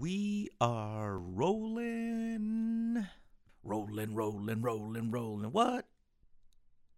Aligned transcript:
We 0.00 0.48
are 0.62 1.18
rolling. 1.18 3.06
Rolling, 3.62 4.14
rolling, 4.14 4.62
rolling, 4.62 5.10
rolling. 5.10 5.52
What? 5.52 5.88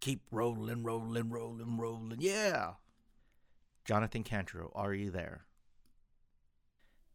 Keep 0.01 0.23
rolling, 0.31 0.85
rolling, 0.85 1.29
rolling, 1.29 1.79
rolling. 1.79 2.19
Yeah. 2.21 2.75
Jonathan 3.85 4.23
Cantrell, 4.23 4.71
are 4.77 4.95
you 4.95 5.11
there? 5.11 5.47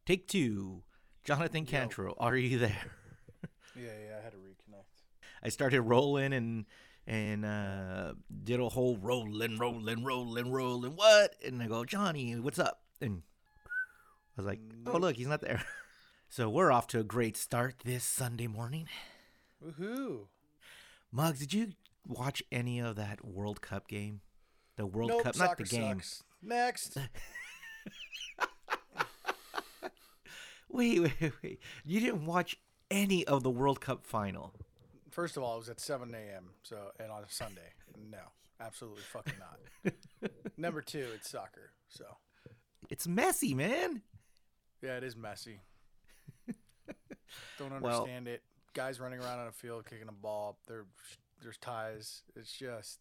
Take 0.05 0.27
two. 0.27 0.83
Jonathan. 1.23 1.65
Cantrell, 1.65 2.15
are 2.19 2.35
you 2.35 2.59
there? 2.59 2.91
Yeah, 3.75 3.91
yeah, 4.09 4.17
I 4.19 4.23
had 4.23 4.31
to 4.31 4.39
reconnect. 4.39 5.04
I 5.43 5.49
started 5.49 5.83
rolling 5.83 6.33
and 6.33 6.65
and 7.05 7.45
uh, 7.45 8.13
did 8.43 8.59
a 8.59 8.67
whole 8.67 8.97
rolling, 8.97 9.59
rolling, 9.59 10.04
rolling, 10.04 10.51
rolling. 10.51 10.93
What? 10.93 11.35
And 11.45 11.61
I 11.61 11.67
go, 11.67 11.85
Johnny, 11.85 12.33
what's 12.39 12.57
up? 12.57 12.81
And 13.01 13.21
was 14.38 14.45
like, 14.45 14.59
oh 14.85 14.93
mm. 14.93 14.99
look, 15.01 15.15
he's 15.15 15.27
not 15.27 15.41
there. 15.41 15.63
so 16.29 16.49
we're 16.49 16.71
off 16.71 16.88
to 16.88 16.99
a 16.99 17.03
great 17.03 17.35
start 17.35 17.75
this 17.84 18.03
Sunday 18.03 18.48
morning. 18.48 18.88
Woohoo! 19.63 20.27
Muggs, 21.12 21.39
did 21.39 21.53
you 21.53 21.73
watch 22.07 22.43
any 22.52 22.79
of 22.79 22.95
that 22.95 23.26
World 23.26 23.62
Cup 23.62 23.88
game? 23.88 24.21
The 24.76 24.85
World 24.85 25.09
nope, 25.09 25.23
Cup, 25.23 25.38
not 25.38 25.57
the 25.57 25.63
game. 25.63 25.98
sucks. 25.98 26.23
Next. 26.41 26.98
Wait, 30.70 30.99
wait, 30.99 31.31
wait. 31.43 31.59
You 31.85 31.99
didn't 31.99 32.26
watch 32.26 32.57
any 32.91 33.26
of 33.26 33.43
the 33.43 33.49
World 33.49 33.81
Cup 33.81 34.05
final. 34.05 34.54
First 35.09 35.38
of 35.38 35.43
all, 35.43 35.55
it 35.55 35.59
was 35.59 35.70
at 35.70 35.79
7 35.79 36.13
a.m. 36.13 36.49
So, 36.63 36.77
and 36.99 37.12
on 37.12 37.23
a 37.23 37.29
Sunday. 37.29 37.73
No, 38.12 38.20
absolutely 38.59 39.01
fucking 39.12 39.34
not. 39.40 40.31
Number 40.57 40.81
two, 40.81 41.07
it's 41.15 41.29
soccer. 41.29 41.71
So, 41.90 42.05
It's 42.90 43.07
messy, 43.07 43.54
man. 43.54 44.01
Yeah, 44.81 44.98
it 44.98 45.04
is 45.04 45.16
messy. 45.16 45.59
Don't 47.58 47.81
Well- 47.81 48.02
understand 48.02 48.27
it. 48.27 48.44
Guys 48.73 48.99
running 48.99 49.20
around 49.20 49.40
on 49.40 49.48
a 49.48 49.51
field 49.51 49.85
kicking 49.90 50.07
a 50.07 50.12
ball. 50.12 50.60
There, 50.68 50.85
there's 51.41 51.57
ties. 51.57 52.21
It's 52.35 52.51
just, 52.51 52.99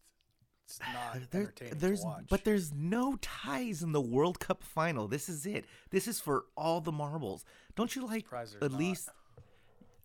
it's 0.65 0.79
not 0.93 1.29
There- 1.31 1.41
entertaining 1.41 1.77
there's, 1.77 2.01
to 2.01 2.07
watch. 2.07 2.23
but 2.29 2.43
there's 2.45 2.73
no 2.73 3.17
ties 3.21 3.83
in 3.83 3.91
the 3.91 4.01
World 4.01 4.39
Cup 4.39 4.63
final. 4.63 5.07
This 5.07 5.29
is 5.29 5.45
it. 5.45 5.65
This 5.91 6.07
is 6.07 6.19
for 6.19 6.45
all 6.57 6.81
the 6.81 6.91
marbles. 6.91 7.45
Don't 7.75 7.95
you 7.95 8.05
like 8.07 8.25
at 8.33 8.61
not. 8.61 8.73
least? 8.73 9.09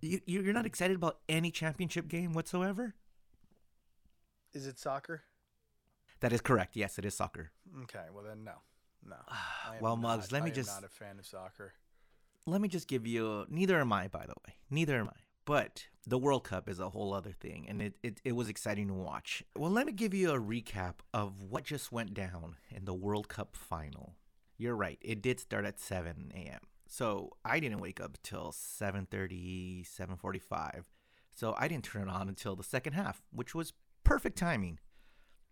You, 0.01 0.21
you're 0.27 0.53
not 0.53 0.67
excited 0.67 0.97
about 0.97 1.21
any 1.29 1.51
championship 1.51 2.09
game 2.09 2.33
whatsoever. 2.35 2.95
is 4.53 4.67
it 4.67 4.79
soccer? 4.79 5.23
That 6.21 6.33
is 6.33 6.41
correct. 6.41 6.77
Yes, 6.77 6.99
it 6.99 7.05
is 7.05 7.15
soccer. 7.15 7.51
Okay, 7.85 8.05
well 8.13 8.25
then 8.25 8.45
no, 8.45 8.53
no. 9.07 9.17
Well, 9.81 9.97
Muggs, 9.97 10.31
not- 10.31 10.33
let 10.33 10.45
me 10.45 10.51
just. 10.51 10.71
I 10.71 10.77
am 10.77 10.83
not 10.83 10.91
a 10.91 10.93
fan 10.93 11.19
of 11.19 11.27
soccer. 11.27 11.73
Let 12.47 12.61
me 12.61 12.69
just 12.69 12.89
give 12.89 13.07
you. 13.07 13.47
Neither 13.49 13.81
am 13.81 13.93
I, 13.93 14.09
by 14.09 14.27
the 14.27 14.35
way. 14.47 14.55
Neither 14.71 14.99
am 14.99 15.09
I. 15.09 15.21
But 15.45 15.87
the 16.07 16.19
World 16.19 16.45
Cup 16.45 16.69
is 16.69 16.79
a 16.79 16.91
whole 16.91 17.13
other 17.13 17.33
thing, 17.33 17.67
and 17.69 17.83
it, 17.83 17.95
it, 18.03 18.21
it 18.25 18.33
was 18.33 18.49
exciting 18.49 18.87
to 18.89 18.95
watch. 18.95 19.43
Well, 19.57 19.71
let 19.73 19.87
me 19.87 19.93
give 19.93 20.15
you 20.15 20.31
a 20.31 20.41
recap 20.41 20.97
of 21.13 21.43
what 21.43 21.65
just 21.65 21.91
went 21.91 22.15
down 22.15 22.57
in 22.71 22.85
the 22.85 22.95
World 22.95 23.29
Cup 23.29 23.57
final. 23.57 24.15
You're 24.57 24.77
right; 24.77 24.99
it 25.01 25.21
did 25.23 25.41
start 25.41 25.65
at 25.65 25.81
7 25.81 26.31
a.m. 26.35 26.61
So 26.87 27.31
I 27.45 27.59
didn't 27.59 27.81
wake 27.81 28.01
up 28.01 28.19
till 28.23 28.53
7:30, 28.53 29.85
7:45. 29.85 30.85
So 31.35 31.55
I 31.59 31.67
didn't 31.67 31.85
turn 31.85 32.03
it 32.03 32.11
on 32.11 32.29
until 32.29 32.55
the 32.55 32.63
second 32.63 32.93
half, 32.93 33.23
which 33.33 33.55
was 33.55 33.73
perfect 34.05 34.37
timing, 34.39 34.79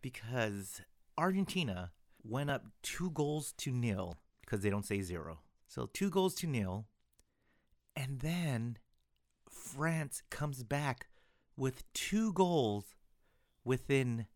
because 0.02 0.82
Argentina 1.16 1.92
went 2.24 2.50
up 2.50 2.66
two 2.82 3.10
goals 3.10 3.52
to 3.58 3.70
nil 3.70 4.18
because 4.40 4.62
they 4.62 4.70
don't 4.70 4.86
say 4.86 5.00
zero. 5.00 5.40
So 5.68 5.88
two 5.92 6.10
goals 6.10 6.34
to 6.36 6.46
nil. 6.46 6.86
And 7.96 8.20
then 8.20 8.78
France 9.48 10.22
comes 10.30 10.62
back 10.62 11.08
with 11.56 11.90
two 11.92 12.32
goals 12.32 12.94
within 13.64 14.26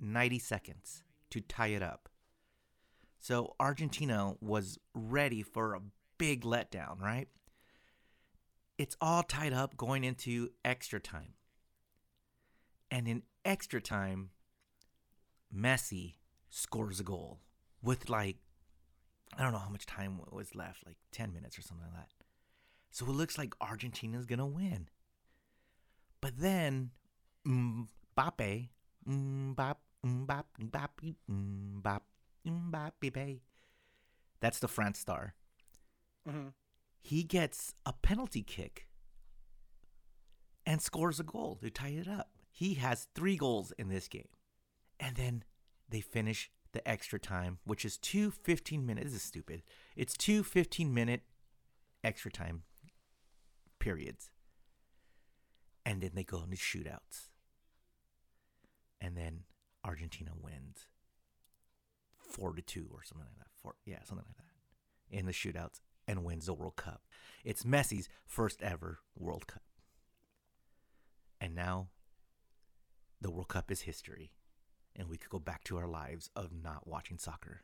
90 0.00 0.38
seconds 0.38 1.02
to 1.30 1.40
tie 1.40 1.68
it 1.68 1.82
up. 1.82 2.08
So 3.18 3.54
Argentina 3.58 4.34
was 4.40 4.78
ready 4.94 5.42
for 5.42 5.74
a 5.74 5.80
big 6.18 6.42
letdown, 6.42 7.00
right? 7.00 7.28
It's 8.76 8.96
all 9.00 9.22
tied 9.22 9.52
up 9.52 9.76
going 9.76 10.04
into 10.04 10.50
extra 10.64 11.00
time. 11.00 11.34
And 12.90 13.08
in 13.08 13.22
extra 13.44 13.80
time, 13.80 14.30
Messi 15.54 16.14
scores 16.50 17.00
a 17.00 17.04
goal 17.04 17.40
with 17.82 18.08
like 18.08 18.36
I 19.36 19.42
don't 19.42 19.52
know 19.52 19.58
how 19.58 19.68
much 19.68 19.86
time 19.86 20.20
was 20.30 20.54
left, 20.54 20.86
like 20.86 20.96
10 21.12 21.32
minutes 21.32 21.58
or 21.58 21.62
something 21.62 21.86
like 21.86 21.96
that. 21.96 22.08
So 22.90 23.04
it 23.06 23.10
looks 23.10 23.36
like 23.36 23.54
Argentina's 23.60 24.24
going 24.24 24.38
to 24.38 24.46
win. 24.46 24.88
But 26.20 26.38
then 26.38 26.92
Mbappe, 27.46 28.68
Mbappe, 29.06 29.76
Mbappe, 30.04 30.44
Mbappe, 30.60 31.14
Mbappe, 31.30 32.00
Mbappe, 32.46 33.40
that's 34.40 34.58
the 34.58 34.68
France 34.68 34.98
star. 34.98 35.34
Mhm. 36.26 36.54
He 37.00 37.22
gets 37.22 37.74
a 37.86 37.92
penalty 37.92 38.42
kick 38.42 38.88
and 40.66 40.82
scores 40.82 41.20
a 41.20 41.24
goal 41.24 41.56
to 41.56 41.70
tie 41.70 41.88
it 41.88 42.08
up. 42.08 42.30
He 42.50 42.74
has 42.74 43.08
three 43.14 43.36
goals 43.36 43.72
in 43.72 43.88
this 43.88 44.08
game. 44.08 44.28
And 44.98 45.16
then 45.16 45.44
they 45.88 46.00
finish 46.00 46.50
the 46.72 46.86
extra 46.86 47.18
time, 47.18 47.58
which 47.64 47.84
is 47.84 47.96
two 47.96 48.30
15 48.30 48.84
minutes. 48.84 49.06
This 49.06 49.14
is 49.16 49.22
stupid. 49.22 49.62
It's 49.96 50.16
two 50.16 50.42
15 50.42 50.92
minute 50.92 51.22
extra 52.04 52.30
time 52.30 52.62
periods. 53.78 54.30
And 55.84 56.02
then 56.02 56.10
they 56.14 56.24
go 56.24 56.42
into 56.42 56.56
shootouts. 56.56 57.30
And 59.00 59.16
then 59.16 59.44
Argentina 59.84 60.32
wins 60.40 60.86
four 62.18 62.52
to 62.52 62.62
two 62.62 62.88
or 62.92 63.02
something 63.02 63.26
like 63.26 63.38
that. 63.38 63.50
Four, 63.62 63.74
yeah, 63.86 64.02
something 64.04 64.26
like 64.28 64.36
that. 64.36 65.16
In 65.16 65.26
the 65.26 65.32
shootouts 65.32 65.80
and 66.06 66.24
wins 66.24 66.46
the 66.46 66.54
World 66.54 66.76
Cup. 66.76 67.02
It's 67.44 67.62
Messi's 67.62 68.08
first 68.26 68.62
ever 68.62 68.98
World 69.16 69.46
Cup. 69.46 69.62
And 71.40 71.54
now 71.54 71.88
the 73.20 73.30
World 73.30 73.48
Cup 73.48 73.70
is 73.70 73.82
history. 73.82 74.32
And 74.98 75.08
we 75.08 75.16
could 75.16 75.30
go 75.30 75.38
back 75.38 75.64
to 75.64 75.78
our 75.78 75.86
lives 75.86 76.28
of 76.34 76.50
not 76.52 76.86
watching 76.86 77.18
soccer. 77.18 77.62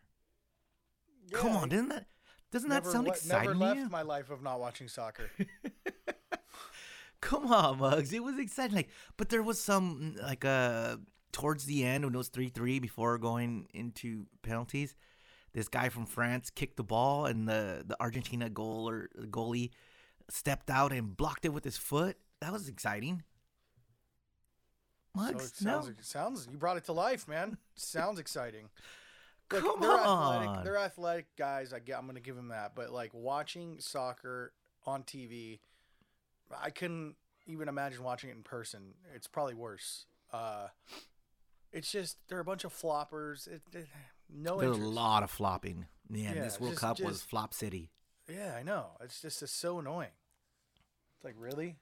Come 1.33 1.57
on, 1.57 1.69
doesn't 1.69 1.89
that 1.89 2.07
doesn't 2.53 2.71
that 2.71 2.87
sound 2.87 3.07
le- 3.09 3.13
exciting? 3.13 3.59
Never 3.59 3.75
left 3.75 3.91
my 3.91 4.03
life 4.03 4.31
of 4.31 4.41
not 4.43 4.61
watching 4.61 4.87
soccer. 4.87 5.31
Come 7.21 7.51
on, 7.53 7.79
Mugs. 7.79 8.13
It 8.13 8.23
was 8.23 8.39
exciting. 8.39 8.77
Like, 8.77 8.91
but 9.17 9.31
there 9.31 9.43
was 9.43 9.61
some 9.61 10.15
like 10.23 10.45
uh 10.45 10.99
towards 11.33 11.65
the 11.65 11.85
end 11.85 12.05
when 12.05 12.15
it 12.15 12.19
was 12.19 12.29
three 12.29 12.49
three 12.49 12.79
before 12.79 13.19
going 13.19 13.67
into 13.75 14.27
penalties. 14.43 14.95
This 15.53 15.69
guy 15.69 15.89
from 15.89 16.07
France 16.07 16.51
kicked 16.51 16.77
the 16.77 16.85
ball, 16.85 17.27
and 17.27 17.49
the 17.49 17.83
the 17.87 17.97
Argentina 18.01 18.49
goal 18.49 18.89
or 18.89 19.09
goalie 19.19 19.71
stepped 20.31 20.71
out 20.71 20.93
and 20.93 21.17
blocked 21.17 21.45
it 21.45 21.53
with 21.53 21.65
his 21.65 21.77
foot. 21.77 22.17
That 22.41 22.53
was 22.53 22.69
exciting. 22.69 23.23
So 25.17 25.23
it 25.29 25.41
sounds, 25.41 25.87
no. 25.87 25.93
it 25.99 26.05
sounds 26.05 26.49
you 26.51 26.57
brought 26.59 26.77
it 26.77 26.85
to 26.85 26.93
life, 26.93 27.29
man. 27.29 27.59
Sounds 27.75 28.19
exciting. 28.19 28.69
Look, 29.53 29.63
Come 29.63 29.81
they're 29.81 29.91
athletic. 29.93 30.49
on. 30.49 30.65
They're 30.65 30.79
athletic 30.79 31.27
guys. 31.37 31.73
I 31.73 31.79
get, 31.79 31.99
I'm 31.99 32.05
going 32.07 32.17
to 32.17 32.23
give 32.23 32.35
them 32.37 32.49
that. 32.49 32.75
But 32.75 32.91
like 32.93 33.13
watching 33.13 33.77
soccer 33.79 34.53
on 34.87 35.03
TV, 35.05 35.61
I 36.61 36.71
couldn't 36.71 37.15
even 37.47 37.69
imagine 37.69 38.03
watching 38.03 38.31
it 38.31 38.37
in 38.37 38.43
person. 38.43 38.95
It's 39.15 39.27
probably 39.27 39.55
worse. 39.55 40.07
Uh, 40.33 40.69
it's 41.73 41.93
just 41.93 42.17
they're 42.29 42.41
a 42.41 42.45
bunch 42.45 42.65
of 42.65 42.73
floppers. 42.73 43.47
It, 43.47 43.63
it- 43.73 43.87
no 44.35 44.59
There's 44.59 44.79
a 44.79 44.81
lot 44.81 45.23
of 45.23 45.31
flopping. 45.31 45.87
Man, 46.09 46.35
Yeah, 46.35 46.45
this 46.45 46.59
World 46.59 46.73
just- 46.73 46.81
Cup 46.81 47.01
was 47.01 47.21
flop 47.23 47.53
city. 47.53 47.91
Yeah, 48.29 48.55
I 48.59 48.63
know. 48.63 48.87
It's 49.03 49.21
just 49.21 49.43
it's 49.43 49.53
so 49.53 49.79
annoying. 49.79 50.09
It's 51.17 51.25
like 51.25 51.35
really. 51.39 51.77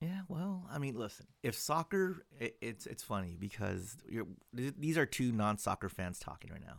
Yeah, 0.00 0.20
well, 0.28 0.64
I 0.70 0.78
mean, 0.78 0.94
listen, 0.94 1.26
if 1.42 1.56
soccer, 1.56 2.24
it, 2.38 2.56
it's 2.60 2.86
it's 2.86 3.02
funny 3.02 3.36
because 3.38 3.96
you're, 4.08 4.28
these 4.52 4.96
are 4.96 5.06
two 5.06 5.32
non-soccer 5.32 5.88
fans 5.88 6.20
talking 6.20 6.52
right 6.52 6.62
now. 6.64 6.78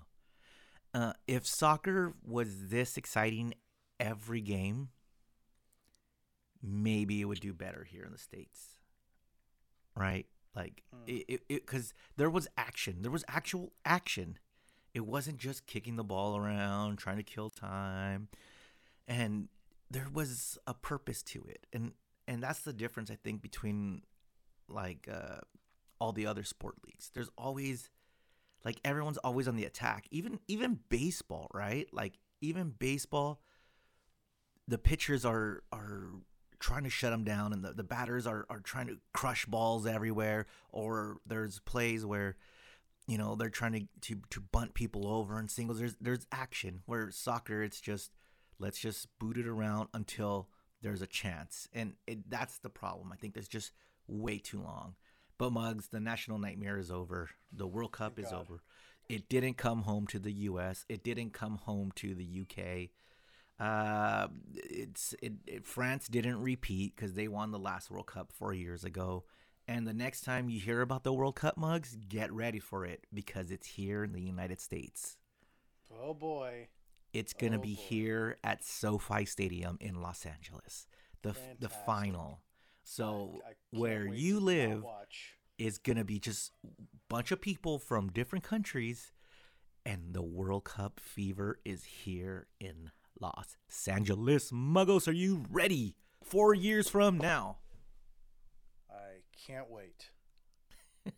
Uh, 1.00 1.14
if 1.28 1.46
soccer 1.46 2.14
was 2.26 2.70
this 2.70 2.98
exciting 2.98 3.54
every 4.00 4.42
game, 4.42 4.90
maybe 6.62 7.22
it 7.22 7.26
would 7.26 7.40
do 7.40 7.54
better 7.54 7.84
here 7.84 8.04
in 8.04 8.12
the 8.12 8.18
states, 8.18 8.76
right? 9.96 10.26
Like 10.56 10.84
Mm. 10.94 11.24
it, 11.30 11.48
because 11.48 11.94
there 12.18 12.30
was 12.30 12.48
action, 12.58 13.02
there 13.02 13.12
was 13.12 13.24
actual 13.28 13.74
action. 13.86 14.38
It 14.94 15.06
wasn't 15.06 15.38
just 15.38 15.68
kicking 15.68 15.96
the 15.96 16.04
ball 16.04 16.38
around, 16.38 16.98
trying 16.98 17.18
to 17.18 17.24
kill 17.24 17.50
time, 17.50 18.30
and 19.08 19.50
there 19.92 20.10
was 20.14 20.58
a 20.68 20.74
purpose 20.74 21.24
to 21.24 21.46
it, 21.48 21.68
and 21.74 21.94
and 22.30 22.44
that's 22.44 22.62
the 22.62 22.72
difference 22.72 23.10
I 23.10 23.16
think 23.16 23.42
between 23.42 24.04
like 24.70 25.10
uh, 25.12 25.40
all 26.00 26.14
the 26.14 26.28
other 26.28 26.44
sport 26.44 26.76
leagues. 26.86 27.10
There's 27.14 27.32
always 27.38 27.90
like 28.64 28.80
everyone's 28.86 29.18
always 29.18 29.48
on 29.48 29.56
the 29.56 29.66
attack. 29.66 30.06
Even 30.12 30.40
even 30.48 30.80
baseball, 30.90 31.50
right? 31.54 31.88
Like 31.92 32.20
even 32.40 32.70
baseball, 32.78 33.42
the 34.68 34.78
pitchers 34.78 35.26
are 35.26 35.64
are 35.74 36.12
trying 36.60 36.84
to 36.84 36.90
shut 36.90 37.12
them 37.12 37.24
down, 37.24 37.52
and 37.52 37.64
the, 37.66 37.74
the 37.74 37.84
batters 37.84 38.28
are 38.28 38.46
are 38.48 38.60
trying 38.60 38.88
to 38.88 38.98
crush 39.12 39.46
balls 39.46 39.88
everywhere. 39.88 40.46
Or 40.72 41.18
there's 41.26 41.60
plays 41.60 42.06
where 42.06 42.38
you 43.08 43.18
know 43.18 43.34
they're 43.36 43.50
trying 43.50 43.74
to 43.74 44.14
to, 44.14 44.22
to 44.30 44.40
bunt 44.40 44.76
people 44.76 45.08
over 45.08 45.40
and 45.40 45.50
singles. 45.50 45.80
There's 45.80 45.96
there's 46.00 46.28
action 46.32 46.82
where 46.86 47.10
soccer 47.10 47.64
it's 47.64 47.82
just 47.82 48.12
let's 48.60 48.78
just 48.78 49.08
boot 49.18 49.38
it 49.38 49.48
around 49.48 49.90
until 49.96 50.48
there's 50.82 51.02
a 51.02 51.08
chance, 51.08 51.68
and 51.74 51.94
it, 52.08 52.30
that's 52.30 52.60
the 52.60 52.70
problem. 52.70 53.12
I 53.12 53.16
think 53.16 53.34
there's 53.34 53.48
just 53.48 53.72
way 54.08 54.38
too 54.38 54.62
long. 54.62 54.96
But 55.38 55.52
Mugs, 55.52 55.88
the 55.88 56.00
national 56.00 56.38
nightmare 56.38 56.78
is 56.78 56.92
over. 56.92 57.30
The 57.52 57.68
World 57.68 57.94
Cup 57.94 58.16
Thank 58.16 58.28
is 58.28 58.32
God. 58.32 58.42
over. 58.42 58.62
It 59.08 59.30
didn't 59.30 59.58
come 59.58 59.84
home 59.84 60.06
to 60.08 60.20
the 60.20 60.32
U.S. 60.32 60.86
It 60.90 61.04
didn't 61.04 61.32
come 61.32 61.58
home 61.58 61.92
to 61.96 62.14
the 62.14 62.42
UK. 62.42 62.90
Uh, 63.60 64.28
it's 64.54 65.16
it, 65.22 65.34
it, 65.48 65.66
France 65.66 66.08
didn't 66.08 66.42
repeat 66.42 66.96
because 66.96 67.14
they 67.14 67.28
won 67.28 67.52
the 67.52 67.60
last 67.60 67.90
World 67.90 68.08
Cup 68.08 68.32
four 68.32 68.54
years 68.54 68.84
ago. 68.84 69.24
And 69.68 69.88
the 69.88 69.94
next 69.94 70.22
time 70.22 70.50
you 70.50 70.60
hear 70.60 70.82
about 70.82 71.04
the 71.04 71.14
World 71.14 71.36
Cup 71.36 71.58
mugs, 71.58 71.96
get 72.08 72.32
ready 72.32 72.60
for 72.60 72.86
it 72.86 73.06
because 73.14 73.52
it's 73.52 73.68
here 73.68 74.04
in 74.04 74.14
the 74.14 74.22
United 74.22 74.60
States. 74.60 75.18
Oh 75.92 76.14
boy. 76.14 76.68
It's 77.14 77.34
gonna 77.34 77.58
Oh, 77.58 77.62
be 77.62 77.76
boy. 77.76 77.82
here 77.82 78.38
at 78.44 78.64
SoFi 78.64 79.26
Stadium 79.26 79.78
in 79.82 80.02
Los 80.02 80.26
Angeles, 80.26 80.88
the 81.22 81.36
the 81.60 81.70
final. 81.70 82.42
So 82.84 83.42
I- 83.46 83.50
I 83.52 83.56
where 83.72 84.06
you 84.08 84.40
live 84.40 84.84
is 85.58 85.78
gonna 85.78 86.06
be 86.06 86.20
just 86.20 86.54
bunch 87.08 87.32
of 87.32 87.42
people 87.42 87.80
from 87.80 88.12
different 88.12 88.44
countries, 88.46 89.12
and 89.86 90.14
the 90.14 90.22
World 90.22 90.66
Cup 90.66 91.00
fever 91.00 91.60
is 91.66 91.84
here 91.84 92.48
in 92.60 92.92
Los 93.20 93.58
Angeles. 93.88 94.52
Muggos, 94.52 95.08
are 95.08 95.12
you 95.12 95.46
ready? 95.50 95.96
Four 96.24 96.54
years 96.54 96.90
from 96.90 97.18
now. 97.18 97.60
I 98.90 99.22
can't 99.32 99.70
wait. 99.70 100.12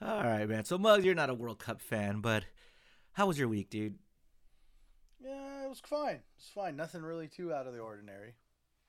All 0.00 0.22
right, 0.22 0.48
man. 0.48 0.64
So 0.64 0.76
Muggs, 0.78 1.04
you're 1.04 1.14
not 1.14 1.30
a 1.30 1.34
World 1.34 1.58
Cup 1.58 1.80
fan, 1.80 2.20
but 2.20 2.44
how 3.12 3.26
was 3.26 3.38
your 3.38 3.48
week, 3.48 3.70
dude? 3.70 3.98
Yeah, 5.26 5.64
it 5.64 5.68
was 5.68 5.80
fine. 5.80 6.16
It 6.16 6.36
was 6.36 6.50
fine. 6.54 6.76
Nothing 6.76 7.02
really 7.02 7.26
too 7.26 7.52
out 7.52 7.66
of 7.66 7.72
the 7.72 7.80
ordinary. 7.80 8.34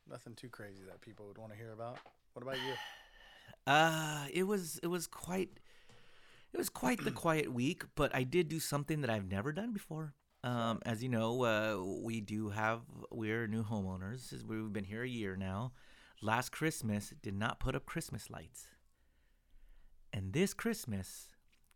Nothing 0.10 0.36
too 0.36 0.50
crazy 0.50 0.84
that 0.88 1.02
people 1.02 1.26
would 1.28 1.38
want 1.38 1.52
to 1.52 1.58
hear 1.58 1.72
about. 1.72 1.98
What 2.34 2.44
about 2.44 2.58
you? 2.58 2.74
Uh, 3.66 4.26
it 4.32 4.44
was 4.44 4.80
it 4.82 4.88
was 4.88 5.08
quite 5.08 5.60
it 6.54 6.58
was 6.58 6.70
quite 6.70 7.04
the 7.04 7.12
quiet 7.24 7.52
week, 7.52 7.84
but 7.96 8.16
I 8.16 8.24
did 8.24 8.48
do 8.48 8.62
something 8.62 9.02
that 9.02 9.10
I've 9.10 9.30
never 9.30 9.52
done 9.52 9.74
before. 9.74 10.14
Um, 10.44 10.80
as 10.86 11.04
you 11.04 11.10
know, 11.10 11.44
uh, 11.44 11.84
we 12.02 12.22
do 12.22 12.50
have 12.50 12.82
we're 13.12 13.46
new 13.48 13.64
homeowners. 13.64 14.42
We've 14.46 14.72
been 14.72 14.86
here 14.86 15.04
a 15.04 15.08
year 15.08 15.36
now. 15.36 15.74
Last 16.22 16.54
Christmas 16.54 17.14
did 17.22 17.36
not 17.36 17.60
put 17.60 17.76
up 17.76 17.86
Christmas 17.86 18.30
lights, 18.30 18.68
and 20.14 20.32
this 20.32 20.54
Christmas 20.54 21.28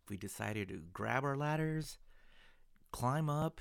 we 0.10 0.16
decided 0.16 0.70
to 0.70 0.82
grab 0.94 1.26
our 1.26 1.36
ladders, 1.36 1.98
climb 2.92 3.30
up, 3.30 3.60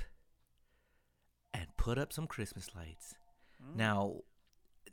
put 1.80 1.96
up 1.96 2.12
some 2.12 2.26
Christmas 2.26 2.68
lights. 2.76 3.14
Mm. 3.62 3.76
Now, 3.76 4.16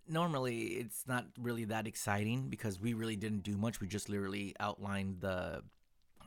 normally 0.07 0.59
it's 0.79 1.03
not 1.05 1.25
really 1.37 1.65
that 1.65 1.85
exciting 1.85 2.47
because 2.49 2.79
we 2.79 2.93
really 2.93 3.17
didn't 3.17 3.43
do 3.43 3.57
much. 3.57 3.81
We 3.81 3.87
just 3.87 4.07
literally 4.07 4.55
outlined 4.59 5.17
the 5.19 5.63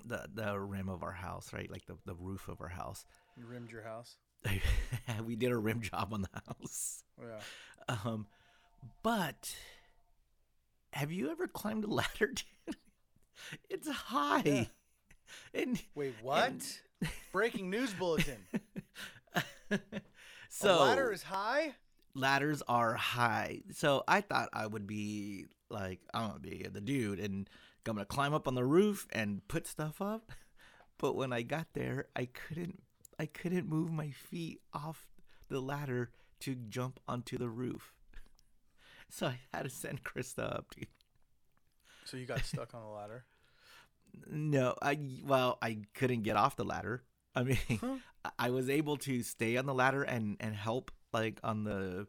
the 0.04 0.28
the 0.32 0.58
rim 0.60 0.90
of 0.90 1.02
our 1.02 1.12
house, 1.12 1.52
right? 1.54 1.70
Like 1.70 1.86
the, 1.86 1.96
the 2.04 2.14
roof 2.14 2.48
of 2.48 2.60
our 2.60 2.68
house. 2.68 3.06
You 3.38 3.46
rimmed 3.46 3.70
your 3.70 3.82
house. 3.82 4.16
we 5.24 5.34
did 5.34 5.50
a 5.50 5.56
rim 5.56 5.80
job 5.80 6.12
on 6.12 6.22
the 6.22 6.42
house. 6.46 7.04
Yeah. 7.18 7.96
Um, 8.04 8.26
but 9.02 9.54
have 10.92 11.10
you 11.10 11.30
ever 11.30 11.46
climbed 11.46 11.84
a 11.84 11.88
ladder? 11.88 12.34
it's 13.70 13.88
high. 13.88 14.42
Yeah. 14.44 14.64
And 15.54 15.80
Wait, 15.94 16.14
what? 16.22 16.50
And- 16.50 17.10
Breaking 17.32 17.70
news 17.70 17.94
bulletin. 17.94 18.36
so 20.50 20.82
a 20.82 20.84
ladder 20.84 21.12
is 21.12 21.22
high. 21.22 21.74
ladders 22.14 22.62
are 22.68 22.94
high. 22.94 23.62
So 23.72 24.04
I 24.06 24.20
thought 24.20 24.48
I 24.52 24.66
would 24.66 24.86
be 24.86 25.46
like, 25.70 26.00
I'm 26.12 26.28
gonna 26.28 26.38
be 26.40 26.66
the 26.70 26.80
dude 26.80 27.20
and 27.20 27.48
I'm 27.86 27.94
gonna 27.94 28.04
climb 28.04 28.34
up 28.34 28.46
on 28.48 28.54
the 28.54 28.64
roof 28.64 29.06
and 29.12 29.46
put 29.48 29.66
stuff 29.66 30.00
up. 30.02 30.32
But 30.98 31.16
when 31.16 31.32
I 31.32 31.40
got 31.40 31.68
there, 31.72 32.08
I 32.14 32.26
couldn't 32.26 32.82
I 33.18 33.24
couldn't 33.24 33.66
move 33.66 33.90
my 33.90 34.10
feet 34.10 34.60
off 34.74 35.08
the 35.48 35.58
ladder 35.60 36.10
to 36.40 36.54
jump 36.54 37.00
onto 37.08 37.38
the 37.38 37.48
roof. 37.48 37.94
So 39.08 39.26
I 39.26 39.40
had 39.52 39.64
to 39.64 39.70
send 39.70 40.04
Krista 40.04 40.44
up. 40.56 40.66
Dude. 40.76 40.86
So 42.04 42.16
you 42.16 42.26
got 42.26 42.44
stuck 42.44 42.74
on 42.74 42.82
the 42.82 42.88
ladder. 42.88 43.24
No, 44.30 44.74
I 44.82 44.98
well, 45.24 45.56
I 45.62 45.78
couldn't 45.94 46.22
get 46.22 46.36
off 46.36 46.56
the 46.56 46.64
ladder. 46.64 47.04
I 47.34 47.42
mean, 47.44 47.58
Huh? 47.80 47.96
I 48.38 48.50
was 48.50 48.68
able 48.68 48.96
to 48.98 49.22
stay 49.22 49.56
on 49.56 49.66
the 49.66 49.74
ladder 49.74 50.02
and 50.02 50.36
and 50.40 50.54
help 50.54 50.90
like 51.12 51.40
on 51.42 51.64
the 51.64 52.06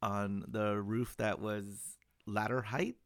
on 0.00 0.44
the 0.48 0.80
roof 0.80 1.16
that 1.18 1.40
was 1.40 1.96
ladder 2.26 2.62
height, 2.62 2.96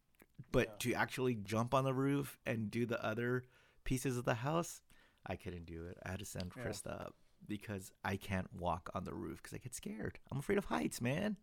but 0.52 0.66
Yeah. 0.68 0.74
to 0.78 0.94
actually 0.94 1.34
jump 1.34 1.74
on 1.74 1.84
the 1.84 1.94
roof 1.94 2.38
and 2.46 2.70
do 2.70 2.86
the 2.86 3.02
other 3.04 3.44
pieces 3.84 4.16
of 4.16 4.24
the 4.24 4.34
house, 4.36 4.80
I 5.26 5.36
couldn't 5.36 5.66
do 5.66 5.86
it. 5.86 5.98
I 6.04 6.10
had 6.10 6.18
to 6.20 6.24
send 6.24 6.52
Yeah. 6.56 6.64
Krista 6.64 7.00
up 7.00 7.14
because 7.46 7.90
I 8.04 8.16
can't 8.16 8.52
walk 8.52 8.90
on 8.94 9.04
the 9.04 9.14
roof 9.14 9.42
because 9.42 9.54
I 9.54 9.58
get 9.58 9.74
scared. 9.74 10.18
I'm 10.30 10.38
afraid 10.38 10.58
of 10.58 10.66
heights, 10.66 11.00
man. 11.00 11.36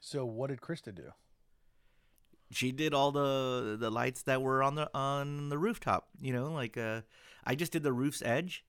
So 0.00 0.24
what 0.24 0.48
did 0.50 0.60
Krista 0.60 0.94
do? 0.94 1.12
She 2.50 2.72
did 2.72 2.92
all 2.94 3.12
the 3.12 3.76
the 3.78 3.90
lights 3.90 4.22
that 4.22 4.42
were 4.42 4.62
on 4.62 4.74
the 4.74 4.90
on 4.94 5.48
the 5.48 5.58
rooftop 5.58 6.08
you 6.20 6.32
know 6.32 6.52
like 6.52 6.76
uh 6.76 7.00
i 7.44 7.54
just 7.54 7.72
did 7.72 7.82
the 7.82 7.92
roof's 7.92 8.22
edge 8.22 8.64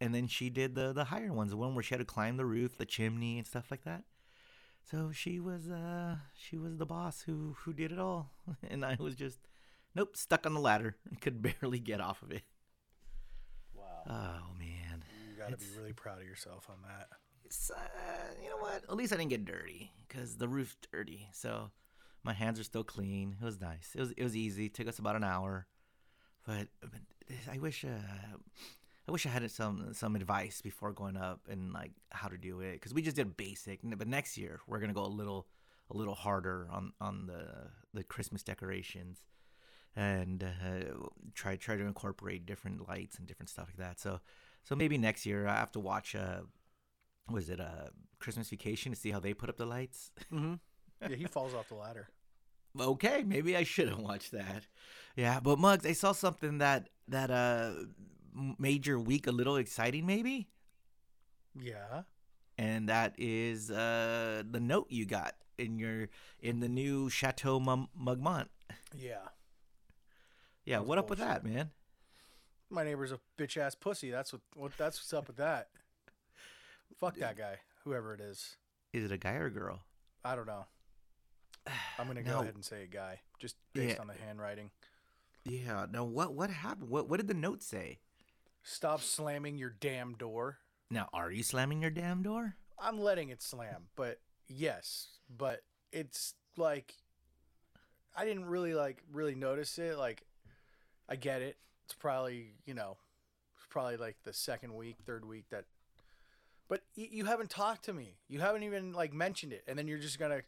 and 0.00 0.14
then 0.14 0.26
she 0.26 0.50
did 0.50 0.74
the 0.74 0.92
the 0.92 1.04
higher 1.04 1.32
ones 1.32 1.50
the 1.50 1.56
one 1.56 1.74
where 1.74 1.82
she 1.82 1.94
had 1.94 1.98
to 2.00 2.04
climb 2.04 2.36
the 2.36 2.44
roof 2.46 2.76
the 2.78 2.86
chimney 2.86 3.38
and 3.38 3.46
stuff 3.46 3.70
like 3.70 3.84
that 3.84 4.04
so 4.82 5.10
she 5.12 5.40
was 5.40 5.68
uh 5.70 6.16
she 6.36 6.56
was 6.56 6.76
the 6.76 6.86
boss 6.86 7.22
who 7.22 7.56
who 7.60 7.72
did 7.72 7.90
it 7.92 7.98
all 7.98 8.30
and 8.70 8.84
i 8.84 8.96
was 8.98 9.14
just 9.16 9.38
nope 9.94 10.16
stuck 10.16 10.46
on 10.46 10.54
the 10.54 10.60
ladder 10.60 10.96
and 11.08 11.20
could 11.22 11.42
barely 11.42 11.78
get 11.78 12.00
off 12.00 12.22
of 12.22 12.30
it 12.30 12.42
Wow. 13.74 13.84
oh 14.06 14.58
man 14.58 15.04
you 15.30 15.36
got 15.36 15.50
to 15.50 15.56
be 15.56 15.66
really 15.76 15.92
proud 15.92 16.18
of 16.20 16.26
yourself 16.26 16.68
on 16.70 16.76
that. 16.86 17.08
it's, 17.44 17.70
uh, 17.70 17.74
you 18.42 18.48
know 18.48 18.56
what? 18.58 18.84
At 18.88 18.96
least 18.96 19.12
I 19.12 19.16
didn't 19.16 19.30
get 19.30 19.44
dirty 19.44 19.90
because 20.06 20.36
the 20.36 20.46
roof's 20.48 20.76
dirty. 20.92 21.28
So 21.32 21.70
my 22.24 22.32
hands 22.32 22.58
are 22.58 22.64
still 22.64 22.84
clean. 22.84 23.36
It 23.40 23.44
was 23.44 23.60
nice. 23.60 23.90
It 23.94 24.00
was 24.00 24.10
it 24.12 24.22
was 24.22 24.34
easy. 24.36 24.66
It 24.66 24.74
took 24.74 24.88
us 24.88 24.98
about 24.98 25.16
an 25.16 25.24
hour, 25.24 25.66
but, 26.46 26.68
but 26.80 27.00
I 27.52 27.58
wish 27.58 27.84
uh, 27.84 28.36
I 29.06 29.12
wish 29.12 29.26
I 29.26 29.28
had 29.28 29.48
some 29.50 29.92
some 29.92 30.16
advice 30.16 30.60
before 30.62 30.92
going 30.92 31.16
up 31.16 31.42
and 31.50 31.72
like 31.72 31.92
how 32.10 32.28
to 32.28 32.38
do 32.38 32.60
it 32.60 32.72
because 32.74 32.94
we 32.94 33.02
just 33.02 33.16
did 33.16 33.36
basic. 33.36 33.80
But 33.82 34.08
next 34.08 34.36
year 34.38 34.60
we're 34.66 34.80
gonna 34.80 34.94
go 34.94 35.04
a 35.04 35.06
little 35.06 35.46
a 35.90 35.96
little 35.96 36.14
harder 36.14 36.66
on 36.70 36.92
on 37.00 37.26
the 37.26 37.70
the 37.92 38.02
Christmas 38.02 38.42
decorations 38.42 39.24
and 39.94 40.42
uh, 40.42 40.94
try 41.34 41.56
try 41.56 41.76
to 41.76 41.84
incorporate 41.84 42.46
different 42.46 42.88
lights 42.88 43.18
and 43.18 43.26
different 43.26 43.50
stuff 43.50 43.68
like 43.68 43.76
that. 43.76 44.00
So 44.00 44.20
so 44.62 44.74
maybe 44.74 44.96
next 44.96 45.26
year 45.26 45.46
I 45.46 45.56
have 45.56 45.72
to 45.72 45.80
watch 45.80 46.14
uh 46.14 46.40
was 47.30 47.48
it 47.50 47.60
a 47.60 47.90
Christmas 48.18 48.48
Vacation 48.48 48.92
to 48.92 48.98
see 48.98 49.10
how 49.10 49.20
they 49.20 49.34
put 49.34 49.48
up 49.48 49.56
the 49.56 49.66
lights? 49.66 50.10
Mm-hmm. 50.32 50.54
Yeah, 51.02 51.16
he 51.16 51.24
falls 51.26 51.54
off 51.54 51.68
the 51.68 51.74
ladder. 51.74 52.08
okay, 52.78 53.22
maybe 53.26 53.56
I 53.56 53.62
should 53.64 53.88
have 53.88 53.98
watched 53.98 54.32
that. 54.32 54.66
Yeah, 55.16 55.40
but 55.40 55.58
Mugs, 55.58 55.86
I 55.86 55.92
saw 55.92 56.12
something 56.12 56.58
that 56.58 56.88
that 57.08 57.30
uh 57.30 57.72
made 58.58 58.86
your 58.86 58.98
week 58.98 59.26
a 59.26 59.32
little 59.32 59.56
exciting, 59.56 60.06
maybe, 60.06 60.48
Yeah. 61.58 62.02
and 62.58 62.88
that 62.88 63.14
is 63.18 63.70
uh 63.70 64.42
the 64.50 64.60
note 64.60 64.86
you 64.90 65.06
got 65.06 65.34
in 65.58 65.78
your 65.78 66.08
in 66.40 66.60
the 66.60 66.68
new 66.68 67.08
Chateau 67.10 67.60
Mum- 67.60 67.90
Mugmont. 68.00 68.48
Yeah. 68.96 69.18
Yeah, 70.64 70.78
That's 70.78 70.88
what 70.88 70.98
up 70.98 71.10
with 71.10 71.18
that, 71.18 71.44
man? 71.44 71.70
My 72.70 72.82
neighbor's 72.84 73.12
a 73.12 73.20
bitch 73.38 73.56
ass 73.58 73.74
pussy. 73.74 74.10
That's 74.10 74.32
what, 74.32 74.42
what 74.56 74.72
that's 74.78 74.98
what's 74.98 75.12
up 75.12 75.26
with 75.28 75.36
that. 75.36 75.68
Fuck 76.98 77.16
that 77.18 77.36
guy, 77.36 77.58
whoever 77.84 78.14
it 78.14 78.20
is. 78.20 78.56
Is 78.92 79.04
it 79.04 79.12
a 79.12 79.18
guy 79.18 79.34
or 79.34 79.46
a 79.46 79.50
girl? 79.50 79.80
I 80.24 80.34
don't 80.34 80.46
know. 80.46 80.64
I'm 81.98 82.06
gonna 82.06 82.22
go 82.22 82.30
Now- 82.30 82.42
ahead 82.42 82.54
and 82.54 82.64
say 82.64 82.82
a 82.84 82.86
guy, 82.86 83.20
just 83.38 83.56
based 83.72 83.96
Yeah. 83.96 84.00
on 84.00 84.06
the 84.08 84.14
handwriting. 84.14 84.70
Yeah. 85.44 85.86
Now, 85.90 86.04
what 86.04 86.34
what 86.34 86.50
happened? 86.50 86.88
What 86.90 87.08
what 87.08 87.18
did 87.18 87.28
the 87.28 87.34
note 87.34 87.62
say? 87.62 88.00
Stop 88.62 89.00
slamming 89.00 89.58
your 89.58 89.70
damn 89.70 90.14
door. 90.14 90.58
Now, 90.90 91.08
are 91.12 91.30
you 91.30 91.42
slamming 91.42 91.82
your 91.82 91.90
damn 91.90 92.22
door? 92.22 92.56
I'm 92.78 92.98
letting 92.98 93.28
it 93.28 93.42
slam, 93.42 93.88
but 93.94 94.20
yes, 94.46 95.18
but 95.28 95.64
it's 95.92 96.34
like 96.56 96.94
I 98.16 98.24
didn't 98.24 98.46
really 98.46 98.74
like 98.74 99.02
really 99.10 99.34
notice 99.34 99.78
it. 99.78 99.96
Like 99.98 100.26
I 101.08 101.16
get 101.16 101.42
it. 101.42 101.58
It's 101.84 101.94
probably, 101.94 102.54
you 102.64 102.72
know, 102.74 102.96
it's 103.56 103.66
probably 103.68 103.96
like 103.98 104.16
the 104.24 104.32
second 104.32 104.74
week, 104.74 104.96
third 105.04 105.24
week 105.24 105.46
that 105.50 105.66
But 106.68 106.82
you 106.94 107.26
haven't 107.26 107.50
talked 107.50 107.84
to 107.84 107.92
me. 107.92 108.16
You 108.28 108.40
haven't 108.40 108.62
even 108.62 108.92
like 108.94 109.12
mentioned 109.12 109.52
it, 109.52 109.64
and 109.66 109.78
then 109.78 109.86
you're 109.86 109.98
just 109.98 110.18
gonna 110.18 110.42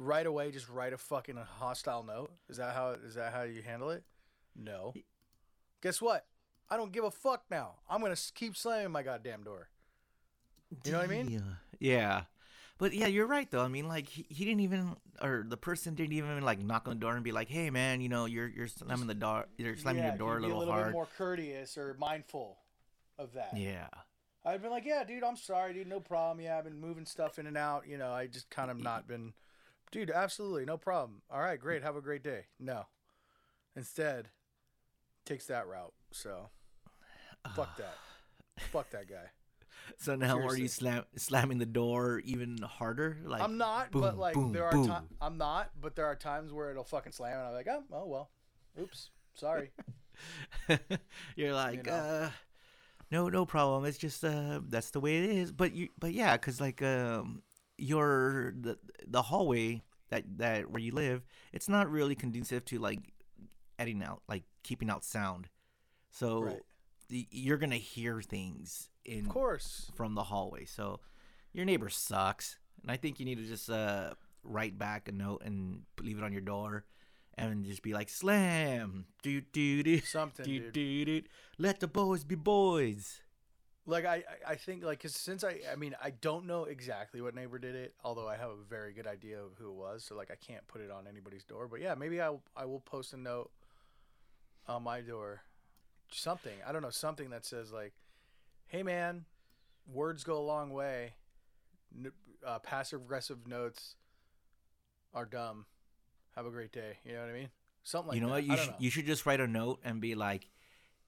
right 0.00 0.26
away 0.26 0.50
just 0.50 0.68
write 0.68 0.92
a 0.92 0.98
fucking 0.98 1.36
hostile 1.36 2.02
note. 2.02 2.32
Is 2.48 2.56
that 2.56 2.74
how? 2.74 2.96
Is 3.04 3.14
that 3.14 3.32
how 3.32 3.42
you 3.42 3.62
handle 3.62 3.90
it? 3.90 4.02
No. 4.56 4.94
Guess 5.82 6.00
what? 6.02 6.26
I 6.68 6.76
don't 6.76 6.92
give 6.92 7.04
a 7.04 7.10
fuck 7.10 7.44
now. 7.50 7.76
I'm 7.88 8.00
gonna 8.00 8.16
keep 8.34 8.56
slamming 8.56 8.90
my 8.92 9.02
goddamn 9.02 9.44
door. 9.44 9.68
You 10.84 10.92
know 10.92 10.98
what 10.98 11.10
I 11.10 11.10
mean? 11.10 11.42
Yeah. 11.78 12.22
But 12.78 12.94
yeah, 12.94 13.08
you're 13.08 13.26
right 13.26 13.50
though. 13.50 13.62
I 13.62 13.68
mean, 13.68 13.88
like 13.88 14.08
he, 14.08 14.24
he 14.28 14.44
didn't 14.44 14.60
even, 14.60 14.96
or 15.20 15.44
the 15.46 15.56
person 15.56 15.94
didn't 15.94 16.12
even 16.14 16.40
like 16.42 16.60
knock 16.60 16.86
on 16.88 16.94
the 16.94 17.00
door 17.00 17.14
and 17.14 17.22
be 17.22 17.32
like, 17.32 17.48
"Hey, 17.48 17.68
man, 17.70 18.00
you 18.00 18.08
know, 18.08 18.24
you're 18.24 18.48
you're 18.48 18.68
slamming 18.68 19.06
the 19.06 19.14
door, 19.14 19.46
you're 19.58 19.76
slamming 19.76 20.02
Yeah, 20.02 20.10
your 20.10 20.18
door 20.18 20.38
a 20.38 20.40
little, 20.40 20.56
a 20.56 20.60
little 20.60 20.72
hard." 20.74 20.86
bit 20.86 20.92
more 20.92 21.08
courteous 21.18 21.76
or 21.76 21.94
mindful 21.98 22.56
of 23.18 23.34
that. 23.34 23.56
Yeah. 23.56 23.88
I've 24.46 24.62
been 24.62 24.70
like, 24.70 24.86
yeah, 24.86 25.04
dude, 25.04 25.22
I'm 25.22 25.36
sorry, 25.36 25.74
dude, 25.74 25.86
no 25.88 26.00
problem. 26.00 26.42
Yeah, 26.42 26.56
I've 26.56 26.64
been 26.64 26.80
moving 26.80 27.04
stuff 27.04 27.38
in 27.38 27.46
and 27.46 27.58
out. 27.58 27.86
You 27.86 27.98
know, 27.98 28.12
I 28.12 28.26
just 28.26 28.48
kind 28.48 28.70
of 28.70 28.82
not 28.82 29.06
been, 29.06 29.34
dude, 29.90 30.10
absolutely, 30.10 30.64
no 30.64 30.76
problem. 30.76 31.22
All 31.30 31.40
right, 31.40 31.58
great, 31.58 31.82
have 31.82 31.96
a 31.96 32.00
great 32.00 32.22
day. 32.22 32.46
No, 32.58 32.86
instead, 33.76 34.28
takes 35.24 35.46
that 35.46 35.66
route. 35.66 35.92
So, 36.12 36.50
fuck 37.54 37.76
that, 37.76 37.96
fuck 38.72 38.90
that 38.90 39.08
guy. 39.08 39.30
So 39.98 40.14
now 40.14 40.38
are 40.38 40.56
you 40.56 40.68
slam, 40.68 41.04
slamming 41.16 41.58
the 41.58 41.66
door 41.66 42.20
even 42.24 42.58
harder? 42.58 43.18
Like 43.24 43.42
I'm 43.42 43.58
not, 43.58 43.90
boom, 43.90 44.02
but 44.02 44.18
like 44.18 44.34
boom, 44.34 44.52
there 44.52 44.64
are 44.64 44.72
boom. 44.72 44.94
I'm 45.20 45.38
not, 45.38 45.70
but 45.80 45.96
there 45.96 46.06
are 46.06 46.16
times 46.16 46.52
where 46.52 46.70
it'll 46.70 46.84
fucking 46.84 47.12
slam, 47.12 47.38
and 47.38 47.48
I'm 47.48 47.54
like, 47.54 47.68
oh, 47.68 47.82
oh 47.92 48.06
well, 48.06 48.30
oops, 48.80 49.10
sorry. 49.34 49.72
you're 51.36 51.54
like, 51.54 51.86
know? 51.86 51.92
uh, 51.92 52.30
no, 53.10 53.28
no 53.28 53.44
problem. 53.44 53.84
It's 53.84 53.98
just 53.98 54.24
uh, 54.24 54.60
that's 54.68 54.90
the 54.90 55.00
way 55.00 55.18
it 55.18 55.30
is. 55.30 55.52
But 55.52 55.74
you, 55.74 55.88
but 55.98 56.12
yeah, 56.12 56.36
cause 56.36 56.60
like 56.60 56.82
um, 56.82 57.42
your 57.80 58.54
the 58.60 58.78
the 59.06 59.22
hallway 59.22 59.82
that 60.10 60.24
that 60.38 60.70
where 60.70 60.80
you 60.80 60.92
live, 60.92 61.22
it's 61.52 61.68
not 61.68 61.90
really 61.90 62.14
conducive 62.14 62.64
to 62.66 62.78
like 62.78 63.00
editing 63.78 64.02
out, 64.02 64.22
like 64.28 64.42
keeping 64.62 64.90
out 64.90 65.04
sound. 65.04 65.48
So 66.10 66.40
Right. 66.40 66.62
the, 67.08 67.26
you're 67.30 67.56
gonna 67.58 67.76
hear 67.76 68.20
things 68.20 68.90
in 69.04 69.26
of 69.26 69.32
course, 69.32 69.90
from 69.94 70.14
the 70.14 70.24
hallway. 70.24 70.64
So 70.64 71.00
your 71.52 71.64
neighbor 71.64 71.88
sucks, 71.88 72.58
and 72.82 72.90
I 72.90 72.96
think 72.96 73.18
you 73.18 73.24
need 73.26 73.38
to 73.38 73.44
just 73.44 73.70
uh, 73.70 74.14
write 74.42 74.78
back 74.78 75.08
a 75.08 75.12
note 75.12 75.42
and 75.44 75.82
leave 76.00 76.18
it 76.18 76.24
on 76.24 76.32
your 76.32 76.42
door, 76.42 76.84
and 77.38 77.64
just 77.64 77.82
be 77.82 77.92
like, 77.92 78.08
"Slam, 78.08 79.06
do 79.22 79.40
do 79.40 79.82
do, 79.82 80.00
something, 80.00 80.44
do 80.44 80.70
do 80.70 81.04
do, 81.04 81.22
let 81.58 81.80
the 81.80 81.88
boys 81.88 82.24
be 82.24 82.34
boys." 82.34 83.22
Like 83.90 84.04
I, 84.06 84.24
I- 84.46 84.54
think 84.56 84.84
like 84.84 85.00
'cause 85.02 85.14
since 85.14 85.42
I, 85.44 85.60
I 85.70 85.76
mean, 85.76 85.94
I 86.02 86.10
don't 86.10 86.46
know 86.46 86.64
exactly 86.64 87.20
what 87.20 87.34
neighbor 87.34 87.58
did 87.58 87.74
it, 87.74 87.94
although 88.04 88.28
I 88.28 88.36
have 88.36 88.50
a 88.50 88.56
very 88.68 88.92
good 88.92 89.06
idea 89.06 89.38
of 89.40 89.52
who 89.58 89.68
it 89.70 89.74
was. 89.74 90.04
So 90.04 90.14
like 90.16 90.30
I 90.30 90.36
can't 90.36 90.66
put 90.68 90.80
it 90.80 90.90
on 90.90 91.06
anybody's 91.06 91.44
door, 91.44 91.68
but 91.68 91.80
yeah, 91.80 91.94
maybe 91.94 92.20
I, 92.22 92.34
I 92.56 92.64
will 92.64 92.80
post 92.80 93.12
a 93.12 93.16
note 93.16 93.50
on 94.68 94.82
my 94.82 95.00
door, 95.00 95.40
something 96.12 96.52
I 96.66 96.72
don't 96.72 96.82
know, 96.82 96.90
something 96.90 97.30
that 97.30 97.44
says 97.44 97.72
like, 97.72 97.92
"Hey 98.68 98.82
man, 98.82 99.24
words 99.92 100.24
go 100.24 100.38
a 100.38 100.46
long 100.46 100.70
way. 100.70 101.14
N- 101.94 102.12
uh, 102.46 102.58
passive 102.60 103.00
aggressive 103.00 103.46
notes 103.46 103.96
are 105.12 105.24
dumb. 105.24 105.66
Have 106.36 106.46
a 106.46 106.50
great 106.50 106.72
day." 106.72 106.98
You 107.04 107.14
know 107.14 107.20
what 107.22 107.30
I 107.30 107.32
mean? 107.32 107.50
Something 107.82 108.08
like 108.08 108.14
you 108.16 108.20
know 108.20 108.28
that. 108.28 108.32
what? 108.34 108.44
You 108.44 108.56
should 108.56 108.70
know. 108.70 108.76
you 108.78 108.90
should 108.90 109.06
just 109.06 109.26
write 109.26 109.40
a 109.40 109.48
note 109.48 109.80
and 109.84 110.00
be 110.00 110.14
like, 110.14 110.48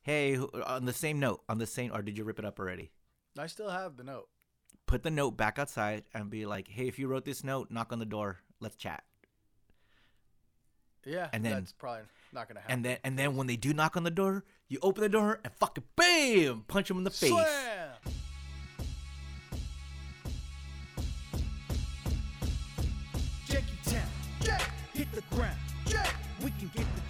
"Hey," 0.03 0.37
uh, 0.37 0.47
on 0.67 0.85
the 0.85 0.93
same 0.93 1.19
note, 1.21 1.43
on 1.49 1.59
the 1.59 1.67
same, 1.67 1.93
or 1.93 2.03
did 2.03 2.17
you 2.19 2.25
rip 2.25 2.39
it 2.39 2.45
up 2.45 2.59
already? 2.59 2.91
I 3.39 3.47
still 3.47 3.71
have 3.71 3.97
the 3.97 4.05
note. 4.05 4.29
Put 4.87 5.03
the 5.03 5.11
note 5.11 5.33
back 5.37 5.59
outside 5.59 6.05
and 6.13 6.29
be 6.29 6.45
like, 6.45 6.69
"Hey, 6.69 6.89
if 6.89 6.99
you 6.99 7.07
wrote 7.09 7.25
this 7.25 7.43
note, 7.45 7.71
knock 7.71 7.93
on 7.93 7.99
the 7.99 8.05
door. 8.07 8.41
Let's 8.61 8.77
chat." 8.77 9.05
Yeah, 11.05 11.29
And 11.33 11.45
then- 11.45 11.53
that's 11.55 11.73
probably 11.73 12.03
not 12.33 12.49
gonna 12.49 12.61
happen. 12.61 12.75
And 12.75 12.85
then 12.85 12.99
and 13.03 13.19
then 13.19 13.37
when 13.37 13.47
they 13.47 13.57
do 13.57 13.73
knock 13.75 13.97
on 13.97 14.05
the 14.05 14.11
door, 14.11 14.45
you 14.69 14.79
open 14.83 15.03
the 15.03 15.09
door 15.09 15.41
and 15.43 15.53
fucking 15.55 15.85
bam, 15.97 16.63
punch 16.69 16.89
them 16.89 16.99
in 16.99 17.05
the 17.05 17.11
face. 17.11 17.31
Slam! 17.31 17.49
Janky 17.81 17.82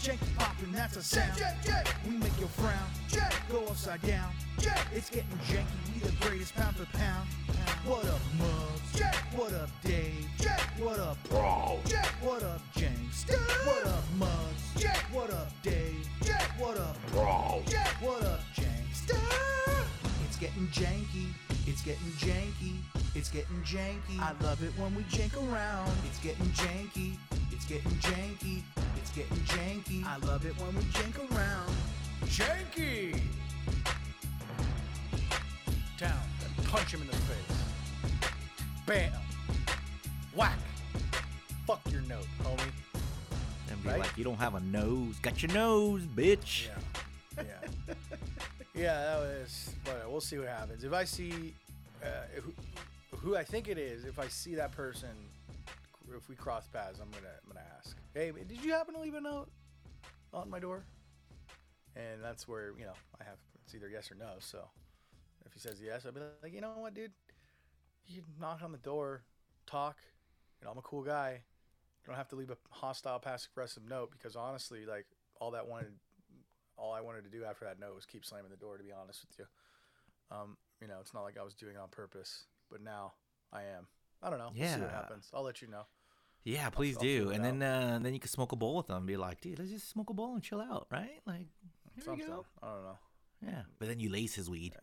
can 0.03 0.17
get 0.17 0.21
the 0.21 0.27
janky 0.27 0.39
poppin', 0.39 0.73
that's 0.73 0.97
a 0.97 1.03
sound. 1.03 1.33
We 2.07 2.17
make 2.17 2.39
your 2.39 2.49
frown. 2.49 2.73
Go 3.51 3.65
upside 3.67 4.03
down. 4.03 4.33
It's 4.95 5.11
getting 5.11 5.39
janky. 5.49 5.67
We 5.95 6.01
the 6.01 6.13
greatest 6.27 6.55
pound 6.55 6.77
for 6.77 6.87
pound. 6.97 7.29
What 7.85 8.05
up, 8.07 8.21
Muggs? 8.39 9.03
What 9.35 9.53
up, 9.55 9.71
Dave? 9.85 10.27
What 10.79 10.99
up, 10.99 11.19
Bro? 11.29 11.79
What 12.21 12.43
up, 12.43 12.61
James? 12.77 13.27
What 13.65 13.87
up, 13.87 14.05
Muggs? 14.19 14.85
What 15.13 15.31
up, 15.31 15.51
Dave? 15.63 16.07
What 16.59 16.79
up, 16.79 16.97
Bro? 17.13 17.63
What 18.01 18.23
up, 18.25 18.41
James? 18.55 19.03
It's 20.27 20.37
getting 20.37 20.69
janky. 20.69 21.52
It's 21.67 21.83
getting 21.83 22.11
janky. 22.19 22.77
It's 23.15 23.29
getting 23.31 23.63
janky. 23.63 24.19
I 24.19 24.33
love 24.43 24.63
it 24.63 24.73
when 24.79 24.95
we 24.95 25.03
jank 25.05 25.35
around. 25.37 25.91
It's 26.09 26.19
getting 26.19 26.47
janky. 26.47 27.17
It's 27.53 27.65
getting 27.67 27.91
janky. 27.93 28.63
It's 28.97 29.11
getting 29.13 29.37
janky. 29.39 30.05
I 30.05 30.17
love 30.27 30.45
it 30.45 30.59
when 30.61 30.75
we 30.75 30.83
jank 30.83 31.19
around. 31.35 31.75
Janky! 32.25 33.13
Down. 35.99 36.19
Then 36.41 36.67
punch 36.67 36.93
him 36.95 37.03
in 37.03 37.07
the 37.09 37.17
face. 37.17 37.59
Bam! 38.87 39.13
Whack! 40.35 40.59
Fuck 41.67 41.81
your 41.91 42.01
note, 42.03 42.27
homie. 42.43 42.61
And 43.71 43.83
be 43.83 43.89
Right? 43.91 44.01
like, 44.01 44.17
you 44.19 44.25
don't 44.25 44.39
have 44.39 44.55
a 44.55 44.61
nose. 44.61 45.17
Got 45.23 45.43
your 45.43 45.53
nose, 45.53 46.03
bitch. 46.03 46.67
Yeah. 47.37 47.43
Yeah. 47.45 47.95
yeah, 48.75 49.01
that 49.01 49.19
was. 49.19 49.75
But 49.85 50.11
we'll 50.11 50.21
see 50.21 50.39
what 50.39 50.49
happens. 50.49 50.85
If 50.85 50.93
I 50.93 51.05
see 51.05 51.55
uh, 52.03 52.41
who, 52.41 52.53
who 53.17 53.37
I 53.37 53.45
think 53.45 53.69
it 53.69 53.79
is, 53.79 54.05
if 54.05 54.19
I 54.19 54.29
see 54.29 54.55
that 54.55 54.73
person, 54.73 55.11
if 56.17 56.29
we 56.29 56.35
cross 56.35 56.67
paths, 56.67 56.99
I'm 57.01 57.11
gonna 57.11 57.35
I'm 57.43 57.53
gonna 57.53 57.67
ask. 57.79 57.97
Hey, 58.15 58.33
did 58.47 58.65
you 58.65 58.73
happen 58.73 58.95
to 58.95 59.01
leave 59.01 59.15
a 59.15 59.21
note 59.21 59.49
on 60.33 60.51
my 60.51 60.59
door? 60.59 60.85
And 61.95 62.23
that's 62.23 62.49
where 62.49 62.73
you 62.79 62.85
know 62.85 62.95
I 63.21 63.25
have 63.25 63.39
it's 63.65 63.75
either 63.75 63.89
yes 63.89 64.11
or 64.11 64.15
no. 64.15 64.33
So 64.39 64.59
if 65.47 65.53
he 65.53 65.61
says 65.61 65.81
yes, 65.83 66.05
I'll 66.07 66.13
be 66.13 66.21
like, 66.43 66.53
you 66.53 66.61
know 66.61 66.73
what, 66.77 66.95
dude, 66.95 67.13
you 68.07 68.23
knock 68.41 68.61
on 68.63 68.73
the 68.73 68.79
door, 68.79 69.23
talk. 69.67 69.97
You 70.61 70.67
know, 70.67 70.73
I'm 70.73 70.79
a 70.79 70.83
cool 70.83 71.03
guy. 71.03 71.41
You 72.03 72.07
don't 72.07 72.17
have 72.17 72.29
to 72.29 72.37
leave 72.37 72.51
a 72.51 72.57
hostile, 72.71 73.19
passive 73.19 73.51
aggressive 73.53 73.85
note 73.89 74.11
because 74.11 74.37
honestly, 74.37 74.87
like 74.87 75.07
all 75.41 75.53
that 75.53 75.67
wanted, 75.69 75.93
all 76.83 76.93
I 76.93 77.01
wanted 77.01 77.23
to 77.25 77.31
do 77.31 77.45
after 77.45 77.65
that 77.65 77.79
note 77.79 77.95
was 77.95 78.05
keep 78.05 78.25
slamming 78.25 78.51
the 78.51 78.57
door. 78.57 78.77
To 78.77 78.83
be 78.85 78.91
honest 78.93 79.25
with 79.29 79.39
you, 79.39 80.37
um, 80.37 80.57
you 80.81 80.89
know, 80.89 80.97
it's 81.01 81.15
not 81.15 81.23
like 81.23 81.39
I 81.39 81.45
was 81.45 81.55
doing 81.55 81.77
on 81.77 81.89
purpose, 81.91 82.45
but 82.71 82.83
now 82.83 83.13
I 83.53 83.63
am. 83.63 83.87
I 84.23 84.31
don't 84.31 84.39
know. 84.39 84.51
We'll 84.57 84.69
see 84.69 84.81
what 84.81 84.91
happens. 84.91 85.31
I'll 85.33 85.43
let 85.45 85.63
you 85.63 85.69
know. 85.69 85.83
Yeah, 86.45 86.71
please 86.71 86.97
I'll 86.97 87.03
do. 87.03 87.31
it 87.31 87.37
And 87.37 87.45
then 87.45 87.63
uh, 87.63 87.99
then 88.03 88.13
you 88.15 88.19
can 88.21 88.29
smoke 88.31 88.51
a 88.53 88.57
bowl 88.57 88.77
with 88.77 88.89
them 88.89 88.97
and 88.99 89.07
be 89.07 89.17
like, 89.17 89.41
dude, 89.41 89.59
let's 89.61 89.71
just 89.71 89.89
smoke 89.89 90.11
a 90.11 90.15
bowl 90.15 90.35
and 90.35 90.43
chill 90.43 90.61
out, 90.61 90.87
right? 90.91 91.21
Like, 91.25 91.47
here 91.95 91.99
we 91.99 92.03
Something. 92.03 92.27
go. 92.27 92.45
I 92.63 92.67
don't 92.67 92.83
know. 92.83 92.99
Yeah. 93.47 93.63
But 93.79 93.89
then 93.89 94.01
you 94.01 94.11
lace 94.11 94.35
his 94.35 94.51
weed 94.51 94.75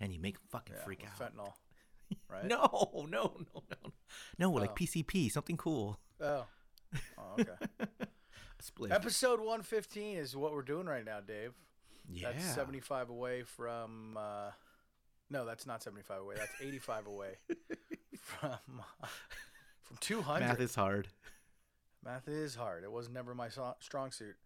and 0.00 0.12
you 0.12 0.20
make 0.20 0.34
him 0.36 0.42
fucking 0.50 0.74
Yeah, 0.78 0.84
freak 0.84 1.04
out. 1.06 1.18
Fentanyl. 1.18 1.52
Right? 2.30 2.44
No, 2.44 2.68
no, 2.94 3.06
no, 3.08 3.32
no, 3.54 3.62
no. 3.84 3.92
No, 4.38 4.50
like 4.52 4.70
Oh. 4.70 4.74
PCP, 4.74 5.30
something 5.32 5.56
cool. 5.56 5.98
Oh. 6.20 6.46
Oh, 7.18 7.32
okay. 7.40 7.50
Split. 8.66 8.92
Episode 8.92 9.38
115 9.40 10.16
is 10.18 10.36
what 10.36 10.52
we're 10.52 10.62
doing 10.62 10.86
right 10.86 11.04
now, 11.04 11.20
Dave. 11.20 11.52
yeah. 12.10 12.32
That's 12.32 12.44
75 12.54 13.08
away 13.10 13.42
from. 13.42 14.16
Uh, 14.16 14.50
no, 15.30 15.44
that's 15.44 15.66
not 15.66 15.82
75 15.82 16.20
away. 16.22 16.34
That's 16.36 16.52
85 16.60 17.06
away 17.06 17.30
from 18.20 18.58
from 19.82 19.96
200. 20.00 20.40
Math 20.46 20.60
is 20.60 20.74
hard. 20.74 21.08
Math 22.04 22.28
is 22.28 22.54
hard. 22.54 22.84
It 22.84 22.92
was 22.92 23.08
never 23.08 23.34
my 23.34 23.48
so- 23.48 23.76
strong 23.80 24.10
suit. 24.12 24.36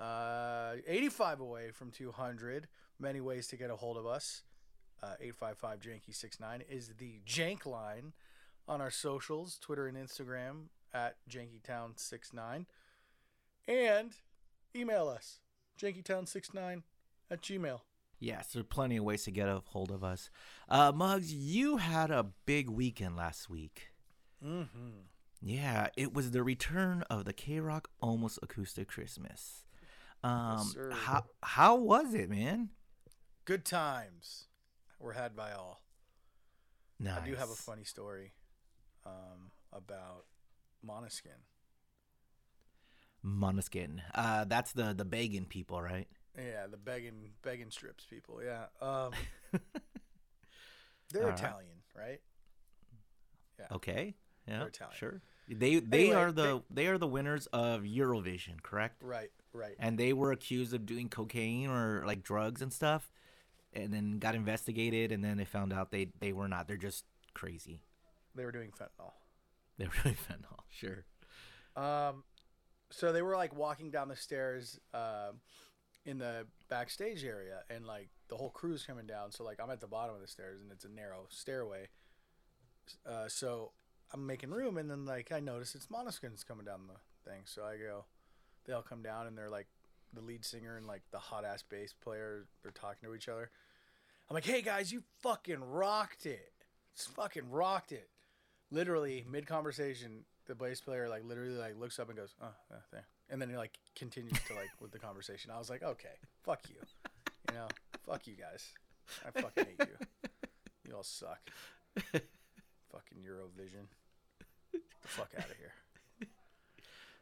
Uh, 0.00 0.74
85 0.86 1.40
away 1.40 1.70
from 1.70 1.90
200. 1.90 2.68
Many 2.98 3.20
ways 3.20 3.46
to 3.48 3.56
get 3.56 3.70
a 3.70 3.76
hold 3.76 3.96
of 3.96 4.06
us. 4.06 4.42
Uh, 5.02 5.14
855 5.20 5.80
Janky 5.80 6.14
69 6.14 6.62
is 6.70 6.92
the 6.98 7.20
Jank 7.26 7.66
line 7.66 8.12
on 8.66 8.80
our 8.80 8.90
socials, 8.90 9.58
Twitter 9.60 9.86
and 9.86 9.96
Instagram 9.96 10.68
at 10.94 11.16
JankyTown69. 11.30 12.66
And 13.68 14.12
email 14.74 15.08
us, 15.08 15.40
JankyTown69 15.80 16.82
at 17.30 17.42
Gmail. 17.42 17.80
Yes, 18.18 18.52
there 18.52 18.60
are 18.60 18.64
plenty 18.64 18.96
of 18.96 19.04
ways 19.04 19.24
to 19.24 19.30
get 19.30 19.48
a 19.48 19.62
hold 19.66 19.90
of 19.90 20.02
us. 20.02 20.30
Uh, 20.68 20.92
Muggs, 20.94 21.32
you 21.32 21.76
had 21.76 22.10
a 22.10 22.26
big 22.46 22.70
weekend 22.70 23.16
last 23.16 23.50
week. 23.50 23.90
Mm-hmm. 24.44 25.00
Yeah, 25.42 25.88
it 25.96 26.14
was 26.14 26.30
the 26.30 26.42
return 26.42 27.02
of 27.10 27.24
the 27.24 27.34
KROQ 27.34 27.84
Almost 28.00 28.38
Acoustic 28.42 28.88
Christmas. 28.88 29.64
Um, 30.24 30.66
sir. 30.72 30.90
how 30.90 31.24
how 31.42 31.76
was 31.76 32.14
it, 32.14 32.30
man? 32.30 32.70
Good 33.44 33.64
times 33.64 34.46
were 34.98 35.12
had 35.12 35.36
by 35.36 35.52
all. 35.52 35.82
Nice. 36.98 37.20
I 37.22 37.26
do 37.26 37.34
have 37.34 37.50
a 37.50 37.54
funny 37.54 37.84
story 37.84 38.32
um, 39.04 39.52
about 39.72 40.24
Måneskin. 40.84 41.42
Måneskin. 43.26 44.00
Uh, 44.14 44.44
that's 44.44 44.72
the 44.72 44.94
the 44.94 45.04
begging 45.04 45.46
people, 45.46 45.80
right? 45.82 46.06
Yeah, 46.36 46.66
the 46.70 46.76
begging 46.76 47.30
begging 47.42 47.70
strips 47.70 48.04
people. 48.04 48.40
Yeah. 48.44 48.66
Um, 48.80 49.12
they're 51.10 51.22
All 51.22 51.28
right. 51.30 51.38
Italian, 51.38 51.76
right? 51.96 52.20
Yeah. 53.58 53.66
Okay. 53.72 54.14
Yeah. 54.46 54.58
They're 54.58 54.68
Italian. 54.68 54.96
Sure. 54.96 55.22
They 55.48 55.78
they 55.78 56.06
Anyway, 56.06 56.16
are 56.16 56.32
the 56.32 56.62
they, 56.70 56.88
are 56.88 56.98
the 56.98 57.06
winners 57.06 57.46
of 57.52 57.82
Eurovision, 57.82 58.62
correct? 58.62 59.00
Right, 59.00 59.30
right. 59.52 59.76
And 59.78 59.96
they 59.96 60.12
were 60.12 60.32
accused 60.32 60.74
of 60.74 60.86
doing 60.86 61.08
cocaine 61.08 61.68
or 61.70 62.02
like 62.04 62.22
drugs 62.24 62.62
and 62.62 62.72
stuff, 62.72 63.12
and 63.72 63.92
then 63.94 64.18
got 64.18 64.34
investigated, 64.34 65.12
and 65.12 65.22
then 65.22 65.36
they 65.36 65.44
found 65.44 65.72
out 65.72 65.92
they 65.92 66.08
they 66.20 66.32
were 66.32 66.48
not. 66.48 66.66
They're 66.66 66.76
just 66.76 67.04
crazy. 67.32 67.80
They 68.34 68.44
were 68.44 68.52
doing 68.52 68.72
fentanyl. 68.72 69.12
They 69.78 69.86
were 69.86 69.92
doing 70.02 70.16
fentanyl. 70.28 70.64
Sure. 70.68 71.04
Um, 71.76 72.24
so 72.90 73.12
they 73.12 73.22
were 73.22 73.36
like 73.36 73.54
walking 73.54 73.90
down 73.90 74.08
the 74.08 74.16
stairs 74.16 74.78
um, 74.94 75.40
in 76.04 76.18
the 76.18 76.46
backstage 76.68 77.24
area, 77.24 77.60
and 77.68 77.86
like 77.86 78.08
the 78.28 78.36
whole 78.36 78.50
crew's 78.50 78.84
coming 78.84 79.06
down. 79.06 79.32
So 79.32 79.44
like 79.44 79.58
I'm 79.62 79.70
at 79.70 79.80
the 79.80 79.86
bottom 79.86 80.14
of 80.14 80.20
the 80.20 80.28
stairs, 80.28 80.60
and 80.60 80.70
it's 80.70 80.84
a 80.84 80.88
narrow 80.88 81.26
stairway. 81.28 81.88
Uh, 83.04 83.28
so 83.28 83.72
I'm 84.12 84.26
making 84.26 84.50
room, 84.50 84.78
and 84.78 84.90
then 84.90 85.04
like 85.04 85.32
I 85.32 85.40
notice 85.40 85.74
it's 85.74 85.86
Måneskin's 85.86 86.44
coming 86.44 86.64
down 86.64 86.82
the 86.86 87.30
thing. 87.30 87.42
So 87.44 87.64
I 87.64 87.76
go, 87.76 88.04
they 88.64 88.72
all 88.72 88.82
come 88.82 89.02
down, 89.02 89.26
and 89.26 89.36
they're 89.36 89.50
like 89.50 89.66
the 90.12 90.20
lead 90.20 90.44
singer 90.44 90.76
and 90.76 90.86
like 90.86 91.02
the 91.10 91.18
hot 91.18 91.44
ass 91.44 91.62
bass 91.62 91.92
player. 91.92 92.46
They're 92.62 92.72
talking 92.72 93.08
to 93.08 93.14
each 93.14 93.28
other. 93.28 93.50
I'm 94.28 94.34
like, 94.34 94.46
hey 94.46 94.62
guys, 94.62 94.92
you 94.92 95.02
fucking 95.22 95.62
rocked 95.62 96.26
it. 96.26 96.52
It's 96.94 97.06
fucking 97.06 97.50
rocked 97.50 97.92
it. 97.92 98.08
Literally 98.70 99.24
mid 99.30 99.46
conversation, 99.46 100.24
the 100.46 100.54
bass 100.54 100.80
player 100.80 101.08
like 101.08 101.24
literally 101.24 101.56
like 101.56 101.78
looks 101.78 101.98
up 101.98 102.08
and 102.08 102.16
goes, 102.16 102.34
oh, 102.42 102.54
yeah, 102.70 102.76
there. 102.92 103.06
And 103.28 103.40
then 103.40 103.48
he 103.48 103.56
like 103.56 103.78
continues 103.94 104.38
to 104.46 104.54
like 104.54 104.70
with 104.80 104.92
the 104.92 104.98
conversation. 104.98 105.50
I 105.50 105.58
was 105.58 105.70
like, 105.70 105.82
okay, 105.82 106.16
fuck 106.42 106.60
you. 106.68 106.76
You 107.50 107.58
know, 107.58 107.68
fuck 108.04 108.26
you 108.26 108.34
guys. 108.34 108.68
I 109.26 109.40
fucking 109.40 109.64
hate 109.64 109.88
you. 109.88 110.30
You 110.88 110.96
all 110.96 111.02
suck. 111.02 111.50
fucking 111.96 113.18
Eurovision. 113.18 113.86
Get 114.72 114.82
the 115.02 115.08
fuck 115.08 115.30
out 115.36 115.50
of 115.50 115.56
here. 115.56 115.72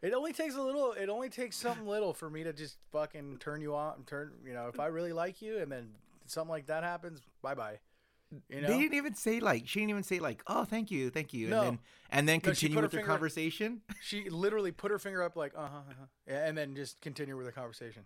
It 0.02 0.12
only 0.12 0.34
takes 0.34 0.54
a 0.54 0.60
little. 0.60 0.92
It 0.92 1.08
only 1.08 1.30
takes 1.30 1.56
something 1.56 1.86
little 1.86 2.12
for 2.12 2.28
me 2.28 2.44
to 2.44 2.52
just 2.52 2.76
fucking 2.92 3.38
turn 3.38 3.62
you 3.62 3.74
on. 3.74 4.04
Turn 4.04 4.32
you 4.46 4.52
know, 4.52 4.68
if 4.68 4.78
I 4.78 4.86
really 4.86 5.14
like 5.14 5.40
you, 5.40 5.58
and 5.58 5.72
then 5.72 5.92
something 6.26 6.50
like 6.50 6.66
that 6.66 6.84
happens, 6.84 7.22
bye 7.40 7.54
bye. 7.54 7.78
You 8.48 8.60
know, 8.60 8.68
They 8.68 8.78
didn't 8.78 8.94
even 8.94 9.14
say 9.14 9.40
like 9.40 9.66
she 9.68 9.80
didn't 9.80 9.90
even 9.90 10.02
say 10.02 10.18
like 10.20 10.42
oh 10.46 10.64
thank 10.64 10.90
you 10.90 11.10
thank 11.10 11.32
you 11.34 11.48
No. 11.48 11.58
and 11.60 11.66
then 11.66 11.78
and 12.10 12.28
then 12.28 12.36
No, 12.36 12.40
continue 12.50 12.76
her 12.76 12.82
with 12.82 12.90
their 12.92 13.00
finger- 13.00 13.10
conversation. 13.12 13.80
she 14.02 14.28
literally 14.30 14.72
put 14.72 14.90
her 14.90 14.98
finger 14.98 15.22
up 15.22 15.36
like 15.36 15.52
uh 15.56 15.60
huh, 15.68 15.78
uh-huh, 15.90 16.06
and 16.26 16.56
then 16.56 16.74
just 16.74 17.00
continue 17.00 17.36
with 17.36 17.46
the 17.46 17.52
conversation. 17.52 18.04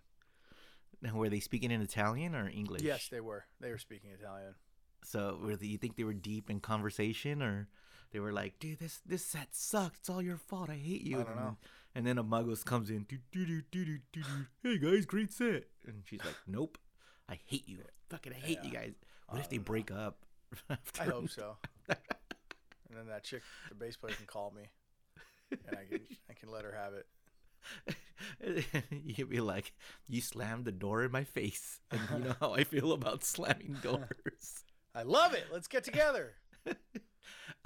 Now, 1.01 1.15
Were 1.15 1.29
they 1.29 1.39
speaking 1.39 1.71
in 1.71 1.81
Italian 1.81 2.35
or 2.35 2.49
English? 2.49 2.81
Yes, 2.81 3.07
they 3.09 3.21
were. 3.21 3.45
They 3.61 3.71
were 3.71 3.77
speaking 3.77 4.09
Italian. 4.11 4.55
So 5.03 5.39
were 5.41 5.55
they, 5.55 5.67
you 5.67 5.77
think 5.77 5.95
they 5.95 6.03
were 6.03 6.13
deep 6.13 6.49
in 6.49 6.59
conversation 6.59 7.41
or 7.41 7.69
they 8.11 8.19
were 8.19 8.33
like, 8.33 8.59
dude, 8.59 8.79
this 8.79 8.99
this 9.05 9.23
set 9.25 9.55
sucks. 9.55 9.99
It's 9.99 10.09
all 10.09 10.21
your 10.21 10.35
fault. 10.37 10.69
I 10.69 10.75
hate 10.75 11.01
you. 11.03 11.17
I 11.17 11.23
don't 11.23 11.27
and 11.31 11.35
know. 11.39 11.45
Then, 11.45 11.57
and 11.95 12.05
then 12.07 12.17
a 12.17 12.23
Muggles 12.23 12.65
comes 12.65 12.89
in. 12.89 13.03
"Do, 13.03 13.17
do, 13.31 13.45
do, 13.45 13.61
do, 13.71 13.85
do, 13.85 13.97
do, 14.11 14.21
do. 14.21 14.27
Hey 14.61 14.77
guys, 14.77 15.05
great 15.05 15.31
set. 15.31 15.63
And 15.87 16.03
she's 16.05 16.19
like, 16.25 16.35
nope. 16.45 16.77
I 17.29 17.39
hate 17.45 17.67
you. 17.67 17.79
Fucking 18.09 18.33
I 18.33 18.39
hate 18.45 18.59
you 18.63 18.71
guys. 18.71 18.93
What 19.29 19.41
if 19.41 19.49
they 19.49 19.57
break 19.57 19.91
up? 19.91 20.25
after 20.69 21.03
I 21.03 21.05
hope 21.05 21.29
so. 21.29 21.57
and 21.87 21.97
then 22.97 23.07
that 23.07 23.23
chick, 23.23 23.43
the 23.69 23.75
bass 23.75 23.95
player, 23.95 24.13
can 24.15 24.25
call 24.25 24.51
me, 24.55 24.63
and 25.51 25.77
I 25.77 25.85
can 25.89 26.01
I 26.29 26.33
can 26.33 26.49
let 26.49 26.63
her 26.63 26.71
have 26.73 26.93
it. 26.93 27.05
You'd 28.91 29.29
be 29.29 29.41
like, 29.41 29.73
you 30.07 30.21
slammed 30.21 30.65
the 30.65 30.71
door 30.71 31.03
in 31.03 31.11
my 31.11 31.23
face, 31.23 31.79
and 31.91 32.01
you 32.11 32.19
know 32.25 32.35
how 32.39 32.53
I 32.53 32.63
feel 32.63 32.91
about 32.91 33.23
slamming 33.23 33.77
doors. 33.83 34.63
I 34.95 35.03
love 35.03 35.33
it. 35.33 35.45
Let's 35.51 35.67
get 35.67 35.83
together. 35.83 36.33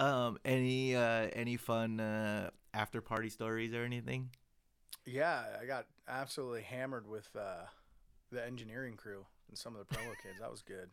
um, 0.00 0.38
any 0.44 0.94
uh, 0.94 1.28
any 1.32 1.56
fun 1.56 2.00
uh, 2.00 2.50
after 2.72 3.00
party 3.00 3.30
stories 3.30 3.72
or 3.72 3.82
anything? 3.84 4.30
Yeah, 5.06 5.42
I 5.60 5.66
got 5.66 5.86
absolutely 6.08 6.62
hammered 6.62 7.08
with 7.08 7.28
uh, 7.36 7.64
the 8.30 8.44
engineering 8.44 8.96
crew 8.96 9.26
and 9.48 9.56
some 9.58 9.76
of 9.76 9.86
the 9.86 9.94
promo 9.94 10.12
kids. 10.22 10.40
That 10.40 10.50
was 10.50 10.62
good. 10.62 10.90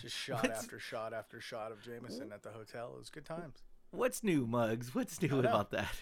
Just 0.00 0.16
shot 0.26 0.42
What's- 0.42 0.64
after 0.64 0.78
shot 0.78 1.12
after 1.12 1.40
shot 1.40 1.72
of 1.72 1.82
Jameson 1.82 2.32
at 2.32 2.42
the 2.42 2.50
hotel. 2.50 2.92
It 2.94 2.98
was 2.98 3.10
good 3.10 3.24
times. 3.24 3.62
What's 3.92 4.22
new, 4.22 4.46
Mugs? 4.46 4.94
What's 4.94 5.20
new 5.20 5.40
about 5.40 5.72
that? 5.72 5.92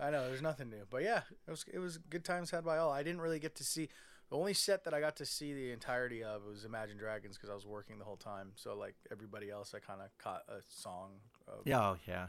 I 0.00 0.10
know 0.10 0.28
there's 0.28 0.42
nothing 0.42 0.70
new, 0.70 0.84
but 0.88 1.02
yeah, 1.02 1.22
it 1.46 1.50
was 1.50 1.64
it 1.72 1.80
was 1.80 1.98
good 1.98 2.24
times 2.24 2.52
had 2.52 2.64
by 2.64 2.78
all. 2.78 2.92
I 2.92 3.02
didn't 3.02 3.20
really 3.20 3.40
get 3.40 3.56
to 3.56 3.64
see 3.64 3.88
the 4.30 4.36
only 4.36 4.54
set 4.54 4.84
that 4.84 4.94
I 4.94 5.00
got 5.00 5.16
to 5.16 5.26
see 5.26 5.52
the 5.52 5.72
entirety 5.72 6.22
of 6.22 6.44
was 6.44 6.64
Imagine 6.64 6.96
Dragons 6.96 7.36
because 7.36 7.50
I 7.50 7.54
was 7.54 7.66
working 7.66 7.98
the 7.98 8.04
whole 8.04 8.16
time. 8.16 8.52
So 8.54 8.76
like 8.76 8.94
everybody 9.10 9.50
else, 9.50 9.74
I 9.74 9.80
kind 9.80 10.00
of 10.00 10.16
caught 10.18 10.42
a 10.48 10.60
song. 10.68 11.10
Of, 11.48 11.62
yeah, 11.64 11.80
oh, 11.80 11.96
yeah. 12.06 12.26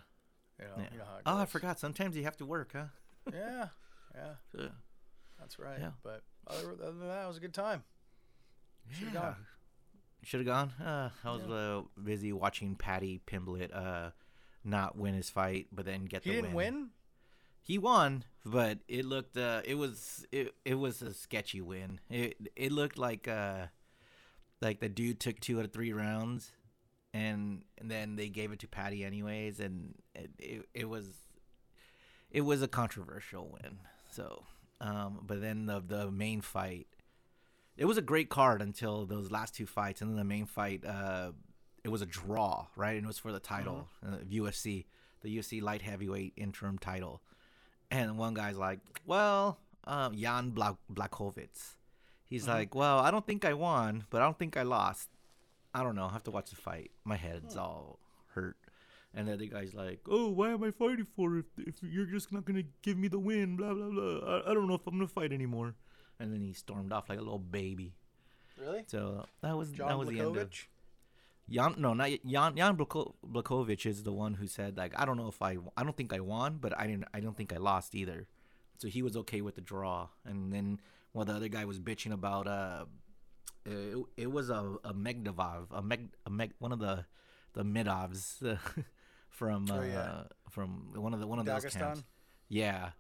you 0.59 0.65
know, 0.65 0.71
yeah. 0.77 0.83
you 0.91 0.97
know 0.97 1.03
oh, 1.27 1.37
I 1.37 1.45
forgot. 1.45 1.79
Sometimes 1.79 2.17
you 2.17 2.23
have 2.23 2.37
to 2.37 2.45
work, 2.45 2.71
huh? 2.73 2.85
Yeah, 3.31 3.67
yeah, 4.15 4.33
Yeah. 4.59 4.67
that's 5.39 5.59
right. 5.59 5.77
Yeah. 5.79 5.91
But 6.01 6.23
other, 6.47 6.71
other 6.71 6.97
than 6.97 7.07
that, 7.07 7.23
it 7.23 7.27
was 7.27 7.37
a 7.37 7.41
good 7.41 7.53
time. 7.53 7.83
Should've 8.89 9.13
gone. 9.13 9.35
Should 10.23 10.41
have 10.41 10.47
gone. 10.47 10.73
Uh, 10.79 11.09
I 11.23 11.31
was 11.31 11.41
uh, 11.43 11.81
busy 12.01 12.31
watching 12.31 12.75
Paddy 12.75 13.21
Pimblett 13.25 13.75
uh, 13.75 14.11
not 14.63 14.95
win 14.95 15.15
his 15.15 15.29
fight, 15.29 15.67
but 15.71 15.85
then 15.85 16.05
get 16.05 16.23
He 16.23 16.29
the 16.29 16.35
didn't 16.37 16.53
win. 16.53 16.89
He 17.63 17.77
won, 17.77 18.23
but 18.45 18.79
it 18.87 19.05
looked. 19.05 19.37
Uh, 19.37 19.61
it 19.65 19.75
was. 19.75 20.25
It, 20.31 20.53
it 20.65 20.75
was 20.75 21.01
a 21.01 21.13
sketchy 21.13 21.61
win. 21.61 21.99
It 22.09 22.37
it 22.55 22.71
looked 22.71 22.97
like 22.97 23.27
uh, 23.27 23.67
like 24.61 24.79
the 24.79 24.89
dude 24.89 25.19
took 25.19 25.39
two 25.39 25.59
out 25.59 25.65
of 25.65 25.73
three 25.73 25.93
rounds, 25.93 26.51
and 27.13 27.63
and 27.77 27.89
then 27.89 28.15
they 28.15 28.29
gave 28.29 28.51
it 28.51 28.59
to 28.59 28.67
Paddy 28.67 29.03
anyways, 29.03 29.59
and 29.59 29.95
it 30.13 30.31
it, 30.37 30.69
it 30.73 30.89
was 30.89 31.07
it 32.29 32.41
was 32.41 32.61
a 32.61 32.67
controversial 32.67 33.49
win. 33.61 33.79
So, 34.11 34.43
um, 34.79 35.21
but 35.25 35.41
then 35.41 35.65
the 35.65 35.81
the 35.85 36.11
main 36.11 36.41
fight, 36.41 36.87
it 37.77 37.85
was 37.85 37.97
a 37.97 38.01
great 38.01 38.29
card 38.29 38.61
until 38.61 39.05
those 39.05 39.31
last 39.31 39.55
two 39.55 39.65
fights, 39.65 40.01
and 40.01 40.09
then 40.11 40.17
the 40.17 40.23
main 40.23 40.45
fight, 40.45 40.85
uh, 40.85 41.31
it 41.83 41.89
was 41.89 42.01
a 42.01 42.05
draw, 42.05 42.67
right? 42.75 42.95
And 42.95 43.03
it 43.05 43.07
was 43.07 43.17
for 43.17 43.31
the 43.31 43.39
title, 43.39 43.87
uh, 44.05 44.17
UFC, 44.29 44.85
the 45.21 45.35
UFC 45.37 45.61
light 45.61 45.81
heavyweight 45.81 46.33
interim 46.37 46.77
title. 46.77 47.21
And 47.89 48.17
one 48.17 48.33
guy's 48.33 48.57
like, 48.57 48.79
"Well, 49.05 49.59
um, 49.85 50.15
Jan 50.15 50.51
Bla- 50.51 50.77
Blachowicz." 50.91 51.75
He's 52.25 52.47
like, 52.47 52.75
"Well, 52.75 52.99
I 52.99 53.11
don't 53.11 53.25
think 53.25 53.43
I 53.43 53.53
won, 53.53 54.05
but 54.09 54.21
I 54.21 54.25
don't 54.25 54.37
think 54.39 54.55
I 54.55 54.63
lost. 54.63 55.09
I 55.73 55.83
don't 55.83 55.95
know. 55.95 56.05
I 56.05 56.11
have 56.13 56.23
to 56.23 56.31
watch 56.31 56.49
the 56.49 56.55
fight. 56.55 56.91
My 57.03 57.15
head's 57.17 57.57
all 57.57 57.99
hurt." 58.33 58.57
And 59.13 59.27
the 59.27 59.33
other 59.33 59.45
guy's 59.45 59.73
like, 59.73 59.99
"Oh, 60.07 60.29
why 60.29 60.51
am 60.51 60.63
I 60.63 60.71
fighting 60.71 61.05
for 61.15 61.37
if 61.37 61.45
if 61.57 61.83
you're 61.83 62.05
just 62.05 62.31
not 62.31 62.45
gonna 62.45 62.63
give 62.81 62.97
me 62.97 63.07
the 63.09 63.19
win? 63.19 63.57
Blah 63.57 63.73
blah 63.73 63.89
blah. 63.89 64.19
I, 64.19 64.51
I 64.51 64.53
don't 64.53 64.67
know 64.67 64.75
if 64.75 64.87
I'm 64.87 64.93
gonna 64.95 65.07
fight 65.07 65.33
anymore." 65.33 65.75
And 66.21 66.31
then 66.33 66.41
he 66.41 66.53
stormed 66.53 66.91
off 66.93 67.09
like 67.09 67.17
a 67.19 67.21
little 67.21 67.39
baby. 67.39 67.93
Really? 68.59 68.83
So 68.87 69.25
that 69.41 69.57
was 69.57 69.71
that 69.71 69.77
John 69.77 69.97
was 69.97 70.09
the 70.09 70.19
end 70.19 70.37
of? 70.37 70.49
Jan. 71.49 71.75
No, 71.77 71.93
not. 71.93 72.09
Jan. 72.25 72.55
Jan 72.55 72.77
Blako- 72.77 73.13
Blachowicz 73.27 73.85
is 73.85 74.03
the 74.03 74.11
one 74.13 74.35
who 74.35 74.47
said 74.47 74.77
like, 74.77 74.93
"I 74.99 75.05
don't 75.05 75.17
know 75.17 75.27
if 75.27 75.41
I 75.41 75.57
I 75.75 75.83
don't 75.83 75.97
think 75.97 76.13
I 76.13 76.19
won, 76.19 76.59
but 76.61 76.77
I 76.77 76.85
didn't 76.87 77.05
I 77.13 77.19
don't 77.19 77.35
think 77.35 77.51
I 77.53 77.57
lost 77.57 77.95
either." 77.95 78.27
So 78.77 78.87
he 78.87 79.01
was 79.01 79.15
okay 79.17 79.41
with 79.41 79.55
the 79.55 79.61
draw. 79.61 80.09
And 80.25 80.53
then 80.53 80.79
while 81.11 81.25
the 81.25 81.33
other 81.33 81.47
guy 81.49 81.65
was 81.65 81.79
bitching 81.79 82.13
about 82.13 82.47
uh, 82.47 82.85
it, 83.65 83.97
it 84.17 84.31
was 84.31 84.49
a 84.49 84.77
a 84.83 84.93
Megdavov, 84.93 85.67
a 85.71 85.81
Meg 85.81 86.09
a 86.25 86.29
Meg 86.29 86.53
one 86.59 86.71
of 86.71 86.79
the 86.79 87.05
the 87.53 87.63
Midovs 87.63 88.45
uh, 88.47 88.57
from 89.29 89.69
uh, 89.69 89.75
Oh, 89.77 89.81
yeah. 89.81 90.23
from 90.49 90.93
one 90.95 91.13
of 91.13 91.19
the 91.19 91.27
one 91.27 91.39
of 91.39 91.45
those 91.45 91.65
camps. 91.65 92.03
Yeah. 92.47 92.91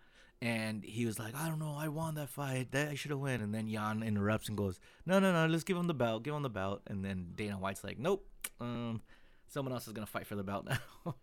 And 0.43 0.83
he 0.83 1.05
was 1.05 1.19
like, 1.19 1.35
I 1.35 1.47
don't 1.47 1.59
know, 1.59 1.75
I 1.77 1.87
won 1.87 2.15
that 2.15 2.29
fight. 2.29 2.71
That 2.71 2.89
I 2.89 2.95
should 2.95 3.11
have 3.11 3.19
won. 3.19 3.41
And 3.41 3.53
then 3.53 3.69
Jan 3.69 4.01
interrupts 4.01 4.47
and 4.49 4.57
goes, 4.57 4.79
No, 5.05 5.19
no, 5.19 5.31
no, 5.31 5.45
let's 5.45 5.63
give 5.63 5.77
him 5.77 5.85
the 5.87 5.93
belt. 5.93 6.23
Give 6.23 6.33
him 6.33 6.41
the 6.41 6.49
belt. 6.49 6.81
And 6.87 7.05
then 7.05 7.27
Dana 7.35 7.57
White's 7.59 7.83
like, 7.83 7.99
Nope. 7.99 8.25
Um, 8.59 9.01
someone 9.47 9.71
else 9.71 9.87
is 9.87 9.93
gonna 9.93 10.07
fight 10.07 10.25
for 10.25 10.35
the 10.35 10.43
belt 10.43 10.65
now. 10.67 11.15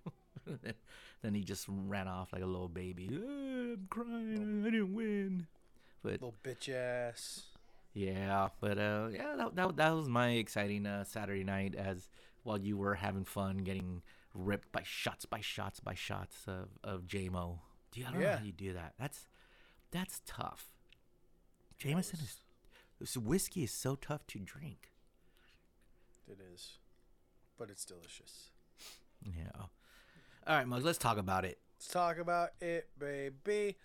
then, 1.22 1.34
he 1.34 1.42
just 1.42 1.66
ran 1.68 2.06
off 2.06 2.32
like 2.32 2.42
a 2.42 2.46
little 2.46 2.68
baby. 2.68 3.08
"Ah, 3.12 3.26
I'm 3.26 3.86
crying. 3.90 4.62
I 4.66 4.70
didn't 4.70 4.94
win. 4.94 5.46
But 6.02 6.12
Little 6.12 6.34
bitch 6.44 6.72
ass. 6.72 7.42
yeah, 7.92 8.48
but 8.60 8.78
uh, 8.78 9.08
yeah, 9.12 9.34
that, 9.36 9.56
that 9.56 9.76
that 9.76 9.90
was 9.96 10.08
my 10.08 10.30
exciting 10.30 10.86
uh, 10.86 11.02
Saturday 11.02 11.42
night 11.42 11.74
as 11.74 12.08
while 12.44 12.58
you 12.60 12.76
were 12.76 12.94
having 12.94 13.24
fun 13.24 13.58
getting 13.58 14.02
ripped 14.32 14.70
by 14.70 14.82
shots 14.84 15.24
by 15.26 15.40
shots 15.40 15.80
by 15.80 15.94
shots 15.94 16.44
of 16.46 16.68
of 16.84 17.02
JMO. 17.08 17.58
Dude, 17.92 18.06
I 18.06 18.10
don't 18.12 18.20
know 18.20 18.36
how 18.36 18.44
you 18.44 18.52
do 18.52 18.72
that. 18.74 18.94
That's 18.98 19.26
that's 19.90 20.20
tough. 20.26 20.66
Jameson 21.78 22.18
is 22.22 22.40
this 22.98 23.16
whiskey 23.16 23.64
is 23.64 23.70
so 23.70 23.94
tough 23.94 24.26
to 24.28 24.38
drink. 24.38 24.90
It 26.26 26.38
is, 26.54 26.78
but 27.56 27.70
it's 27.70 27.84
delicious. 27.84 28.50
Yeah. 29.24 29.66
All 30.46 30.56
right, 30.56 30.66
Mugs. 30.66 30.84
Let's 30.84 30.98
talk 30.98 31.16
about 31.18 31.44
it. 31.44 31.58
Let's 31.76 31.88
talk 31.88 32.18
about 32.18 32.50
it, 32.60 32.88
baby. 32.98 33.76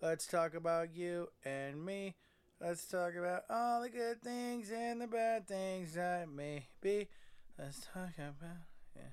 Let's 0.00 0.26
talk 0.26 0.54
about 0.54 0.94
you 0.94 1.28
and 1.44 1.84
me. 1.84 2.16
Let's 2.60 2.86
talk 2.86 3.14
about 3.16 3.42
all 3.50 3.82
the 3.82 3.88
good 3.88 4.22
things 4.22 4.70
and 4.70 5.00
the 5.00 5.06
bad 5.06 5.46
things 5.46 5.94
that 5.94 6.28
may 6.28 6.66
be. 6.80 7.08
Let's 7.58 7.80
talk 7.92 8.16
about 8.18 8.66
yeah. 8.96 9.10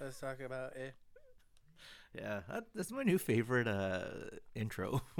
Let's 0.00 0.20
talk 0.20 0.40
about 0.40 0.76
it. 0.76 0.94
Yeah, 2.16 2.40
that, 2.48 2.64
that's 2.74 2.90
my 2.90 3.02
new 3.02 3.18
favorite 3.18 3.68
uh, 3.68 4.04
intro 4.54 5.02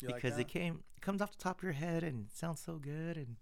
You 0.00 0.08
like 0.08 0.22
because 0.22 0.38
it 0.38 0.48
came 0.48 0.82
it 0.96 1.02
comes 1.02 1.20
off 1.20 1.32
the 1.32 1.42
top 1.42 1.58
of 1.58 1.62
your 1.62 1.72
head 1.72 2.02
and 2.02 2.26
it 2.26 2.36
sounds 2.36 2.60
so 2.60 2.76
good 2.76 3.16
and 3.16 3.36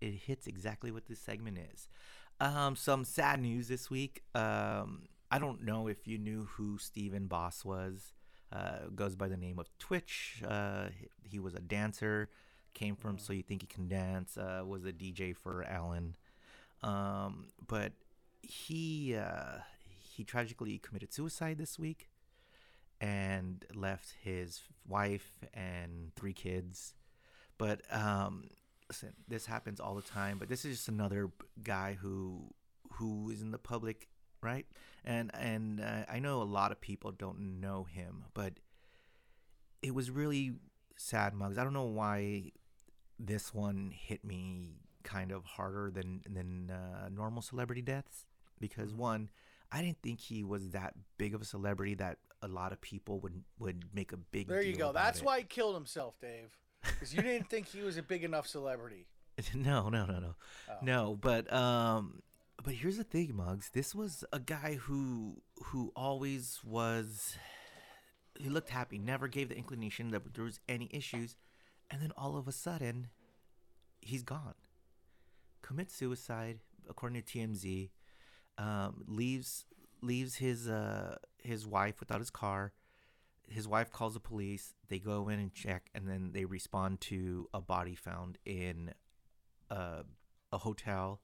it 0.00 0.12
hits 0.12 0.46
exactly 0.46 0.90
what 0.90 1.06
this 1.06 1.20
segment 1.20 1.58
is. 1.72 1.88
Um, 2.40 2.76
some 2.76 3.04
sad 3.04 3.40
news 3.40 3.68
this 3.68 3.90
week. 3.90 4.22
Um, 4.34 5.04
I 5.30 5.38
don't 5.38 5.64
know 5.64 5.88
if 5.88 6.06
you 6.06 6.18
knew 6.18 6.48
who 6.52 6.78
Stephen 6.78 7.26
Boss 7.26 7.64
was. 7.64 8.12
Uh, 8.52 8.88
goes 8.94 9.16
by 9.16 9.28
the 9.28 9.36
name 9.36 9.58
of 9.58 9.68
Twitch. 9.78 10.42
Uh, 10.46 10.86
he, 11.22 11.38
was 11.38 11.54
a 11.54 11.60
dancer. 11.60 12.28
Came 12.74 12.94
from 12.94 13.18
So 13.18 13.32
You 13.32 13.42
Think 13.42 13.62
You 13.62 13.68
Can 13.68 13.88
Dance. 13.88 14.36
Uh, 14.36 14.62
was 14.64 14.84
a 14.84 14.92
DJ 14.92 15.34
for 15.34 15.64
Ellen. 15.64 16.16
Um, 16.82 17.48
but 17.66 17.92
he 18.42 19.16
uh, 19.16 19.58
he 20.16 20.24
tragically 20.24 20.78
committed 20.78 21.12
suicide 21.12 21.58
this 21.58 21.78
week 21.78 22.08
and 23.00 23.64
left 23.74 24.14
his 24.22 24.62
wife 24.88 25.32
and 25.52 26.14
three 26.16 26.32
kids. 26.32 26.94
But 27.58 27.82
um, 27.90 28.44
listen, 28.88 29.12
this 29.28 29.46
happens 29.46 29.80
all 29.80 29.94
the 29.94 30.02
time. 30.02 30.38
But 30.38 30.48
this 30.48 30.64
is 30.64 30.76
just 30.76 30.88
another 30.88 31.30
guy 31.62 31.96
who 32.00 32.54
who 32.94 33.30
is 33.30 33.42
in 33.42 33.50
the 33.50 33.58
public, 33.58 34.08
right? 34.42 34.66
And 35.04 35.30
and 35.34 35.80
uh, 35.80 36.04
I 36.10 36.18
know 36.18 36.42
a 36.42 36.44
lot 36.44 36.72
of 36.72 36.80
people 36.80 37.12
don't 37.12 37.60
know 37.60 37.84
him, 37.84 38.24
but 38.34 38.54
it 39.82 39.94
was 39.94 40.10
really 40.10 40.52
sad, 40.96 41.34
Mugs. 41.34 41.58
I 41.58 41.64
don't 41.64 41.74
know 41.74 41.84
why 41.84 42.52
this 43.18 43.54
one 43.54 43.92
hit 43.94 44.24
me 44.24 44.80
kind 45.02 45.30
of 45.30 45.44
harder 45.44 45.90
than 45.90 46.22
than 46.28 46.70
uh, 46.70 47.08
normal 47.08 47.42
celebrity 47.42 47.82
deaths 47.82 48.24
because 48.58 48.94
one, 48.94 49.28
I 49.72 49.82
didn't 49.82 50.00
think 50.02 50.20
he 50.20 50.44
was 50.44 50.70
that 50.70 50.94
big 51.18 51.34
of 51.34 51.42
a 51.42 51.44
celebrity 51.44 51.94
that 51.94 52.18
a 52.42 52.48
lot 52.48 52.72
of 52.72 52.80
people 52.80 53.20
would 53.20 53.42
would 53.58 53.84
make 53.94 54.12
a 54.12 54.16
big. 54.16 54.48
There 54.48 54.62
you 54.62 54.76
go. 54.76 54.92
That's 54.92 55.20
it. 55.20 55.24
why 55.24 55.38
he 55.38 55.44
killed 55.44 55.74
himself, 55.74 56.14
Dave. 56.20 56.56
Because 56.82 57.12
you 57.14 57.22
didn't 57.22 57.48
think 57.50 57.66
he 57.66 57.80
was 57.82 57.96
a 57.96 58.02
big 58.02 58.22
enough 58.22 58.46
celebrity. 58.46 59.06
no, 59.54 59.88
no, 59.88 60.06
no, 60.06 60.18
no, 60.20 60.34
Oh. 60.68 60.74
no. 60.82 61.18
But 61.20 61.52
um, 61.52 62.22
but 62.62 62.74
here's 62.74 62.96
the 62.96 63.04
thing, 63.04 63.34
Mugs. 63.36 63.70
This 63.72 63.94
was 63.94 64.24
a 64.32 64.38
guy 64.38 64.74
who 64.80 65.42
who 65.64 65.92
always 65.96 66.60
was. 66.64 67.36
He 68.38 68.48
looked 68.48 68.68
happy. 68.70 68.98
Never 68.98 69.28
gave 69.28 69.48
the 69.48 69.56
inclination 69.56 70.10
that 70.10 70.34
there 70.34 70.44
was 70.44 70.60
any 70.68 70.88
issues, 70.92 71.36
and 71.90 72.00
then 72.02 72.12
all 72.16 72.36
of 72.36 72.46
a 72.46 72.52
sudden, 72.52 73.08
he's 74.00 74.22
gone. 74.22 74.54
Commit 75.62 75.90
suicide, 75.90 76.60
according 76.88 77.20
to 77.22 77.38
TMZ. 77.38 77.90
Um, 78.58 79.04
leaves 79.06 79.66
leaves 80.02 80.36
his 80.36 80.68
uh 80.68 81.16
his 81.42 81.66
wife 81.66 82.00
without 82.00 82.20
his 82.20 82.30
car. 82.30 82.72
His 83.48 83.68
wife 83.68 83.92
calls 83.92 84.14
the 84.14 84.20
police. 84.20 84.74
They 84.88 84.98
go 84.98 85.28
in 85.28 85.38
and 85.38 85.54
check, 85.54 85.90
and 85.94 86.08
then 86.08 86.32
they 86.32 86.44
respond 86.44 87.00
to 87.02 87.48
a 87.54 87.60
body 87.60 87.94
found 87.94 88.38
in 88.44 88.92
a, 89.70 90.04
a 90.50 90.58
hotel, 90.58 91.20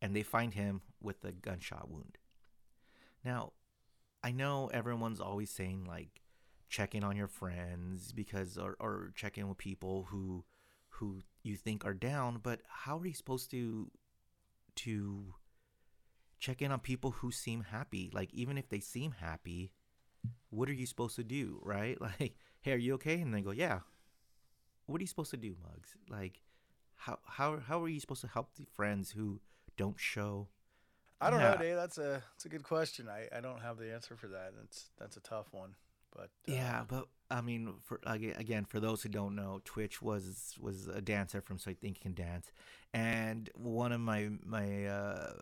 and 0.00 0.16
they 0.16 0.22
find 0.22 0.54
him 0.54 0.80
with 1.00 1.22
a 1.24 1.32
gunshot 1.32 1.90
wound. 1.90 2.16
Now, 3.22 3.52
I 4.24 4.32
know 4.32 4.70
everyone's 4.72 5.20
always 5.20 5.50
saying 5.50 5.84
like 5.84 6.22
check 6.68 6.94
in 6.94 7.04
on 7.04 7.16
your 7.16 7.28
friends 7.28 8.12
because 8.12 8.56
or, 8.56 8.76
or 8.80 9.12
check 9.14 9.36
in 9.36 9.48
with 9.48 9.58
people 9.58 10.06
who 10.10 10.44
who 10.88 11.20
you 11.42 11.56
think 11.56 11.84
are 11.84 11.94
down, 11.94 12.38
but 12.42 12.60
how 12.68 12.98
are 12.98 13.06
you 13.06 13.14
supposed 13.14 13.50
to 13.50 13.90
to 14.76 15.34
check 16.42 16.60
in 16.62 16.72
on 16.72 16.80
people 16.80 17.12
who 17.12 17.30
seem 17.32 17.62
happy? 17.70 18.10
Like 18.12 18.34
even 18.34 18.58
if 18.58 18.68
they 18.68 18.80
seem 18.80 19.12
happy, 19.12 19.72
what 20.50 20.68
are 20.68 20.74
you 20.74 20.86
supposed 20.86 21.16
to 21.16 21.24
do, 21.24 21.60
right? 21.64 22.00
Like, 22.00 22.34
hey, 22.62 22.72
are 22.72 22.76
you 22.76 22.94
okay? 22.94 23.20
And 23.20 23.34
they 23.34 23.42
go, 23.42 23.52
yeah. 23.52 23.80
What 24.86 24.98
are 25.00 25.02
you 25.02 25.06
supposed 25.08 25.30
to 25.30 25.36
do, 25.36 25.56
Mugs? 25.62 25.96
Like, 26.08 26.42
how 26.96 27.18
how 27.24 27.58
how 27.60 27.82
are 27.82 27.88
you 27.88 28.00
supposed 28.00 28.20
to 28.22 28.28
help 28.28 28.54
the 28.56 28.64
friends 28.64 29.12
who 29.12 29.40
don't 29.76 29.98
show? 29.98 30.48
I 31.20 31.30
don't 31.30 31.40
Yeah. 31.40 31.52
know, 31.52 31.58
Dave. 31.58 31.76
That's 31.76 31.98
a 31.98 32.22
that's 32.32 32.44
a 32.44 32.48
good 32.48 32.64
question. 32.64 33.08
I, 33.08 33.28
I 33.36 33.40
don't 33.40 33.60
have 33.60 33.78
the 33.78 33.92
answer 33.94 34.16
for 34.16 34.28
that. 34.28 34.54
That's 34.58 34.90
that's 34.98 35.16
a 35.16 35.20
tough 35.20 35.46
one. 35.52 35.76
But 36.14 36.30
uh, 36.48 36.52
Yeah, 36.52 36.84
but 36.86 37.08
I 37.30 37.40
mean, 37.40 37.74
for 37.82 38.00
aga- 38.04 38.36
again, 38.38 38.64
for 38.64 38.80
those 38.80 39.02
who 39.02 39.08
don't 39.08 39.34
know, 39.34 39.60
Twitch 39.64 40.02
was 40.02 40.56
was 40.60 40.88
a 40.88 41.00
dancer 41.00 41.40
from 41.40 41.58
So 41.58 41.70
I 41.70 41.74
Think 41.74 41.98
You 41.98 42.02
Can 42.02 42.14
Dance, 42.14 42.52
and 42.92 43.48
one 43.54 43.92
of 43.92 44.00
my 44.00 44.30
my 44.44 44.86
uh, 44.86 45.32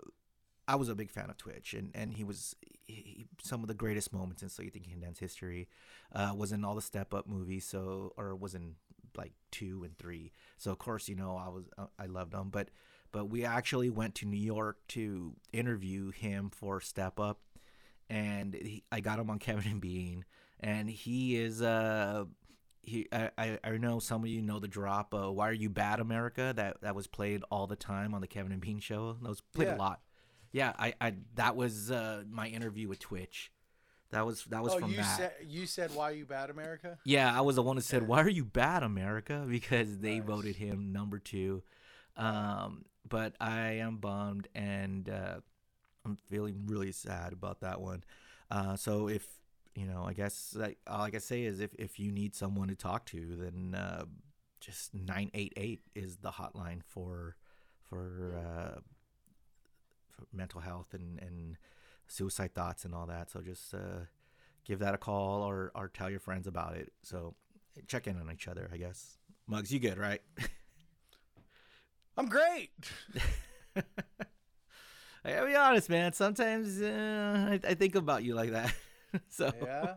I 0.73 0.77
was 0.77 0.89
a 0.89 0.95
big 0.95 1.11
fan 1.11 1.31
of 1.31 1.37
Twitch, 1.37 1.75
and 1.75 1.91
and 1.95 2.15
he 2.15 2.25
was 2.25 2.55
he, 2.87 3.27
some 3.43 3.63
of 3.63 3.69
the 3.69 3.75
greatest 3.75 4.13
moments 4.13 4.43
in 4.43 4.49
So 4.49 4.63
You 4.63 4.71
Think 4.71 4.87
You 4.87 4.93
Can 4.93 5.01
Dance 5.01 5.19
history 5.19 5.69
uh, 6.15 6.33
was 6.37 6.53
in 6.53 6.65
all 6.65 6.75
the 6.75 6.83
Step 6.83 7.13
Up 7.15 7.27
movies, 7.27 7.65
so 7.67 8.13
or 8.17 8.35
was 8.37 8.55
in 8.55 8.77
like 9.17 9.33
two 9.51 9.83
and 9.85 9.97
three. 9.99 10.33
So 10.57 10.71
of 10.71 10.79
course, 10.79 11.09
you 11.09 11.17
know, 11.17 11.37
I 11.37 11.49
was 11.49 11.65
uh, 11.77 11.87
I 11.99 12.07
loved 12.07 12.35
him, 12.35 12.49
but 12.51 12.71
but 13.13 13.27
we 13.29 13.45
actually 13.45 13.91
went 13.91 14.15
to 14.17 14.27
New 14.27 14.37
York 14.39 14.79
to 14.89 15.35
interview 15.53 16.11
him 16.13 16.51
for 16.51 16.81
Step 16.81 17.19
Up, 17.19 17.41
and 18.09 18.55
he, 18.55 18.85
I 18.93 19.01
got 19.01 19.19
him 19.19 19.31
on 19.31 19.39
Kevin 19.47 19.71
and 19.71 19.81
Bean, 19.81 20.25
and 20.61 20.89
he 20.89 21.37
is 21.37 21.63
uh 21.63 22.25
he 22.83 23.09
I, 23.13 23.31
I 23.37 23.59
I 23.65 23.71
know 23.79 23.99
some 23.99 24.23
of 24.23 24.29
you 24.31 24.43
know 24.43 24.59
the 24.59 24.69
drop 24.69 25.13
uh, 25.15 25.31
Why 25.31 25.49
Are 25.49 25.53
You 25.53 25.71
Bad 25.71 26.01
America 26.01 26.53
that 26.57 26.81
that 26.83 26.95
was 26.95 27.07
played 27.07 27.43
all 27.51 27.67
the 27.67 27.77
time 27.77 28.15
on 28.15 28.21
the 28.21 28.27
Kevin 28.29 28.53
and 28.53 28.61
Bean 28.61 28.79
show. 28.81 29.17
That 29.23 29.29
was 29.29 29.41
played 29.41 29.69
Yeah. 29.69 29.77
a 29.77 29.79
lot. 29.79 30.01
Yeah, 30.53 30.73
I, 30.79 30.95
I 31.01 31.15
that 31.35 31.57
was 31.57 31.91
uh 31.91 32.25
my 32.31 32.49
interview 32.49 32.89
with 32.89 32.99
Twitch. 32.99 33.53
That 34.11 34.27
was 34.27 34.45
that 34.47 34.63
was 34.63 34.75
oh, 34.75 34.81
from 34.81 34.91
you 34.91 34.97
that. 34.97 35.17
said 35.17 35.33
you 35.47 35.67
said 35.67 35.95
why 35.95 36.11
you 36.11 36.27
bad 36.27 36.51
America? 36.51 36.99
Yeah, 37.05 37.37
I 37.37 37.43
was 37.43 37.57
the 37.57 37.63
one 37.63 37.77
who 37.77 37.81
said, 37.83 38.09
"Why 38.09 38.21
are 38.21 38.29
you 38.29 38.45
bad, 38.45 38.83
America?" 38.83 39.45
Because 39.49 39.99
they 39.99 40.19
Nice. 40.19 40.27
voted 40.27 40.57
him 40.57 40.93
number 40.93 41.19
two. 41.19 41.63
Um, 42.17 42.85
but 43.09 43.35
I 43.41 43.73
am 43.79 43.99
bummed, 43.99 44.49
and 44.55 45.09
uh, 45.09 45.41
I'm 46.05 46.17
feeling 46.29 46.65
really 46.67 46.93
sad 46.93 47.33
about 47.33 47.61
that 47.61 47.81
one. 47.81 48.03
Uh, 48.51 48.75
so 48.77 49.09
if 49.09 49.25
you 49.77 49.87
know, 49.87 50.05
I 50.05 50.13
guess 50.13 50.55
like 50.57 50.79
all 50.89 51.03
I 51.03 51.11
can 51.11 51.21
say 51.21 51.45
is 51.45 51.61
if 51.61 51.71
if 51.79 52.01
you 52.01 52.11
need 52.11 52.35
someone 52.35 52.69
to 52.69 52.75
talk 52.75 53.07
to, 53.07 53.37
then 53.37 53.75
uh, 53.75 54.07
just 54.61 54.93
nine 54.93 55.31
eight 55.35 55.53
eight 55.57 55.83
is 55.95 56.17
the 56.17 56.33
hotline 56.33 56.81
for 56.89 57.37
for, 57.89 58.37
uh, 58.37 58.81
for 58.81 58.83
mental 60.33 60.61
health 60.61 60.95
and 60.95 61.19
and 61.21 61.57
suicide 62.07 62.55
thoughts 62.55 62.85
and 62.85 62.95
all 62.95 63.07
that. 63.07 63.31
So 63.31 63.41
just 63.41 63.75
uh, 63.75 64.07
give 64.65 64.79
that 64.81 64.95
a 64.95 64.99
call 64.99 65.43
or 65.43 65.71
or 65.75 65.89
tell 65.89 66.11
your 66.11 66.21
friends 66.21 66.47
about 66.47 66.77
it. 66.77 66.93
So 67.03 67.35
check 67.87 68.07
in 68.07 68.19
on 68.21 68.31
each 68.33 68.49
other, 68.49 68.69
I 68.73 68.77
guess. 68.77 69.17
Mugs, 69.47 69.73
you 69.73 69.81
good, 69.81 69.99
right? 69.99 70.21
I'm 72.17 72.27
great. 72.29 72.71
I 73.77 75.33
gotta 75.33 75.47
be 75.47 75.55
honest, 75.57 75.89
man. 75.91 76.13
Sometimes 76.13 76.81
uh, 76.81 77.49
I, 77.53 77.61
I 77.69 77.75
think 77.75 77.95
about 77.95 78.23
you 78.25 78.35
like 78.35 78.51
that. 78.53 78.73
so 79.29 79.53
Yeah, 79.63 79.95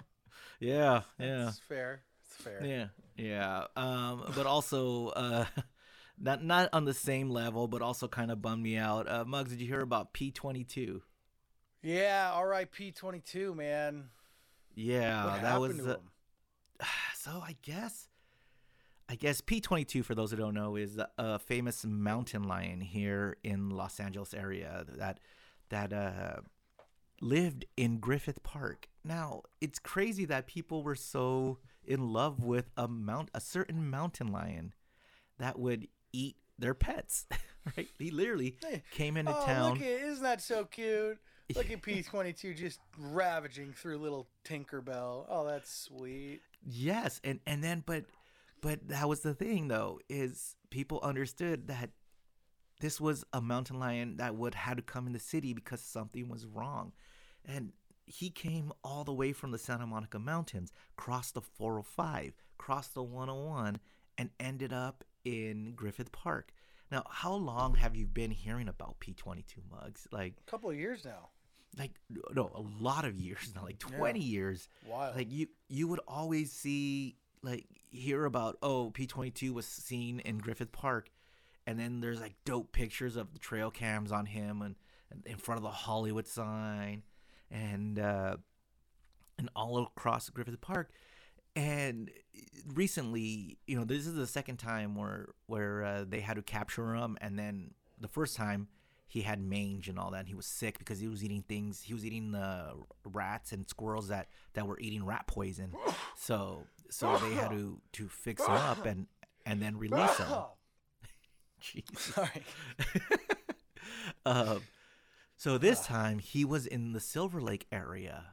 yeah, 0.59 1.01
yeah, 1.19 1.47
It's 1.49 1.59
fair. 1.59 2.01
It's 2.25 2.35
fair. 2.35 2.63
yeah, 2.65 2.87
yeah. 3.15 3.65
Um, 3.75 4.31
but 4.35 4.45
also 4.45 5.07
uh, 5.09 5.45
not 6.19 6.43
not 6.43 6.69
on 6.73 6.85
the 6.85 6.93
same 6.93 7.29
level, 7.29 7.67
but 7.67 7.81
also 7.81 8.07
kind 8.07 8.31
of 8.31 8.41
bummed 8.41 8.63
me 8.63 8.77
out. 8.77 9.09
Uh, 9.09 9.25
Mugs, 9.25 9.51
did 9.51 9.61
you 9.61 9.67
hear 9.67 9.81
about 9.81 10.13
P 10.13 10.31
twenty 10.31 10.63
two? 10.63 11.01
Yeah. 11.83 12.31
R.I.P. 12.33 12.93
22, 12.93 13.53
man. 13.53 14.05
Yeah, 14.73 15.25
what 15.25 15.41
that 15.41 15.59
was. 15.59 15.79
uh, 15.85 15.97
so 17.15 17.43
I 17.45 17.55
guess 17.61 18.07
I 19.09 19.15
guess 19.15 19.41
P22 19.41 20.03
for 20.03 20.15
those 20.15 20.31
who 20.31 20.37
don't 20.37 20.55
know 20.55 20.75
is 20.77 20.97
a 21.17 21.37
famous 21.37 21.85
mountain 21.85 22.43
lion 22.43 22.81
here 22.81 23.37
in 23.43 23.69
Los 23.69 23.99
Angeles 23.99 24.33
area 24.33 24.85
that 24.97 25.19
that 25.69 25.93
uh 25.93 26.37
lived 27.21 27.65
in 27.77 27.99
Griffith 27.99 28.41
Park. 28.43 28.87
Now, 29.03 29.43
it's 29.61 29.77
crazy 29.77 30.25
that 30.25 30.47
people 30.47 30.83
were 30.83 30.95
so 30.95 31.59
in 31.85 32.11
love 32.11 32.41
with 32.43 32.71
a 32.77 32.87
mount 32.87 33.29
a 33.33 33.41
certain 33.41 33.89
mountain 33.89 34.27
lion 34.27 34.73
that 35.37 35.59
would 35.59 35.87
eat 36.13 36.37
their 36.57 36.73
pets. 36.73 37.25
right? 37.77 37.87
He 37.99 38.11
literally 38.11 38.57
came 38.91 39.17
into 39.17 39.35
oh, 39.35 39.45
town. 39.45 39.73
look 39.73 39.81
at 39.81 39.87
isn't 39.87 40.23
that 40.23 40.41
so 40.41 40.65
cute? 40.65 41.17
Look 41.55 41.71
at 41.71 41.81
P22 41.81 42.55
just 42.55 42.79
ravaging 42.97 43.73
through 43.73 43.97
little 43.97 44.27
Tinkerbell. 44.45 45.25
Oh, 45.27 45.45
that's 45.45 45.73
sweet. 45.73 46.41
Yes, 46.65 47.19
and 47.23 47.39
and 47.45 47.63
then 47.63 47.83
but 47.85 48.05
but 48.61 48.87
that 48.87 49.09
was 49.09 49.19
the 49.19 49.33
thing 49.33 49.67
though 49.67 49.99
is 50.09 50.55
people 50.69 50.99
understood 51.03 51.67
that 51.67 51.89
this 52.79 52.99
was 52.99 53.23
a 53.33 53.41
mountain 53.41 53.79
lion 53.79 54.17
that 54.17 54.35
would 54.35 54.55
had 54.55 54.77
to 54.77 54.83
come 54.83 55.07
in 55.07 55.13
the 55.13 55.19
city 55.19 55.53
because 55.53 55.81
something 55.81 56.29
was 56.29 56.45
wrong. 56.45 56.93
and 57.45 57.73
he 58.05 58.29
came 58.29 58.71
all 58.83 59.03
the 59.03 59.13
way 59.13 59.31
from 59.31 59.51
the 59.51 59.57
Santa 59.57 59.87
Monica 59.87 60.19
Mountains, 60.19 60.73
crossed 60.97 61.35
the 61.35 61.41
405, 61.41 62.33
crossed 62.57 62.93
the 62.93 63.03
101, 63.03 63.79
and 64.17 64.29
ended 64.39 64.73
up 64.73 65.03
in 65.25 65.73
Griffith 65.75 66.11
Park. 66.11 66.51
Now, 66.91 67.03
how 67.09 67.33
long 67.33 67.75
have 67.75 67.95
you 67.95 68.05
been 68.05 68.31
hearing 68.31 68.67
about 68.67 68.99
P22 68.99 69.57
mugs? 69.71 70.07
Like, 70.11 70.35
A 70.47 70.51
couple 70.51 70.69
of 70.69 70.77
years 70.77 71.03
now. 71.05 71.29
like 71.77 71.91
no, 72.33 72.51
a 72.53 72.61
lot 72.83 73.03
of 73.05 73.15
years 73.17 73.51
now, 73.55 73.63
like 73.63 73.79
20 73.79 74.19
years. 74.19 74.67
Wild. 74.87 75.15
Like 75.15 75.31
you 75.31 75.47
you 75.69 75.87
would 75.87 76.01
always 76.07 76.51
see 76.51 77.15
like 77.41 77.65
hear 77.89 78.25
about 78.25 78.57
oh, 78.61 78.91
P22 78.93 79.51
was 79.51 79.65
seen 79.65 80.19
in 80.19 80.37
Griffith 80.37 80.71
Park 80.71 81.09
and 81.65 81.79
then 81.79 81.99
there's 82.01 82.19
like 82.21 82.35
dope 82.45 82.71
pictures 82.73 83.15
of 83.15 83.33
the 83.33 83.39
trail 83.39 83.71
cams 83.71 84.11
on 84.11 84.25
him 84.25 84.61
and, 84.61 84.75
and 85.11 85.25
in 85.25 85.37
front 85.37 85.57
of 85.57 85.63
the 85.63 85.69
Hollywood 85.69 86.27
sign 86.27 87.03
and 87.49 87.97
uh 87.99 88.37
and 89.39 89.49
all 89.55 89.79
across 89.83 90.29
Griffith 90.29 90.61
Park. 90.61 90.91
And 91.55 92.09
recently, 92.73 93.57
you 93.67 93.77
know, 93.77 93.83
this 93.83 94.07
is 94.07 94.15
the 94.15 94.27
second 94.27 94.57
time 94.57 94.95
where 94.95 95.29
where 95.47 95.83
uh, 95.83 96.05
they 96.07 96.19
had 96.19 96.35
to 96.35 96.41
capture 96.41 96.95
him, 96.95 97.17
and 97.21 97.37
then 97.37 97.71
the 97.99 98.07
first 98.07 98.35
time 98.35 98.67
he 99.05 99.21
had 99.21 99.39
mange 99.39 99.89
and 99.89 99.99
all 99.99 100.11
that. 100.11 100.21
And 100.21 100.27
he 100.27 100.33
was 100.33 100.47
sick 100.47 100.79
because 100.79 100.99
he 100.99 101.07
was 101.07 101.23
eating 101.23 101.43
things. 101.47 101.83
He 101.83 101.93
was 101.93 102.05
eating 102.05 102.31
the 102.31 102.73
rats 103.05 103.51
and 103.51 103.67
squirrels 103.67 104.07
that 104.07 104.27
that 104.53 104.67
were 104.67 104.79
eating 104.79 105.05
rat 105.05 105.27
poison. 105.27 105.73
So 106.15 106.65
so 106.89 107.17
they 107.17 107.33
had 107.35 107.51
to 107.51 107.79
to 107.93 108.07
fix 108.07 108.45
him 108.45 108.53
up 108.53 108.85
and 108.85 109.07
and 109.45 109.61
then 109.61 109.77
release 109.77 110.17
him. 110.17 110.27
Jesus. 111.59 111.99
Sorry. 111.99 112.43
Um, 114.25 114.61
so 115.35 115.57
this 115.57 115.85
time 115.85 116.19
he 116.19 116.45
was 116.45 116.65
in 116.65 116.93
the 116.93 116.99
Silver 116.99 117.41
Lake 117.41 117.67
area, 117.71 118.23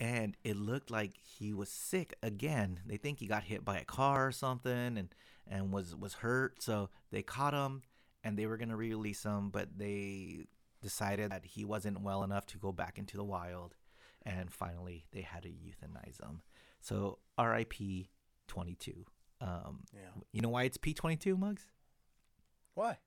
and 0.00 0.36
it 0.44 0.56
looked 0.56 0.90
like 0.90 1.16
he 1.38 1.52
was 1.52 1.68
sick 1.68 2.14
again. 2.22 2.80
They 2.86 2.96
think 2.96 3.18
he 3.20 3.26
got 3.26 3.44
hit 3.44 3.64
by 3.64 3.78
a 3.78 3.84
car 3.84 4.26
or 4.26 4.32
something, 4.32 4.98
and 4.98 5.14
and 5.46 5.72
was 5.72 5.94
was 5.94 6.14
hurt. 6.14 6.62
So 6.62 6.90
they 7.10 7.22
caught 7.22 7.54
him, 7.54 7.82
and 8.22 8.38
they 8.38 8.46
were 8.46 8.56
gonna 8.56 8.76
release 8.76 9.22
him, 9.24 9.50
but 9.50 9.78
they 9.78 10.46
decided 10.82 11.30
that 11.30 11.44
he 11.44 11.64
wasn't 11.64 12.00
well 12.02 12.22
enough 12.22 12.46
to 12.46 12.58
go 12.58 12.72
back 12.72 12.98
into 12.98 13.16
the 13.16 13.24
wild, 13.24 13.74
and 14.22 14.52
finally 14.52 15.06
they 15.12 15.22
had 15.22 15.42
to 15.44 15.48
euthanize 15.48 16.20
him. 16.22 16.42
So 16.80 17.18
R.I.P. 17.38 18.10
Twenty 18.46 18.74
two. 18.74 19.06
Um, 19.40 19.84
Yeah. 19.92 20.00
you 20.32 20.40
know 20.42 20.50
why 20.50 20.64
it's 20.64 20.76
P 20.76 20.92
twenty 20.92 21.16
two 21.16 21.36
mugs? 21.36 21.66
Why? 22.74 22.98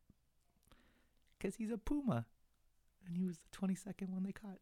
Because 1.38 1.56
he's 1.56 1.72
a 1.72 1.78
puma. 1.78 2.26
And 3.06 3.16
he 3.16 3.26
was 3.26 3.38
the 3.38 3.58
22nd 3.58 4.10
one 4.10 4.24
they 4.24 4.32
caught. 4.34 4.58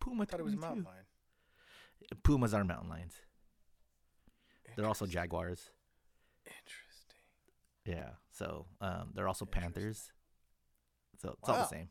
Puma 0.00 0.22
I 0.22 0.26
thought 0.26 0.40
it 0.40 0.44
was 0.44 0.54
a 0.54 0.58
mountain 0.58 0.84
lion. 0.84 1.04
Pumas 2.22 2.54
are 2.54 2.64
mountain 2.64 2.88
lions. 2.88 3.14
They're 4.76 4.86
also 4.86 5.06
jaguars. 5.06 5.70
Interesting. 6.46 7.18
Yeah. 7.84 8.10
So 8.30 8.66
um, 8.80 9.10
they're 9.14 9.28
also 9.28 9.44
panthers. 9.44 10.10
So 11.20 11.36
it's 11.38 11.48
all 11.48 11.56
the 11.56 11.66
same. 11.66 11.88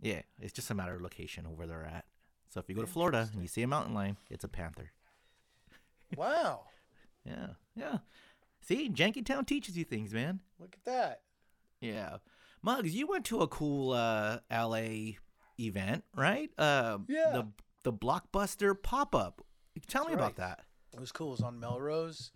Yeah. 0.00 0.22
It's 0.40 0.52
just 0.52 0.70
a 0.70 0.74
matter 0.74 0.94
of 0.94 1.02
location 1.02 1.46
of 1.46 1.52
where 1.52 1.66
they're 1.66 1.84
at. 1.84 2.04
So 2.50 2.60
if 2.60 2.68
you 2.68 2.74
go 2.74 2.80
to 2.82 2.86
Florida 2.86 3.28
and 3.32 3.40
you 3.40 3.48
see 3.48 3.62
a 3.62 3.68
mountain 3.68 3.94
lion, 3.94 4.16
it's 4.28 4.44
a 4.44 4.48
panther. 4.48 4.90
Wow. 6.16 6.62
Yeah. 7.24 7.50
Yeah. 7.76 7.98
See, 8.62 8.88
Jankytown 8.88 9.46
teaches 9.46 9.76
you 9.78 9.84
things, 9.84 10.12
man. 10.12 10.40
Look 10.58 10.74
at 10.74 10.84
that. 10.86 11.20
Yeah. 11.80 12.16
Muggs, 12.62 12.96
you 12.96 13.06
went 13.06 13.24
to 13.26 13.42
a 13.42 13.46
cool 13.46 13.92
uh, 13.92 14.38
LA 14.50 15.12
event, 15.58 16.04
right? 16.14 16.50
Uh, 16.58 16.98
Yeah. 17.08 17.32
The 17.32 17.46
the 17.84 17.92
blockbuster 17.92 18.80
pop 18.80 19.14
up. 19.14 19.44
Tell 19.88 20.04
me 20.04 20.10
That's 20.14 20.20
about 20.20 20.36
that. 20.36 20.60
It 20.92 21.00
was 21.00 21.10
cool. 21.10 21.28
It 21.28 21.32
was 21.32 21.40
on 21.40 21.58
Melrose, 21.58 22.30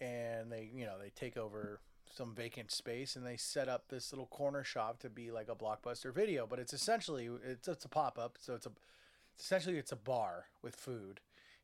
and 0.00 0.50
they, 0.52 0.70
you 0.74 0.84
know, 0.84 0.98
they 1.00 1.10
take 1.10 1.36
over 1.36 1.80
some 2.12 2.34
vacant 2.34 2.70
space 2.70 3.16
and 3.16 3.26
they 3.26 3.36
set 3.36 3.68
up 3.68 3.88
this 3.88 4.12
little 4.12 4.26
corner 4.26 4.62
shop 4.62 5.00
to 5.00 5.10
be 5.10 5.30
like 5.30 5.48
a 5.48 5.54
blockbuster 5.54 6.14
video. 6.14 6.46
But 6.46 6.58
it's 6.58 6.72
essentially 6.72 7.28
it's 7.44 7.68
it's 7.68 7.84
a 7.84 7.88
pop 7.88 8.18
up, 8.18 8.36
so 8.38 8.54
it's 8.54 8.66
a 8.66 8.72
it's 9.34 9.44
essentially 9.44 9.78
it's 9.78 9.92
a 9.92 9.96
bar 9.96 10.46
with 10.62 10.76
food, 10.76 11.20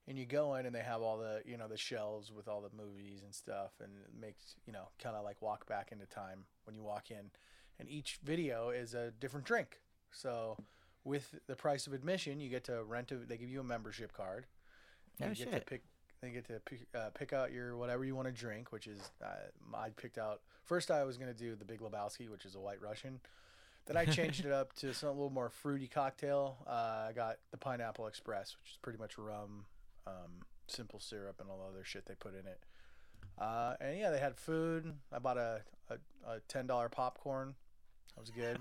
and 0.08 0.18
you 0.18 0.26
go 0.26 0.54
in 0.54 0.66
and 0.66 0.74
they 0.74 0.80
have 0.80 1.02
all 1.02 1.18
the 1.18 1.42
you 1.44 1.56
know 1.56 1.68
the 1.68 1.76
shelves 1.76 2.32
with 2.32 2.48
all 2.48 2.60
the 2.60 2.76
movies 2.76 3.22
and 3.22 3.34
stuff, 3.34 3.72
and 3.80 3.90
it 4.04 4.18
makes 4.18 4.56
you 4.66 4.72
know 4.72 4.88
kind 5.02 5.16
of 5.16 5.24
like 5.24 5.42
walk 5.42 5.66
back 5.66 5.90
into 5.92 6.06
time 6.06 6.44
when 6.64 6.74
you 6.74 6.82
walk 6.82 7.10
in, 7.10 7.30
and 7.78 7.88
each 7.88 8.18
video 8.22 8.70
is 8.70 8.94
a 8.94 9.10
different 9.10 9.46
drink. 9.46 9.80
So 10.12 10.56
with 11.04 11.34
the 11.46 11.56
price 11.56 11.86
of 11.86 11.92
admission, 11.92 12.40
you 12.40 12.48
get 12.48 12.64
to 12.64 12.82
rent 12.84 13.12
a. 13.12 13.16
They 13.16 13.36
give 13.36 13.50
you 13.50 13.60
a 13.60 13.64
membership 13.64 14.12
card. 14.12 14.46
Oh, 15.22 15.28
you 15.28 15.34
get 15.34 15.46
to 15.46 15.52
shit. 15.52 15.66
pick. 15.66 15.82
They 16.22 16.30
get 16.30 16.46
to 16.48 16.60
pick, 16.60 16.80
uh, 16.94 17.10
pick 17.14 17.32
out 17.32 17.50
your 17.52 17.76
whatever 17.76 18.04
you 18.04 18.14
want 18.14 18.28
to 18.28 18.32
drink, 18.32 18.72
which 18.72 18.86
is 18.86 19.00
uh, 19.24 19.76
I 19.76 19.88
picked 19.90 20.18
out. 20.18 20.40
First, 20.64 20.90
I 20.90 21.04
was 21.04 21.16
gonna 21.16 21.34
do 21.34 21.56
the 21.56 21.64
Big 21.64 21.80
Lebowski, 21.80 22.30
which 22.30 22.44
is 22.44 22.54
a 22.54 22.60
White 22.60 22.82
Russian. 22.82 23.20
Then 23.86 23.96
I 23.96 24.04
changed 24.04 24.44
it 24.44 24.52
up 24.52 24.74
to 24.74 24.92
some 24.92 25.08
a 25.08 25.12
little 25.12 25.30
more 25.30 25.48
fruity 25.48 25.88
cocktail. 25.88 26.58
Uh, 26.66 27.06
I 27.08 27.12
got 27.14 27.38
the 27.50 27.56
Pineapple 27.56 28.06
Express, 28.06 28.56
which 28.62 28.72
is 28.72 28.78
pretty 28.82 28.98
much 28.98 29.16
rum, 29.16 29.64
um, 30.06 30.44
simple 30.66 31.00
syrup, 31.00 31.40
and 31.40 31.50
all 31.50 31.58
the 31.58 31.76
other 31.76 31.84
shit 31.84 32.06
they 32.06 32.14
put 32.14 32.34
in 32.34 32.46
it. 32.46 32.60
Uh, 33.38 33.74
and 33.80 33.98
yeah, 33.98 34.10
they 34.10 34.20
had 34.20 34.36
food. 34.36 34.92
I 35.12 35.18
bought 35.18 35.38
a, 35.38 35.62
a, 35.88 35.94
a 36.28 36.40
ten 36.46 36.66
dollar 36.66 36.88
popcorn. 36.90 37.54
That 38.14 38.20
was 38.20 38.30
good. 38.30 38.58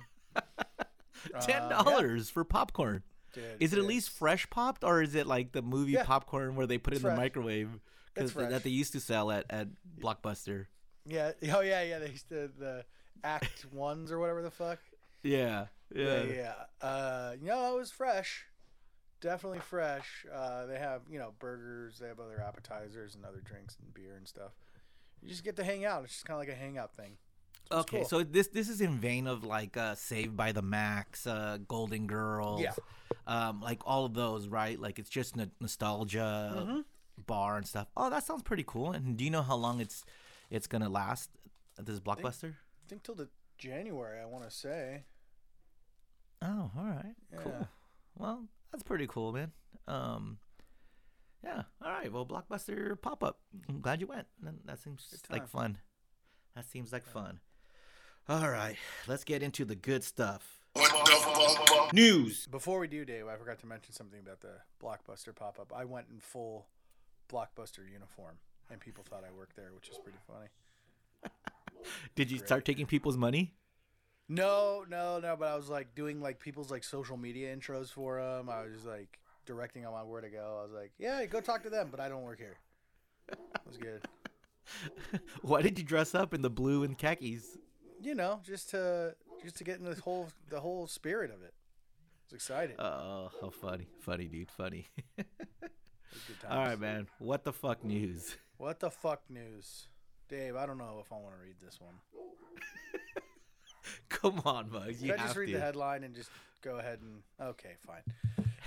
Uh, 1.33 1.39
Ten 1.41 1.63
yeah, 1.63 1.69
dollars 1.69 2.29
for 2.29 2.43
popcorn. 2.43 3.03
dude, 3.33 3.43
Is 3.59 3.73
it 3.73 3.79
at 3.79 3.85
least 3.85 4.09
fresh 4.09 4.49
popped, 4.49 4.83
or 4.83 5.01
is 5.01 5.15
it 5.15 5.27
like 5.27 5.51
the 5.51 5.61
movie 5.61 5.91
Yeah. 5.93 6.03
popcorn 6.03 6.55
where 6.55 6.67
they 6.67 6.77
put 6.77 6.93
it 6.93 6.97
It's 6.97 7.03
in 7.03 7.09
the 7.09 7.15
fresh. 7.15 7.25
microwave? 7.25 7.69
'Cause 8.15 8.25
It's 8.25 8.33
th- 8.33 8.49
that 8.49 8.63
they 8.63 8.69
used 8.71 8.91
to 8.93 8.99
sell 8.99 9.31
at, 9.31 9.45
at 9.49 9.67
Blockbuster. 9.99 10.65
Yeah. 11.05 11.31
Oh 11.53 11.61
yeah, 11.61 11.81
yeah. 11.83 11.99
They 11.99 12.09
used 12.11 12.29
to 12.29 12.47
the 12.57 12.85
Act 13.23 13.65
ones 13.71 14.11
or 14.11 14.19
whatever 14.19 14.41
the 14.41 14.51
fuck. 14.51 14.79
Yeah, 15.23 15.67
yeah. 15.93 16.23
Yeah, 16.23 16.53
yeah. 16.81 16.87
Uh, 16.87 17.35
you 17.39 17.47
know, 17.47 17.75
it 17.75 17.77
was 17.79 17.91
fresh. 17.91 18.45
Definitely 19.21 19.59
fresh. 19.59 20.25
Uh, 20.33 20.65
they 20.65 20.79
have, 20.79 21.01
you 21.09 21.19
know, 21.19 21.33
burgers. 21.39 21.99
They 21.99 22.07
have 22.07 22.19
other 22.21 22.39
appetizers 22.39 23.15
and 23.15 23.25
other 23.25 23.41
drinks 23.41 23.75
and 23.81 23.93
beer 23.93 24.15
and 24.15 24.25
stuff. 24.27 24.53
You 25.21 25.27
just 25.27 25.43
get 25.43 25.57
to 25.57 25.63
hang 25.65 25.83
out. 25.83 26.05
It's 26.05 26.13
just 26.13 26.25
kind 26.25 26.35
of 26.41 26.47
like 26.47 26.55
a 26.55 26.57
hangout 26.57 26.95
thing. 26.95 27.17
Okay, 27.71 27.97
cool. 27.99 28.05
so 28.07 28.23
this 28.23 28.47
this 28.47 28.67
is 28.69 28.81
in 28.81 28.97
vein 28.97 29.27
of 29.27 29.43
like 29.43 29.77
uh, 29.77 29.93
Saved 29.95 30.35
by 30.35 30.51
the 30.51 30.61
Max, 30.63 31.27
uh, 31.27 31.57
Golden 31.67 32.07
Girls, 32.07 32.61
Yeah. 32.61 32.73
um, 33.27 33.61
like 33.61 33.81
all 33.85 34.05
of 34.05 34.13
those, 34.15 34.47
right? 34.47 34.79
Like 34.79 34.97
it's 34.97 35.09
just 35.09 35.37
n- 35.37 35.51
nostalgia 35.59 36.53
Mm-hmm. 36.57 36.79
bar 37.27 37.57
and 37.57 37.67
stuff. 37.67 37.87
Oh, 37.95 38.09
that 38.09 38.23
sounds 38.23 38.41
pretty 38.43 38.63
cool. 38.65 38.91
And 38.91 39.17
do 39.17 39.23
you 39.23 39.29
know 39.29 39.43
how 39.43 39.55
long 39.55 39.79
it's 39.81 40.03
it's 40.49 40.65
gonna 40.67 40.89
last? 40.89 41.29
This 41.77 41.99
blockbuster? 41.99 42.53
I 42.53 42.83
think 42.89 43.03
till 43.03 43.15
the 43.15 43.29
January, 43.59 44.19
I 44.19 44.25
want 44.25 44.43
to 44.45 44.51
say. 44.51 45.03
Oh, 46.41 46.71
all 46.77 46.85
right, 46.85 47.15
Yeah. 47.31 47.39
cool. 47.43 47.67
Well, 48.17 48.43
that's 48.71 48.83
pretty 48.83 49.07
cool, 49.07 49.31
man. 49.33 49.51
Um, 49.87 50.39
yeah, 51.43 51.63
all 51.83 51.91
right. 51.91 52.11
Well, 52.11 52.25
blockbuster 52.25 52.99
pop 53.01 53.23
up. 53.23 53.39
I'm 53.67 53.79
glad 53.81 54.01
you 54.01 54.07
went. 54.07 54.27
That 54.65 54.79
seems 54.79 55.07
like 55.29 55.47
fun. 55.47 55.77
That 56.55 56.65
seems 56.65 56.91
like 56.91 57.05
fun. 57.05 57.39
All 58.29 58.47
right, 58.47 58.75
let's 59.07 59.23
get 59.23 59.41
into 59.41 59.65
the 59.65 59.75
good 59.75 60.03
stuff. 60.03 60.61
News. 61.93 62.45
Before 62.45 62.77
we 62.77 62.87
do, 62.87 63.03
Dave, 63.03 63.25
I 63.27 63.35
forgot 63.35 63.57
to 63.61 63.65
mention 63.65 63.91
something 63.91 64.19
about 64.19 64.41
the 64.41 64.51
Blockbuster 64.79 65.35
pop 65.35 65.59
up. 65.59 65.73
I 65.75 65.83
went 65.85 66.05
in 66.13 66.19
full 66.19 66.67
Blockbuster 67.27 67.91
uniform, 67.91 68.35
and 68.69 68.79
people 68.79 69.03
thought 69.03 69.23
I 69.27 69.35
worked 69.35 69.55
there, 69.55 69.71
which 69.73 69.89
is 69.89 69.97
pretty 69.97 70.19
funny. 70.27 70.45
Did 72.15 72.29
you 72.29 72.37
start 72.37 72.65
taking 72.65 72.85
people's 72.85 73.17
money? 73.17 73.55
No, 74.27 74.85
no, 74.87 75.19
no. 75.19 75.35
But 75.35 75.47
I 75.47 75.55
was 75.55 75.67
like 75.67 75.95
doing 75.95 76.21
like 76.21 76.39
people's 76.39 76.69
like 76.69 76.83
social 76.83 77.17
media 77.17 77.55
intros 77.55 77.89
for 77.89 78.21
them. 78.21 78.47
I 78.47 78.61
was 78.61 78.85
like 78.85 79.17
directing 79.47 79.81
them 79.81 79.93
on 79.93 80.07
where 80.07 80.21
to 80.21 80.29
go. 80.29 80.59
I 80.59 80.63
was 80.65 80.71
like, 80.71 80.91
yeah, 80.99 81.25
go 81.25 81.41
talk 81.41 81.63
to 81.63 81.71
them, 81.71 81.87
but 81.89 81.99
I 81.99 82.07
don't 82.09 82.21
work 82.21 82.37
here. 82.37 82.57
It 83.29 83.39
was 83.65 83.77
good. 83.77 84.03
Why 85.41 85.63
did 85.63 85.79
you 85.79 85.83
dress 85.83 86.13
up 86.13 86.35
in 86.35 86.43
the 86.43 86.49
blue 86.51 86.83
and 86.83 86.95
khakis? 86.95 87.57
You 88.01 88.15
know, 88.15 88.39
just 88.45 88.69
to 88.71 89.15
just 89.43 89.57
to 89.57 89.63
get 89.63 89.79
in 89.79 89.85
the 89.85 89.95
whole 90.01 90.29
the 90.49 90.59
whole 90.59 90.87
spirit 90.87 91.31
of 91.31 91.41
it. 91.43 91.53
It's 92.25 92.33
exciting. 92.33 92.75
excited. 92.75 92.95
It 92.95 93.01
Oh, 93.03 93.31
how 93.41 93.49
funny. 93.49 93.87
Funny, 94.01 94.25
dude. 94.25 94.51
Funny. 94.51 94.87
was 95.17 95.25
good 96.27 96.39
times. 96.39 96.53
All 96.53 96.59
right, 96.59 96.79
man. 96.79 97.07
What 97.19 97.43
the 97.43 97.53
fuck 97.53 97.83
news? 97.83 98.37
What 98.57 98.79
the 98.79 98.91
fuck 98.91 99.21
news, 99.29 99.87
Dave? 100.27 100.55
I 100.55 100.65
don't 100.65 100.77
know 100.77 100.99
if 101.03 101.11
I 101.11 101.15
want 101.15 101.35
to 101.35 101.41
read 101.43 101.55
this 101.63 101.79
one. 101.81 101.95
Come 104.09 104.41
on, 104.45 104.69
Bugs. 104.69 105.01
You 105.01 105.09
Should 105.09 105.17
I 105.17 105.21
have 105.21 105.27
just 105.29 105.37
read 105.37 105.47
to. 105.47 105.53
the 105.53 105.59
headline 105.59 106.03
and 106.03 106.13
just 106.13 106.29
go 106.61 106.77
ahead 106.77 106.99
and 107.01 107.21
okay, 107.49 107.75
fine. 107.85 108.01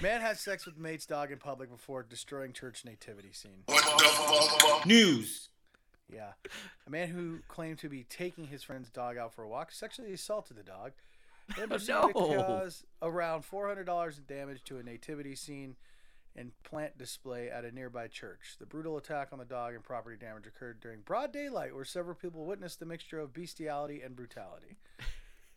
Man 0.00 0.20
has 0.20 0.40
sex 0.40 0.66
with 0.66 0.78
mate's 0.78 1.06
dog 1.06 1.30
in 1.30 1.38
public 1.38 1.70
before 1.70 2.02
destroying 2.02 2.52
church 2.52 2.84
nativity 2.84 3.32
scene. 3.32 3.62
What 3.66 3.84
the 3.84 4.58
fuck? 4.58 4.86
News. 4.86 5.50
Yeah. 6.12 6.32
A 6.86 6.90
man 6.90 7.08
who 7.08 7.38
claimed 7.48 7.78
to 7.78 7.88
be 7.88 8.04
taking 8.04 8.46
his 8.46 8.62
friend's 8.62 8.90
dog 8.90 9.16
out 9.16 9.32
for 9.32 9.42
a 9.42 9.48
walk 9.48 9.72
sexually 9.72 10.12
assaulted 10.12 10.56
the 10.56 10.62
dog 10.62 10.92
They 11.56 11.66
proceeded 11.66 12.08
to 12.08 12.12
cause 12.12 12.84
around 13.00 13.44
$400 13.50 14.18
in 14.18 14.24
damage 14.26 14.62
to 14.64 14.78
a 14.78 14.82
nativity 14.82 15.34
scene 15.34 15.76
and 16.34 16.52
plant 16.62 16.96
display 16.96 17.50
at 17.50 17.64
a 17.64 17.70
nearby 17.70 18.08
church. 18.08 18.56
The 18.58 18.66
brutal 18.66 18.96
attack 18.96 19.28
on 19.32 19.38
the 19.38 19.44
dog 19.44 19.74
and 19.74 19.84
property 19.84 20.16
damage 20.16 20.46
occurred 20.46 20.80
during 20.80 21.00
broad 21.00 21.32
daylight, 21.32 21.74
where 21.74 21.84
several 21.84 22.14
people 22.14 22.46
witnessed 22.46 22.80
the 22.80 22.86
mixture 22.86 23.20
of 23.20 23.34
bestiality 23.34 24.00
and 24.00 24.16
brutality. 24.16 24.76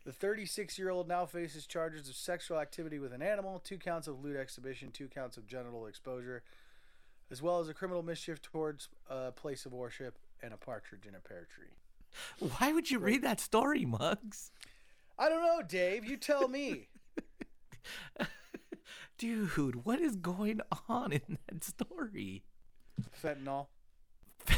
The 0.04 0.12
36 0.12 0.78
year 0.78 0.90
old 0.90 1.08
now 1.08 1.26
faces 1.26 1.66
charges 1.66 2.08
of 2.08 2.14
sexual 2.14 2.60
activity 2.60 2.98
with 2.98 3.12
an 3.12 3.22
animal, 3.22 3.58
two 3.58 3.78
counts 3.78 4.06
of 4.06 4.22
lewd 4.22 4.36
exhibition, 4.36 4.90
two 4.92 5.08
counts 5.08 5.36
of 5.36 5.46
genital 5.46 5.86
exposure, 5.86 6.42
as 7.30 7.42
well 7.42 7.58
as 7.58 7.68
a 7.68 7.74
criminal 7.74 8.02
mischief 8.02 8.40
towards 8.40 8.88
a 9.08 9.32
place 9.32 9.66
of 9.66 9.72
worship 9.72 10.16
and 10.42 10.52
a 10.52 10.56
partridge 10.56 11.06
in 11.06 11.14
a 11.14 11.20
pear 11.20 11.46
tree. 11.54 12.48
Why 12.58 12.72
would 12.72 12.90
you 12.90 12.98
read 12.98 13.22
that 13.22 13.40
story, 13.40 13.84
Mugs? 13.84 14.50
I 15.18 15.28
don't 15.28 15.42
know, 15.42 15.62
Dave. 15.66 16.04
You 16.04 16.16
tell 16.16 16.48
me. 16.48 16.88
Dude, 19.18 19.84
what 19.84 20.00
is 20.00 20.16
going 20.16 20.60
on 20.88 21.12
in 21.12 21.38
that 21.48 21.64
story? 21.64 22.44
Fentanyl. 23.22 23.68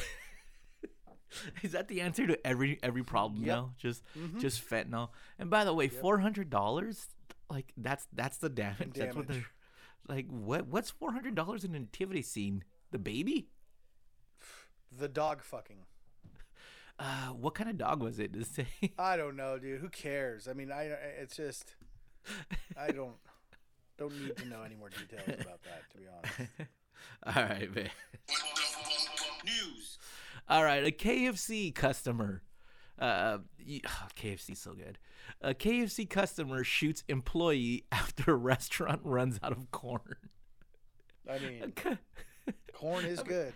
Is 1.62 1.72
that 1.72 1.88
the 1.88 2.00
answer 2.00 2.26
to 2.26 2.46
every 2.46 2.78
every 2.82 3.04
problem 3.04 3.44
Yep. 3.44 3.56
now? 3.56 3.74
Just 3.78 4.02
mm-hmm. 4.18 4.40
just 4.40 4.68
fentanyl. 4.68 5.10
And 5.38 5.50
by 5.50 5.64
the 5.64 5.74
way, 5.74 5.88
four 5.88 6.18
hundred 6.18 6.50
dollars, 6.50 7.06
like 7.50 7.72
that's 7.76 8.06
that's 8.12 8.38
the 8.38 8.48
damage. 8.48 8.94
That's 8.94 9.14
what 9.14 9.28
they're 9.28 9.46
like. 10.08 10.26
What 10.28 10.66
what's 10.66 10.90
four 10.90 11.12
hundred 11.12 11.34
dollars 11.34 11.64
in 11.64 11.74
a 11.74 11.78
nativity 11.80 12.22
scene? 12.22 12.64
The 12.90 12.98
baby? 12.98 13.48
The 14.96 15.08
dog 15.08 15.42
fucking. 15.42 15.84
Uh, 16.98 17.28
what 17.28 17.54
kind 17.54 17.70
of 17.70 17.78
dog 17.78 18.02
was 18.02 18.18
it? 18.18 18.32
Does 18.32 18.48
it 18.58 18.66
say? 18.80 18.92
I 18.98 19.16
don't 19.16 19.36
know, 19.36 19.58
dude. 19.58 19.80
Who 19.80 19.88
cares? 19.88 20.48
I 20.48 20.52
mean, 20.52 20.72
I 20.72 20.84
it's 21.20 21.36
just 21.36 21.74
I 22.76 22.90
don't 22.92 23.16
don't 23.98 24.18
need 24.20 24.36
to 24.36 24.48
know 24.48 24.62
any 24.62 24.74
more 24.76 24.88
details 24.88 25.40
about 25.40 25.62
that, 25.62 25.82
to 25.92 25.98
be 25.98 26.04
honest. 26.08 26.50
All 27.36 27.42
right, 27.44 27.74
man. 27.74 27.90
News. 29.44 29.98
All 30.48 30.64
right, 30.64 30.84
a 30.86 30.90
KFC 30.90 31.74
customer. 31.74 32.42
Uh, 32.98 33.38
y- 33.64 33.80
KFC 34.16 34.56
so 34.56 34.72
good. 34.72 34.98
A 35.40 35.54
KFC 35.54 36.08
customer 36.08 36.64
shoots 36.64 37.04
employee 37.08 37.84
after 37.92 38.36
restaurant 38.36 39.00
runs 39.04 39.38
out 39.42 39.52
of 39.52 39.70
corn. 39.70 40.16
I 41.30 41.38
mean, 41.38 41.72
corn 42.72 43.04
is 43.04 43.22
good. 43.22 43.52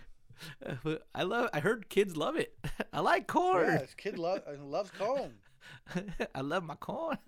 I 1.14 1.22
love. 1.22 1.50
I 1.52 1.60
heard 1.60 1.88
kids 1.88 2.16
love 2.16 2.36
it. 2.36 2.54
I 2.92 3.00
like 3.00 3.26
corn. 3.26 3.66
This 3.66 3.94
kid 3.94 4.18
lo- 4.18 4.40
uh, 4.46 4.62
loves 4.62 4.90
corn. 4.90 5.34
I 6.34 6.40
love 6.40 6.64
my 6.64 6.74
corn. 6.74 7.18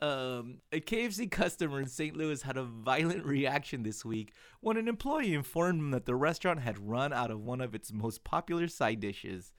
Um, 0.00 0.58
a 0.72 0.80
KFC 0.80 1.30
customer 1.30 1.80
in 1.80 1.88
St. 1.88 2.16
Louis 2.16 2.42
had 2.42 2.56
a 2.56 2.64
violent 2.64 3.24
reaction 3.24 3.82
this 3.82 4.04
week 4.04 4.32
when 4.60 4.76
an 4.76 4.88
employee 4.88 5.34
informed 5.34 5.80
him 5.80 5.90
that 5.90 6.04
the 6.04 6.14
restaurant 6.14 6.60
had 6.60 6.88
run 6.88 7.12
out 7.12 7.30
of 7.30 7.40
one 7.40 7.60
of 7.60 7.74
its 7.74 7.92
most 7.92 8.24
popular 8.24 8.68
side 8.68 9.00
dishes. 9.00 9.52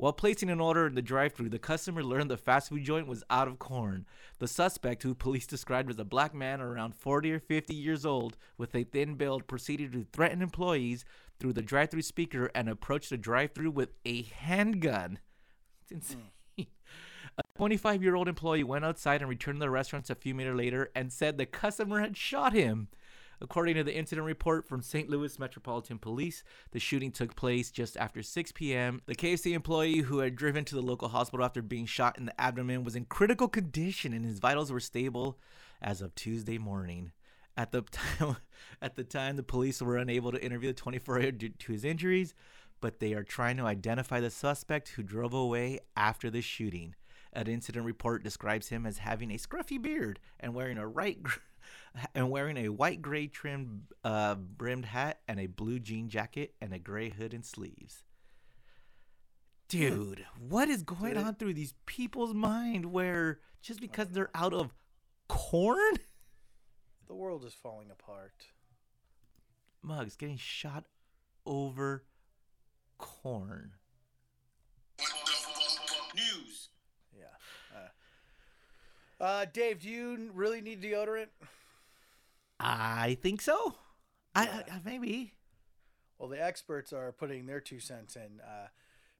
While 0.00 0.14
placing 0.14 0.48
an 0.48 0.62
order 0.62 0.86
in 0.86 0.94
the 0.94 1.02
drive-thru, 1.02 1.50
the 1.50 1.58
customer 1.58 2.02
learned 2.02 2.30
the 2.30 2.38
fast 2.38 2.70
food 2.70 2.84
joint 2.84 3.06
was 3.06 3.22
out 3.28 3.48
of 3.48 3.58
corn. 3.58 4.06
The 4.38 4.48
suspect, 4.48 5.02
who 5.02 5.14
police 5.14 5.46
described 5.46 5.90
as 5.90 5.98
a 5.98 6.06
black 6.06 6.32
man 6.32 6.62
around 6.62 6.94
40 6.94 7.32
or 7.32 7.38
50 7.38 7.74
years 7.74 8.06
old 8.06 8.38
with 8.56 8.74
a 8.74 8.84
thin 8.84 9.16
build, 9.16 9.46
proceeded 9.46 9.92
to 9.92 10.06
threaten 10.10 10.40
employees 10.40 11.04
through 11.40 11.54
the 11.54 11.62
drive-through 11.62 12.02
speaker 12.02 12.50
and 12.54 12.68
approached 12.68 13.10
the 13.10 13.16
drive-through 13.16 13.70
with 13.72 13.94
a 14.04 14.22
handgun. 14.22 15.18
It's 15.90 16.12
hmm. 16.12 16.20
insane. 16.56 16.66
A 17.38 17.42
25 17.56 18.02
year 18.02 18.16
old 18.16 18.28
employee 18.28 18.64
went 18.64 18.84
outside 18.84 19.22
and 19.22 19.28
returned 19.28 19.56
to 19.56 19.60
the 19.60 19.70
restaurant 19.70 20.10
a 20.10 20.14
few 20.14 20.34
minutes 20.34 20.58
later 20.58 20.90
and 20.94 21.12
said 21.12 21.38
the 21.38 21.46
customer 21.46 22.00
had 22.00 22.16
shot 22.16 22.52
him. 22.52 22.88
According 23.42 23.76
to 23.76 23.84
the 23.84 23.96
incident 23.96 24.26
report 24.26 24.68
from 24.68 24.82
St. 24.82 25.08
Louis 25.08 25.38
Metropolitan 25.38 25.98
Police, 25.98 26.42
the 26.72 26.78
shooting 26.78 27.10
took 27.10 27.34
place 27.34 27.70
just 27.70 27.96
after 27.96 28.22
6 28.22 28.52
p.m. 28.52 29.00
The 29.06 29.14
KFC 29.14 29.54
employee 29.54 30.00
who 30.00 30.18
had 30.18 30.36
driven 30.36 30.66
to 30.66 30.74
the 30.74 30.82
local 30.82 31.08
hospital 31.08 31.46
after 31.46 31.62
being 31.62 31.86
shot 31.86 32.18
in 32.18 32.26
the 32.26 32.38
abdomen 32.38 32.84
was 32.84 32.96
in 32.96 33.06
critical 33.06 33.48
condition 33.48 34.12
and 34.12 34.26
his 34.26 34.40
vitals 34.40 34.70
were 34.70 34.80
stable 34.80 35.38
as 35.80 36.02
of 36.02 36.14
Tuesday 36.14 36.58
morning. 36.58 37.12
At 37.60 37.72
the 37.72 37.82
time, 37.90 38.36
at 38.80 38.96
the 38.96 39.04
time, 39.04 39.36
the 39.36 39.42
police 39.42 39.82
were 39.82 39.98
unable 39.98 40.32
to 40.32 40.42
interview 40.42 40.72
the 40.72 40.80
24-year-old 40.80 41.36
due 41.36 41.50
to 41.50 41.72
his 41.72 41.84
injuries, 41.84 42.34
but 42.80 43.00
they 43.00 43.12
are 43.12 43.22
trying 43.22 43.58
to 43.58 43.64
identify 43.64 44.18
the 44.18 44.30
suspect 44.30 44.88
who 44.88 45.02
drove 45.02 45.34
away 45.34 45.80
after 45.94 46.30
the 46.30 46.40
shooting. 46.40 46.94
An 47.34 47.48
incident 47.48 47.84
report 47.84 48.24
describes 48.24 48.68
him 48.68 48.86
as 48.86 48.98
having 48.98 49.30
a 49.30 49.36
scruffy 49.36 49.80
beard 49.80 50.20
and 50.40 50.54
wearing 50.54 50.78
a 50.78 50.88
right 50.88 51.22
gr- 51.22 51.38
and 52.14 52.30
wearing 52.30 52.56
a 52.56 52.70
white 52.70 53.02
gray 53.02 53.26
trimmed 53.26 53.82
uh, 54.04 54.36
brimmed 54.36 54.86
hat 54.86 55.20
and 55.28 55.38
a 55.38 55.46
blue 55.46 55.78
jean 55.78 56.08
jacket 56.08 56.54
and 56.62 56.72
a 56.72 56.78
gray 56.78 57.10
hood 57.10 57.34
and 57.34 57.44
sleeves. 57.44 58.04
Dude, 59.68 60.24
what 60.38 60.70
is 60.70 60.82
going 60.82 61.18
on 61.18 61.34
through 61.34 61.54
these 61.54 61.74
people's 61.84 62.32
mind 62.32 62.86
where 62.86 63.40
just 63.60 63.82
because 63.82 64.08
they're 64.08 64.30
out 64.34 64.54
of 64.54 64.72
corn? 65.28 65.96
The 67.10 67.16
world 67.16 67.44
is 67.44 67.54
falling 67.54 67.90
apart. 67.90 68.46
Mugs 69.82 70.14
getting 70.14 70.36
shot 70.36 70.84
over 71.44 72.04
corn. 72.98 73.72
News. 76.14 76.68
Yeah. 77.12 77.24
Uh, 79.20 79.24
uh, 79.24 79.46
Dave, 79.52 79.80
do 79.80 79.88
you 79.88 80.30
really 80.32 80.60
need 80.60 80.80
deodorant? 80.80 81.30
I 82.60 83.18
think 83.20 83.40
so. 83.40 83.74
I, 84.36 84.42
I, 84.44 84.64
I 84.70 84.80
maybe. 84.84 85.32
Well, 86.16 86.28
the 86.28 86.40
experts 86.40 86.92
are 86.92 87.10
putting 87.10 87.46
their 87.46 87.60
two 87.60 87.80
cents 87.80 88.14
in. 88.14 88.40
Uh, 88.40 88.68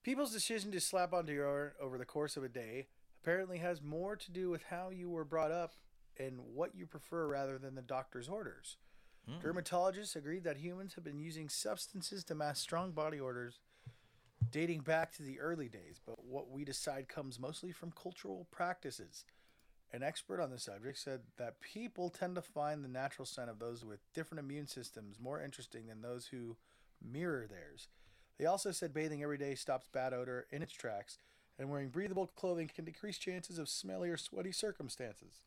people's 0.05 0.33
decision 0.33 0.71
to 0.71 0.81
slap 0.81 1.13
on 1.13 1.27
deodorant 1.27 1.73
over 1.83 1.99
the 1.99 2.05
course 2.05 2.37
of 2.37 2.45
a 2.45 2.49
day 2.49 2.87
apparently 3.21 3.59
has 3.59 3.83
more 3.83 4.15
to 4.15 4.31
do 4.31 4.49
with 4.49 4.63
how 4.71 4.91
you 4.91 5.11
were 5.11 5.25
brought 5.25 5.51
up 5.51 5.75
and 6.19 6.39
what 6.55 6.75
you 6.75 6.87
prefer 6.87 7.27
rather 7.27 7.59
than 7.59 7.75
the 7.75 7.83
doctor's 7.83 8.29
orders. 8.29 8.77
Hmm. 9.29 9.47
Dermatologists 9.47 10.17
agreed 10.17 10.45
that 10.45 10.59
humans 10.59 10.95
have 10.95 11.05
been 11.05 11.19
using 11.19 11.49
substances 11.49 12.25
to 12.25 12.35
mask 12.35 12.63
strong 12.63 12.93
body 12.93 13.21
odors 13.21 13.61
dating 14.51 14.81
back 14.81 15.13
to 15.13 15.23
the 15.23 15.39
early 15.39 15.69
days, 15.69 16.01
but 16.05 16.25
what 16.25 16.51
we 16.51 16.65
decide 16.65 17.09
comes 17.09 17.39
mostly 17.39 17.73
from 17.73 17.93
cultural 17.93 18.47
practices. 18.51 19.25
An 19.93 20.03
expert 20.03 20.41
on 20.41 20.51
the 20.51 20.59
subject 20.59 20.99
said 20.99 21.21
that 21.37 21.61
people 21.61 22.11
tend 22.11 22.37
to 22.37 22.43
find 22.43 22.85
the 22.85 22.89
natural 22.89 23.27
scent 23.27 23.51
of 23.51 23.59
those 23.59 23.85
with 23.85 24.01
different 24.15 24.43
immune 24.45 24.67
systems 24.67 25.19
more 25.21 25.43
interesting 25.43 25.87
than 25.89 26.01
those 26.01 26.27
who 26.27 26.57
mirror 27.03 27.47
theirs. 27.49 27.89
They 28.39 28.47
also 28.47 28.71
said 28.71 28.95
bathing 28.95 29.23
every 29.23 29.39
day 29.39 29.55
stops 29.55 29.89
bad 29.89 30.15
odor 30.15 30.47
in 30.51 30.63
its 30.63 30.73
tracks, 30.73 31.19
and 31.59 31.69
wearing 31.71 31.89
breathable 31.89 32.29
clothing 32.29 32.71
can 32.73 32.85
decrease 32.85 33.19
chances 33.19 33.59
of 33.59 33.69
smelly 33.69 34.09
or 34.09 34.17
sweaty 34.17 34.53
circumstances. 34.53 35.41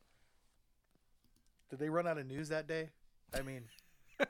Did 1.74 1.80
they 1.80 1.90
run 1.90 2.06
out 2.06 2.20
of 2.20 2.28
news 2.28 2.50
that 2.50 2.68
day? 2.68 2.92
I 3.34 3.42
mean, 3.42 3.64
the 4.20 4.28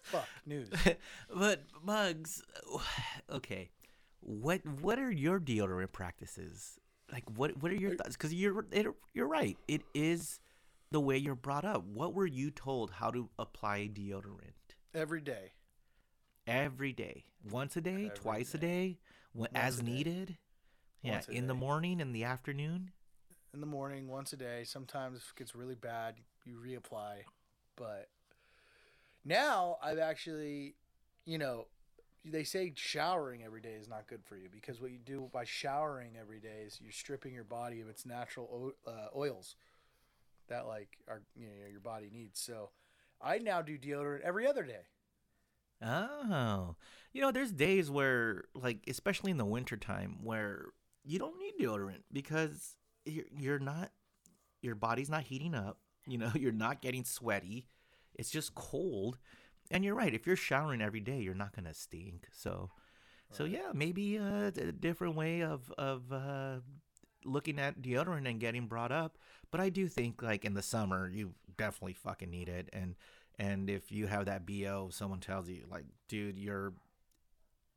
fuck 0.00 0.26
news? 0.46 0.70
but 1.34 1.64
Mugs, 1.84 2.42
okay. 3.30 3.68
What 4.20 4.62
what 4.80 4.98
are 4.98 5.10
your 5.10 5.38
deodorant 5.38 5.92
practices? 5.92 6.78
Like 7.12 7.24
what 7.36 7.62
what 7.62 7.70
are 7.72 7.76
your 7.76 7.92
uh, 7.92 7.96
thoughts? 7.96 8.16
Because 8.16 8.32
you're 8.32 8.64
it, 8.72 8.86
you're 9.12 9.28
right. 9.28 9.58
It 9.68 9.82
is 9.92 10.40
the 10.90 10.98
way 10.98 11.18
you're 11.18 11.34
brought 11.34 11.66
up. 11.66 11.84
What 11.84 12.14
were 12.14 12.24
you 12.26 12.50
told 12.50 12.90
how 12.92 13.10
to 13.10 13.28
apply 13.38 13.90
deodorant? 13.92 14.76
Every 14.94 15.20
day. 15.20 15.52
Every 16.46 16.94
day, 16.94 17.24
once 17.50 17.76
a 17.76 17.82
day, 17.82 18.06
Every 18.06 18.10
twice 18.16 18.54
a 18.54 18.58
day. 18.58 18.66
day, 18.66 18.98
when, 19.34 19.50
as 19.54 19.80
a 19.80 19.82
day. 19.82 19.92
needed. 19.92 20.38
Yeah, 21.02 21.20
in 21.28 21.48
the 21.48 21.54
morning, 21.54 22.00
in 22.00 22.12
the 22.12 22.24
afternoon. 22.24 22.92
In 23.52 23.60
the 23.60 23.66
morning 23.66 24.08
once 24.08 24.32
a 24.32 24.36
day. 24.36 24.62
Sometimes 24.64 25.18
if 25.18 25.30
it 25.30 25.38
gets 25.38 25.54
really 25.54 25.74
bad, 25.74 26.14
you 26.44 26.56
reapply. 26.56 27.18
But 27.76 28.08
now 29.24 29.78
I've 29.82 29.98
actually, 29.98 30.74
you 31.24 31.38
know, 31.38 31.66
they 32.24 32.44
say 32.44 32.72
showering 32.74 33.42
every 33.44 33.60
day 33.60 33.74
is 33.80 33.88
not 33.88 34.06
good 34.06 34.24
for 34.24 34.36
you 34.36 34.48
because 34.50 34.80
what 34.80 34.90
you 34.90 34.98
do 34.98 35.28
by 35.32 35.44
showering 35.44 36.12
every 36.20 36.40
day 36.40 36.64
is 36.66 36.78
you're 36.82 36.92
stripping 36.92 37.32
your 37.32 37.44
body 37.44 37.80
of 37.80 37.88
its 37.88 38.04
natural 38.04 38.72
uh, 38.86 39.16
oils 39.16 39.56
that 40.48 40.66
like 40.66 40.98
are 41.08 41.22
you 41.36 41.46
know 41.46 41.52
your 41.70 41.80
body 41.80 42.10
needs. 42.12 42.40
So 42.40 42.70
I 43.20 43.38
now 43.38 43.62
do 43.62 43.78
deodorant 43.78 44.22
every 44.22 44.46
other 44.46 44.62
day. 44.64 44.86
Oh, 45.80 46.74
you 47.12 47.20
know, 47.20 47.30
there's 47.30 47.52
days 47.52 47.88
where, 47.88 48.44
like, 48.54 48.78
especially 48.88 49.30
in 49.30 49.36
the 49.36 49.44
wintertime, 49.44 50.18
where 50.24 50.66
you 51.04 51.20
don't 51.20 51.38
need 51.38 51.54
deodorant 51.60 52.02
because 52.12 52.74
you're, 53.08 53.24
you're 53.36 53.58
not, 53.58 53.90
your 54.60 54.74
body's 54.74 55.10
not 55.10 55.24
heating 55.24 55.54
up. 55.54 55.78
You 56.06 56.18
know, 56.18 56.30
you're 56.34 56.52
not 56.52 56.82
getting 56.82 57.04
sweaty. 57.04 57.66
It's 58.14 58.30
just 58.30 58.54
cold. 58.54 59.18
And 59.70 59.84
you're 59.84 59.94
right. 59.94 60.14
If 60.14 60.26
you're 60.26 60.36
showering 60.36 60.80
every 60.80 61.00
day, 61.00 61.20
you're 61.20 61.34
not 61.34 61.54
gonna 61.54 61.74
stink. 61.74 62.26
So, 62.32 62.70
so 63.30 63.44
yeah, 63.44 63.70
maybe 63.74 64.16
a, 64.16 64.46
a 64.46 64.72
different 64.72 65.14
way 65.14 65.42
of 65.42 65.70
of 65.76 66.10
uh, 66.10 66.60
looking 67.24 67.58
at 67.58 67.82
deodorant 67.82 68.28
and 68.28 68.40
getting 68.40 68.66
brought 68.66 68.92
up, 68.92 69.18
but 69.50 69.60
I 69.60 69.68
do 69.68 69.88
think 69.88 70.22
like 70.22 70.44
in 70.44 70.54
the 70.54 70.62
summer 70.62 71.08
you 71.08 71.34
definitely 71.56 71.94
fucking 71.94 72.30
need 72.30 72.48
it, 72.48 72.68
and 72.72 72.94
and 73.38 73.70
if 73.70 73.92
you 73.92 74.06
have 74.06 74.26
that 74.26 74.46
bo, 74.46 74.88
someone 74.90 75.20
tells 75.20 75.48
you 75.48 75.64
like, 75.70 75.84
dude, 76.08 76.38
your 76.38 76.72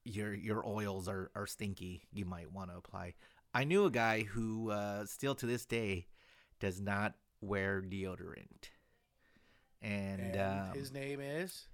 your 0.04 0.34
your 0.34 0.66
oils 0.68 1.08
are 1.08 1.32
are 1.36 1.48
stinky, 1.48 2.04
you 2.12 2.26
might 2.26 2.52
want 2.52 2.72
to 2.72 2.78
apply. 2.78 3.14
I 3.54 3.64
knew 3.66 3.86
a 3.86 3.92
guy 3.92 4.24
who 4.24 4.70
uh, 4.72 5.06
still 5.06 5.36
to 5.36 5.46
this 5.46 5.66
day 5.66 6.08
does 6.60 6.80
not 6.80 7.14
wear 7.42 7.82
deodorant, 7.82 8.70
and, 9.82 10.36
And 10.36 10.38
um, 10.70 10.74
his 10.76 10.92
name 10.92 11.20
is. 11.20 11.68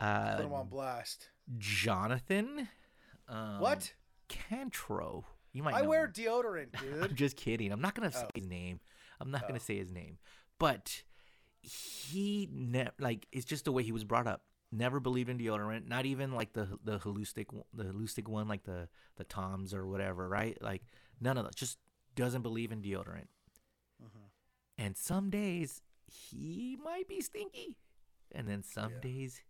uh, 0.00 0.36
Put 0.36 0.46
him 0.46 0.52
on 0.52 0.68
blast. 0.68 1.28
Jonathan. 1.58 2.68
Um, 3.28 3.60
what? 3.60 3.92
Cantro. 4.28 5.24
You 5.52 5.62
might. 5.62 5.74
I 5.74 5.82
wear 5.82 6.06
him. 6.06 6.12
deodorant, 6.12 6.68
I'm 7.02 7.14
just 7.14 7.36
kidding. 7.36 7.70
I'm 7.72 7.80
not 7.80 7.94
gonna 7.94 8.10
say 8.10 8.24
Oh. 8.24 8.30
his 8.34 8.46
name. 8.46 8.80
I'm 9.20 9.30
not 9.30 9.42
Oh. 9.44 9.48
gonna 9.48 9.60
say 9.60 9.76
his 9.78 9.92
name. 9.92 10.18
But 10.58 11.02
he 11.60 12.48
ne- 12.52 12.90
like 12.98 13.26
it's 13.32 13.44
just 13.44 13.64
the 13.64 13.72
way 13.72 13.82
he 13.82 13.92
was 13.92 14.04
brought 14.04 14.26
up. 14.26 14.42
Never 14.74 14.98
believed 14.98 15.28
in 15.30 15.38
deodorant. 15.38 15.86
Not 15.86 16.04
even 16.04 16.32
like 16.32 16.52
the 16.52 16.78
the 16.82 16.98
holistic 16.98 17.46
the 17.72 17.84
holistic 17.84 18.26
one, 18.28 18.48
like 18.48 18.64
the 18.64 18.88
the 19.16 19.24
Toms 19.24 19.72
or 19.72 19.86
whatever. 19.86 20.28
Right? 20.28 20.60
Like 20.60 20.82
none 21.20 21.38
of 21.38 21.44
that. 21.44 21.54
Just 21.54 21.78
doesn't 22.16 22.42
believe 22.42 22.72
in 22.72 22.82
deodorant. 22.82 23.28
Mhm. 24.02 24.30
And 24.78 24.96
some 24.96 25.30
days 25.30 25.80
he 26.06 26.76
might 26.82 27.06
be 27.08 27.20
stinky, 27.20 27.76
and 28.32 28.48
then 28.48 28.62
some 28.62 28.92
Yeah. 28.94 29.00
days 29.00 29.40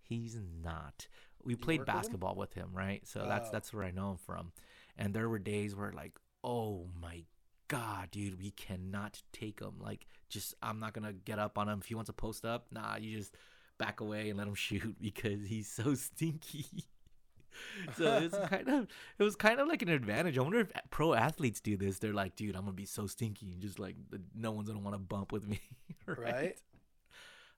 he's 0.00 0.36
not. 0.36 1.08
We 1.44 1.54
You 1.54 1.56
played 1.58 1.80
work 1.80 1.86
with 1.88 1.94
him? 1.94 2.00
basketball 2.00 2.34
with 2.36 2.54
him, 2.54 2.70
right? 2.72 3.06
So 3.06 3.26
that's 3.26 3.50
that's 3.50 3.72
where 3.72 3.84
I 3.84 3.90
know 3.90 4.12
him 4.12 4.18
from. 4.18 4.52
And 4.96 5.12
there 5.14 5.28
were 5.28 5.38
days 5.40 5.74
where 5.74 5.92
like, 5.92 6.18
oh 6.44 6.86
my 7.00 7.24
god, 7.68 8.10
dude, 8.12 8.38
we 8.38 8.50
cannot 8.52 9.22
take 9.32 9.60
him. 9.60 9.78
Like, 9.80 10.06
just 10.28 10.54
I'm 10.62 10.78
not 10.78 10.92
gonna 10.94 11.12
get 11.12 11.38
up 11.40 11.58
on 11.58 11.68
him 11.68 11.80
if 11.80 11.86
he 11.86 11.94
wants 11.96 12.08
to 12.08 12.12
post 12.14 12.44
up. 12.44 12.70
Nah, 12.72 12.96
you 12.96 13.18
just 13.18 13.34
back 13.78 14.00
away 14.00 14.28
and 14.28 14.38
let 14.38 14.46
him 14.46 14.54
shoot 14.56 14.96
because 15.00 15.46
he's 15.46 15.68
so 15.68 15.94
stinky. 15.94 16.66
so 17.96 18.18
it's 18.18 18.36
kind 18.48 18.68
of 18.68 18.86
it 19.18 19.22
was 19.22 19.36
kind 19.36 19.60
of 19.60 19.68
like 19.68 19.82
an 19.82 19.88
advantage. 19.88 20.38
I 20.38 20.42
wonder 20.42 20.60
if 20.60 20.70
pro 20.90 21.14
athletes 21.14 21.60
do 21.60 21.76
this. 21.76 21.98
They're 21.98 22.12
like, 22.12 22.36
dude, 22.36 22.54
I'm 22.54 22.62
gonna 22.62 22.72
be 22.72 22.84
so 22.84 23.06
stinky 23.06 23.52
and 23.52 23.60
just 23.60 23.78
like 23.78 23.96
no 24.34 24.50
one's 24.50 24.68
gonna 24.68 24.80
want 24.80 24.94
to 24.94 25.00
bump 25.00 25.32
with 25.32 25.46
me, 25.46 25.60
right? 26.06 26.18
Right? 26.18 26.58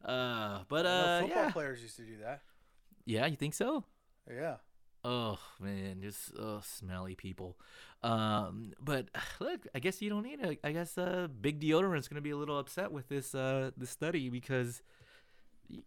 Uh, 0.05 0.61
but 0.68 0.87
uh, 0.87 1.21
football 1.21 1.43
yeah, 1.43 1.51
players 1.51 1.83
used 1.83 1.97
to 1.97 2.03
do 2.03 2.16
that. 2.23 2.43
yeah, 3.05 3.27
you 3.27 3.37
think 3.37 3.55
so? 3.55 3.85
Yeah. 4.31 4.57
Oh 5.03 5.39
man, 5.59 6.01
just 6.03 6.33
oh, 6.39 6.61
smelly 6.62 7.14
people. 7.14 7.59
Um, 8.03 8.73
but 8.81 9.09
look, 9.41 9.66
I 9.75 9.79
guess 9.79 10.03
you 10.03 10.11
don't 10.11 10.23
need 10.23 10.41
it. 10.41 10.61
I 10.62 10.73
guess 10.73 10.97
uh, 10.99 11.29
Big 11.41 11.61
Deodorant's 11.61 12.09
gonna 12.09 12.21
be 12.21 12.31
a 12.31 12.37
little 12.37 12.59
upset 12.59 12.93
with 12.93 13.09
this 13.09 13.35
uh 13.35 13.71
this 13.77 13.91
study 13.91 14.29
because 14.29 14.83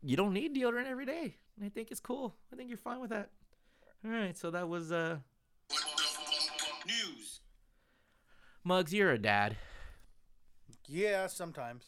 you 0.01 0.15
don't 0.15 0.33
need 0.33 0.55
deodorant 0.55 0.87
every 0.87 1.05
day. 1.05 1.35
And 1.55 1.65
I 1.65 1.69
think 1.69 1.91
it's 1.91 1.99
cool. 1.99 2.35
I 2.51 2.55
think 2.55 2.69
you're 2.69 2.77
fine 2.77 2.99
with 2.99 3.11
that. 3.11 3.29
All 4.05 4.11
right, 4.11 4.37
so 4.37 4.51
that 4.51 4.67
was 4.67 4.91
uh 4.91 5.17
News. 6.85 7.39
Mugs, 8.63 8.93
You're 8.93 9.11
a 9.11 9.17
dad. 9.17 9.57
Yeah, 10.87 11.27
sometimes. 11.27 11.85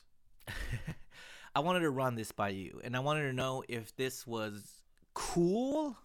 I 1.56 1.60
wanted 1.60 1.82
to 1.82 1.90
run 1.90 2.16
this 2.16 2.32
by 2.32 2.50
you, 2.50 2.82
and 2.84 2.96
I 2.96 3.00
wanted 3.00 3.24
to 3.24 3.34
know 3.34 3.64
if 3.68 3.96
this 3.96 4.28
was 4.28 4.84
cool 5.14 5.98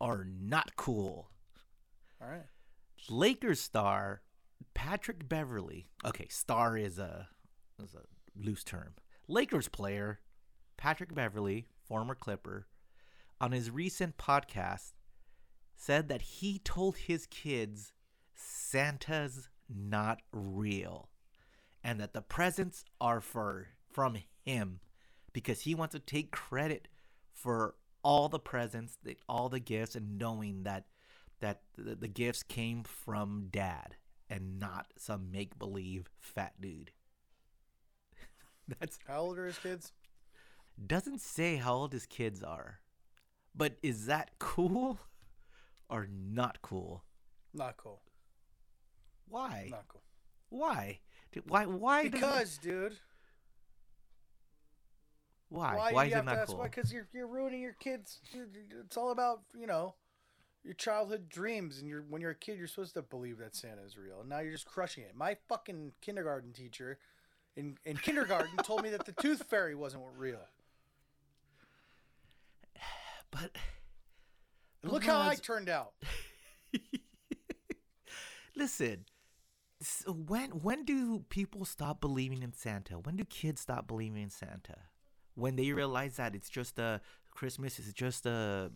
or 0.00 0.26
not 0.28 0.76
cool. 0.76 1.30
All 2.20 2.28
right. 2.28 2.46
Lakers 3.08 3.60
star 3.60 4.22
Patrick 4.74 5.28
Beverley. 5.28 5.86
Okay, 6.04 6.26
star 6.28 6.76
is 6.76 6.98
a 6.98 7.28
is 7.82 7.94
a 7.94 8.02
loose 8.36 8.64
term. 8.64 8.94
Lakers 9.28 9.68
player 9.68 10.20
Patrick 10.76 11.14
Beverley, 11.14 11.66
former 11.84 12.14
Clipper, 12.14 12.66
on 13.40 13.52
his 13.52 13.70
recent 13.70 14.16
podcast 14.16 14.92
said 15.76 16.08
that 16.08 16.22
he 16.22 16.58
told 16.58 16.96
his 16.96 17.26
kids 17.26 17.92
Santa's 18.34 19.48
not 19.68 20.20
real 20.32 21.08
and 21.82 22.00
that 22.00 22.12
the 22.12 22.22
presents 22.22 22.84
are 23.00 23.20
for 23.20 23.68
from 23.90 24.16
him 24.44 24.80
because 25.32 25.62
he 25.62 25.74
wants 25.74 25.94
to 25.94 25.98
take 25.98 26.30
credit 26.30 26.88
for 27.32 27.74
all 28.02 28.28
the 28.28 28.38
presents, 28.38 28.98
the, 29.02 29.16
all 29.28 29.48
the 29.48 29.60
gifts 29.60 29.94
and 29.94 30.18
knowing 30.18 30.62
that 30.64 30.84
that 31.40 31.62
the, 31.76 31.94
the 31.94 32.08
gifts 32.08 32.42
came 32.42 32.82
from 32.84 33.48
dad 33.50 33.96
and 34.30 34.58
not 34.58 34.86
some 34.96 35.30
make 35.30 35.58
believe 35.58 36.08
fat 36.18 36.54
dude. 36.60 36.90
That's 38.80 38.98
How 39.06 39.20
old 39.20 39.38
are 39.38 39.46
his 39.46 39.58
kids? 39.58 39.92
Doesn't 40.84 41.20
say 41.20 41.56
how 41.56 41.74
old 41.74 41.92
his 41.92 42.06
kids 42.06 42.42
are. 42.42 42.80
But 43.54 43.76
is 43.82 44.06
that 44.06 44.30
cool 44.38 44.98
or 45.88 46.08
not 46.10 46.60
cool? 46.62 47.04
Not 47.52 47.76
cool. 47.76 48.00
Why? 49.28 49.68
Not 49.70 49.88
cool. 49.88 50.02
Why? 50.50 51.00
Why? 51.46 51.64
Why? 51.66 52.08
Because, 52.08 52.58
dude. 52.58 52.94
why? 55.48 55.76
Why, 55.76 55.92
Why 55.92 56.04
is 56.06 56.12
you 56.12 56.18
it 56.18 56.24
not 56.24 56.46
cool? 56.46 56.58
why? 56.58 56.64
Because 56.68 56.92
you're 56.92 57.08
you're 57.12 57.26
ruining 57.26 57.60
your 57.60 57.72
kids. 57.80 58.20
It's 58.84 58.96
all 58.96 59.10
about 59.10 59.42
you 59.58 59.66
know 59.66 59.94
your 60.64 60.74
childhood 60.74 61.28
dreams, 61.28 61.78
and 61.78 61.88
you're 61.88 62.02
when 62.08 62.20
you're 62.20 62.30
a 62.32 62.36
kid, 62.36 62.58
you're 62.58 62.66
supposed 62.68 62.94
to 62.94 63.02
believe 63.02 63.38
that 63.38 63.56
Santa 63.56 63.82
is 63.82 63.96
real, 63.96 64.20
and 64.20 64.28
now 64.28 64.40
you're 64.40 64.52
just 64.52 64.66
crushing 64.66 65.04
it. 65.04 65.14
My 65.16 65.36
fucking 65.48 65.92
kindergarten 66.00 66.52
teacher 66.52 66.98
in 67.56 67.76
in 67.84 67.96
kindergarten 67.96 68.56
told 68.58 68.82
me 68.82 68.90
that 68.90 69.06
the 69.06 69.12
tooth 69.12 69.44
fairy 69.44 69.74
wasn't 69.74 70.04
real. 70.16 70.40
But 73.34 73.50
But 74.82 74.92
look 74.92 75.04
how 75.04 75.20
I 75.20 75.34
turned 75.34 75.68
out. 75.68 75.92
listen, 78.56 79.04
s- 79.80 80.04
when 80.06 80.50
when 80.50 80.84
do 80.84 81.24
people 81.28 81.64
stop 81.64 82.00
believing 82.00 82.42
in 82.42 82.52
Santa? 82.52 82.94
When 82.98 83.16
do 83.16 83.24
kids 83.24 83.60
stop 83.60 83.86
believing 83.86 84.22
in 84.22 84.30
Santa? 84.30 84.76
When 85.34 85.56
they 85.56 85.72
realize 85.72 86.16
that 86.16 86.34
it's 86.34 86.48
just 86.48 86.78
a 86.78 87.00
Christmas 87.32 87.78
is 87.78 87.92
just 87.92 88.24
a 88.26 88.70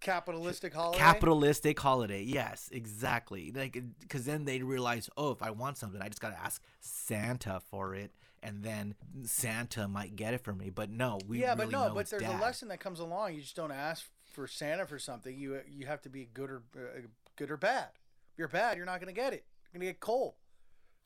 Capitalistic 0.00 0.74
holiday. 0.74 0.98
capitalistic 0.98 1.80
holiday. 1.80 2.22
Yes, 2.22 2.68
exactly. 2.72 3.52
Like 3.54 3.80
because 4.00 4.24
then 4.24 4.44
they 4.44 4.60
realize, 4.60 5.08
oh, 5.16 5.30
if 5.30 5.42
I 5.42 5.50
want 5.50 5.78
something, 5.78 6.02
I 6.02 6.08
just 6.08 6.20
gotta 6.20 6.38
ask 6.38 6.60
Santa 6.80 7.60
for 7.70 7.94
it, 7.94 8.12
and 8.44 8.62
then 8.62 8.94
Santa 9.24 9.88
might 9.88 10.14
get 10.16 10.34
it 10.34 10.42
for 10.44 10.52
me. 10.52 10.70
But 10.70 10.90
no, 10.90 11.18
we 11.26 11.40
yeah, 11.40 11.54
really 11.54 11.66
but 11.66 11.70
no, 11.88 11.94
but 11.94 12.10
there's 12.10 12.22
Dad. 12.22 12.38
a 12.38 12.42
lesson 12.42 12.68
that 12.68 12.78
comes 12.80 13.00
along. 13.00 13.34
You 13.34 13.40
just 13.40 13.56
don't 13.56 13.72
ask 13.72 14.04
for 14.32 14.46
Santa 14.46 14.86
for 14.86 14.98
something. 14.98 15.36
You 15.36 15.60
you 15.68 15.86
have 15.86 16.02
to 16.02 16.08
be 16.08 16.28
good 16.32 16.50
or 16.50 16.62
uh, 16.76 17.00
good 17.36 17.50
or 17.50 17.56
bad. 17.56 17.88
If 18.32 18.38
you're 18.38 18.48
bad, 18.48 18.76
you're 18.76 18.86
not 18.86 19.00
going 19.00 19.12
to 19.14 19.20
get 19.20 19.32
it. 19.32 19.44
You're 19.72 19.80
going 19.80 19.88
to 19.88 19.92
get 19.92 20.00
coal. 20.00 20.36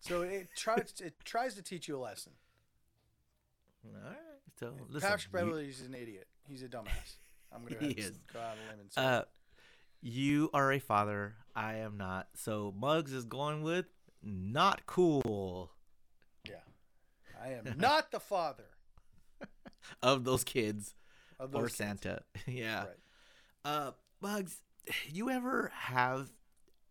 So 0.00 0.22
it 0.22 0.48
tries 0.56 0.92
it 1.00 1.14
tries 1.24 1.54
to 1.54 1.62
teach 1.62 1.88
you 1.88 1.96
a 1.96 2.00
lesson. 2.02 2.32
All 3.84 3.92
right. 4.10 4.16
So 4.58 4.74
listen, 4.88 5.08
Patrick 5.08 5.44
you- 5.44 5.54
is 5.56 5.80
an 5.82 5.94
idiot. 5.94 6.26
He's 6.48 6.62
a 6.62 6.68
dumbass. 6.68 7.16
I'm 7.52 7.62
going 7.64 7.76
He 7.80 7.94
to 7.94 8.00
is. 8.00 8.18
go 8.32 8.40
out 8.40 8.52
on 8.52 8.58
a 8.66 8.70
limb 8.70 8.80
and 8.80 8.92
say 8.92 9.02
Uh, 9.02 9.22
you 10.00 10.50
are 10.52 10.72
a 10.72 10.78
father. 10.78 11.34
I 11.54 11.76
am 11.76 11.96
not. 11.96 12.28
So 12.34 12.72
Muggs 12.76 13.12
is 13.12 13.24
going 13.24 13.62
with 13.62 13.86
not 14.22 14.86
cool. 14.86 15.70
I 17.40 17.50
am 17.52 17.76
not 17.78 18.10
the 18.10 18.20
father 18.20 18.64
of 20.02 20.24
those 20.24 20.44
kids 20.44 20.94
of 21.38 21.54
or 21.54 21.64
kids. 21.64 21.76
Santa. 21.76 22.22
yeah. 22.46 22.80
Right. 22.84 22.96
Uh, 23.64 23.90
Muggs, 24.20 24.60
you 25.10 25.30
ever 25.30 25.70
have 25.74 26.30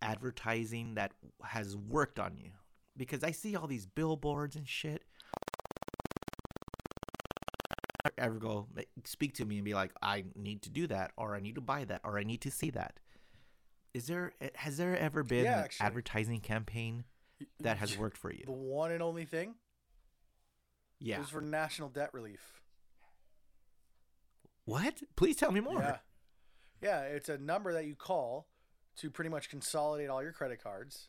advertising 0.01 0.95
that 0.95 1.11
has 1.43 1.75
worked 1.75 2.19
on 2.19 2.37
you? 2.37 2.51
Because 2.95 3.23
I 3.23 3.31
see 3.31 3.55
all 3.55 3.67
these 3.67 3.85
billboards 3.85 4.55
and 4.55 4.67
shit. 4.67 5.03
Ever 8.17 8.35
go 8.35 8.67
speak 9.03 9.35
to 9.35 9.45
me 9.45 9.57
and 9.57 9.65
be 9.65 9.73
like, 9.73 9.91
I 10.01 10.23
need 10.35 10.61
to 10.63 10.69
do 10.69 10.87
that, 10.87 11.11
or 11.17 11.35
I 11.35 11.39
need 11.41 11.55
to 11.55 11.61
buy 11.61 11.83
that, 11.85 12.01
or 12.03 12.17
I 12.17 12.23
need 12.23 12.41
to 12.41 12.51
see 12.51 12.69
that? 12.71 12.99
Is 13.93 14.07
there 14.07 14.31
has 14.55 14.77
there 14.77 14.97
ever 14.97 15.23
been 15.23 15.43
Yeah, 15.43 15.63
an 15.63 15.69
advertising 15.81 16.39
campaign 16.39 17.03
that 17.59 17.77
has 17.77 17.97
worked 17.97 18.17
for 18.17 18.31
you? 18.31 18.43
The 18.45 18.51
one 18.51 18.91
and 18.91 19.03
only 19.03 19.25
thing 19.25 19.55
Yeah. 20.99 21.19
was 21.19 21.29
for 21.29 21.41
national 21.41 21.89
debt 21.89 22.09
relief. 22.13 22.61
What? 24.65 25.01
Please 25.15 25.35
tell 25.35 25.51
me 25.51 25.59
more. 25.59 25.79
Yeah. 25.79 25.97
Yeah, 26.81 27.01
it's 27.01 27.29
a 27.29 27.37
number 27.37 27.73
that 27.73 27.85
you 27.85 27.95
call 27.95 28.47
to 28.97 29.09
pretty 29.09 29.29
much 29.29 29.49
consolidate 29.49 30.09
all 30.09 30.21
your 30.21 30.31
credit 30.33 30.61
cards 30.61 31.07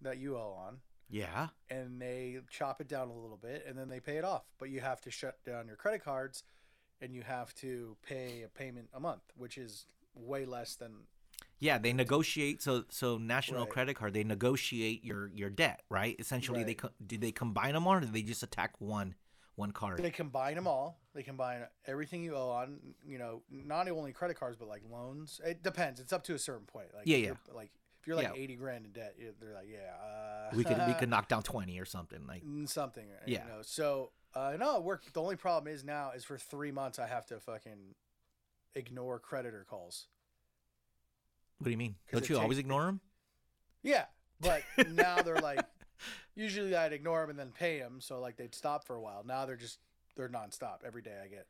that 0.00 0.18
you 0.18 0.36
owe 0.36 0.52
on, 0.58 0.78
Yeah. 1.08 1.48
and 1.70 2.00
they 2.00 2.38
chop 2.50 2.80
it 2.80 2.88
down 2.88 3.08
a 3.08 3.12
little 3.14 3.36
bit, 3.36 3.64
and 3.66 3.78
then 3.78 3.88
they 3.88 4.00
pay 4.00 4.16
it 4.16 4.24
off. 4.24 4.44
But 4.58 4.70
you 4.70 4.80
have 4.80 5.00
to 5.02 5.10
shut 5.10 5.42
down 5.44 5.66
your 5.68 5.76
credit 5.76 6.02
cards, 6.02 6.42
and 7.00 7.14
you 7.14 7.22
have 7.22 7.54
to 7.56 7.96
pay 8.02 8.42
a 8.42 8.48
payment 8.48 8.88
a 8.92 8.98
month, 9.00 9.22
which 9.36 9.56
is 9.58 9.86
way 10.14 10.44
less 10.46 10.74
than 10.76 11.06
Yeah, 11.60 11.78
they 11.78 11.92
negotiate. 11.92 12.60
So 12.62 12.84
so 12.90 13.16
National 13.18 13.62
Right. 13.64 13.70
Credit 13.70 13.94
Card, 13.96 14.14
they 14.14 14.24
negotiate 14.24 15.04
your 15.04 15.28
your 15.28 15.50
debt, 15.50 15.82
right? 15.88 16.16
Essentially, 16.18 16.62
they 16.64 16.74
co- 16.74 16.90
do 17.04 17.16
they 17.18 17.32
combine 17.32 17.74
them 17.74 17.86
all 17.86 17.94
or 17.94 18.00
do 18.00 18.06
they 18.06 18.22
just 18.22 18.42
attack 18.42 18.80
one 18.80 19.14
one 19.56 19.70
card? 19.72 19.98
They 20.02 20.10
combine 20.10 20.54
them 20.56 20.66
all. 20.66 20.98
They 21.14 21.22
combine 21.22 21.62
everything 21.86 22.22
you 22.24 22.34
owe 22.34 22.50
on, 22.50 22.78
you 23.06 23.18
know, 23.18 23.42
not 23.50 23.88
only 23.88 24.12
credit 24.12 24.38
cards 24.38 24.56
but 24.58 24.68
like 24.68 24.82
loans. 24.90 25.40
It 25.44 25.62
depends. 25.62 26.00
It's 26.00 26.12
up 26.12 26.22
to 26.24 26.34
a 26.34 26.38
certain 26.38 26.66
point. 26.66 26.88
Like 26.94 27.04
Yeah, 27.06 27.18
yeah. 27.18 27.32
Like 27.54 27.70
if 28.00 28.06
you're 28.06 28.16
like 28.16 28.26
Yeah. 28.34 28.40
eighty 28.42 28.56
grand 28.56 28.84
in 28.86 28.92
debt, 28.92 29.14
they're 29.40 29.54
like, 29.54 29.68
yeah, 29.70 29.92
uh, 30.02 30.54
we 30.56 30.64
could 30.64 30.78
we 30.86 30.94
could 30.94 31.08
knock 31.14 31.28
down 31.28 31.42
twenty 31.42 31.78
or 31.78 31.84
something 31.84 32.26
like. 32.26 32.44
Mm, 32.44 32.68
something. 32.68 33.04
uh, 33.10 33.22
Yeah. 33.26 33.44
You 33.44 33.48
know, 33.50 33.62
so 33.62 34.10
uh, 34.34 34.56
no, 34.58 34.76
it 34.78 34.82
worked. 34.82 35.12
The 35.14 35.22
only 35.22 35.36
problem 35.36 35.72
is 35.72 35.84
now 35.84 36.10
is 36.14 36.24
for 36.24 36.36
three 36.36 36.72
months 36.72 36.98
I 36.98 37.06
have 37.06 37.24
to 37.26 37.38
fucking 37.38 37.94
ignore 38.74 39.20
creditor 39.20 39.64
calls. 39.68 40.08
What 41.58 41.66
do 41.66 41.70
you 41.70 41.76
mean? 41.76 41.94
Don't 42.12 42.28
you 42.28 42.38
always 42.38 42.58
ignore 42.58 42.82
them? 42.86 43.00
Yeah, 43.82 44.06
but 44.40 44.62
now 44.90 45.22
they're 45.22 45.36
like, 45.40 45.60
usually 46.34 46.74
I'd 46.74 46.92
ignore 46.92 47.20
them 47.22 47.30
and 47.30 47.38
then 47.38 47.52
pay 47.52 47.78
them, 47.78 48.00
so 48.00 48.20
like 48.20 48.36
they'd 48.36 48.54
stop 48.54 48.84
for 48.84 48.96
a 48.96 49.00
while. 49.00 49.22
Now 49.26 49.46
they're 49.46 49.56
just 49.56 49.78
they're 50.16 50.28
nonstop. 50.28 50.78
Every 50.86 51.02
day 51.02 51.16
I 51.22 51.28
get 51.28 51.46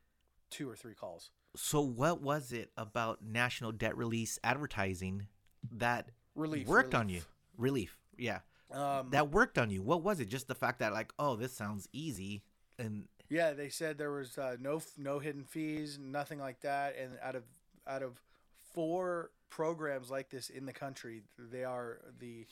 two 0.51 0.69
or 0.69 0.77
three 0.77 0.95
calls. 0.95 1.31
So 1.57 1.81
what 1.81 2.21
was 2.21 2.53
it 2.53 2.71
about 2.77 3.21
national 3.25 3.73
debt 3.73 3.97
release 3.97 4.39
advertising 4.43 5.27
that 5.73 6.11
Relief 6.35 6.67
worked 6.67 6.95
on 6.95 7.09
you? 7.09 7.23
relief. 7.57 7.97
Relief, 7.97 7.99
yeah. 8.19 8.39
Um, 8.73 9.11
That 9.11 9.31
worked 9.31 9.57
on 9.59 9.71
you. 9.71 9.83
What 9.83 10.03
was 10.03 10.19
it? 10.19 10.29
Just 10.29 10.49
the 10.49 10.55
fact 10.55 10.81
that 10.81 10.93
like, 10.93 11.13
oh, 11.19 11.37
this 11.37 11.53
sounds 11.53 11.89
easy, 11.93 12.43
and 12.79 13.05
Yeah, 13.29 13.53
they 13.53 13.69
said 13.69 13.99
there 13.99 14.11
was 14.11 14.37
uh, 14.37 14.57
no 14.61 14.83
no 14.99 15.19
hidden 15.21 15.45
fees, 15.45 15.99
nothing 16.03 16.41
like 16.41 16.61
that. 16.63 16.97
And 16.99 17.13
out 17.23 17.37
of 17.37 17.45
out 17.87 18.03
of 18.03 18.21
four 18.73 19.31
programs 19.51 20.11
like 20.11 20.31
this 20.31 20.51
in 20.51 20.67
the 20.67 20.73
country, 20.73 21.23
they 21.39 21.63
are 21.63 22.01
the 22.19 22.47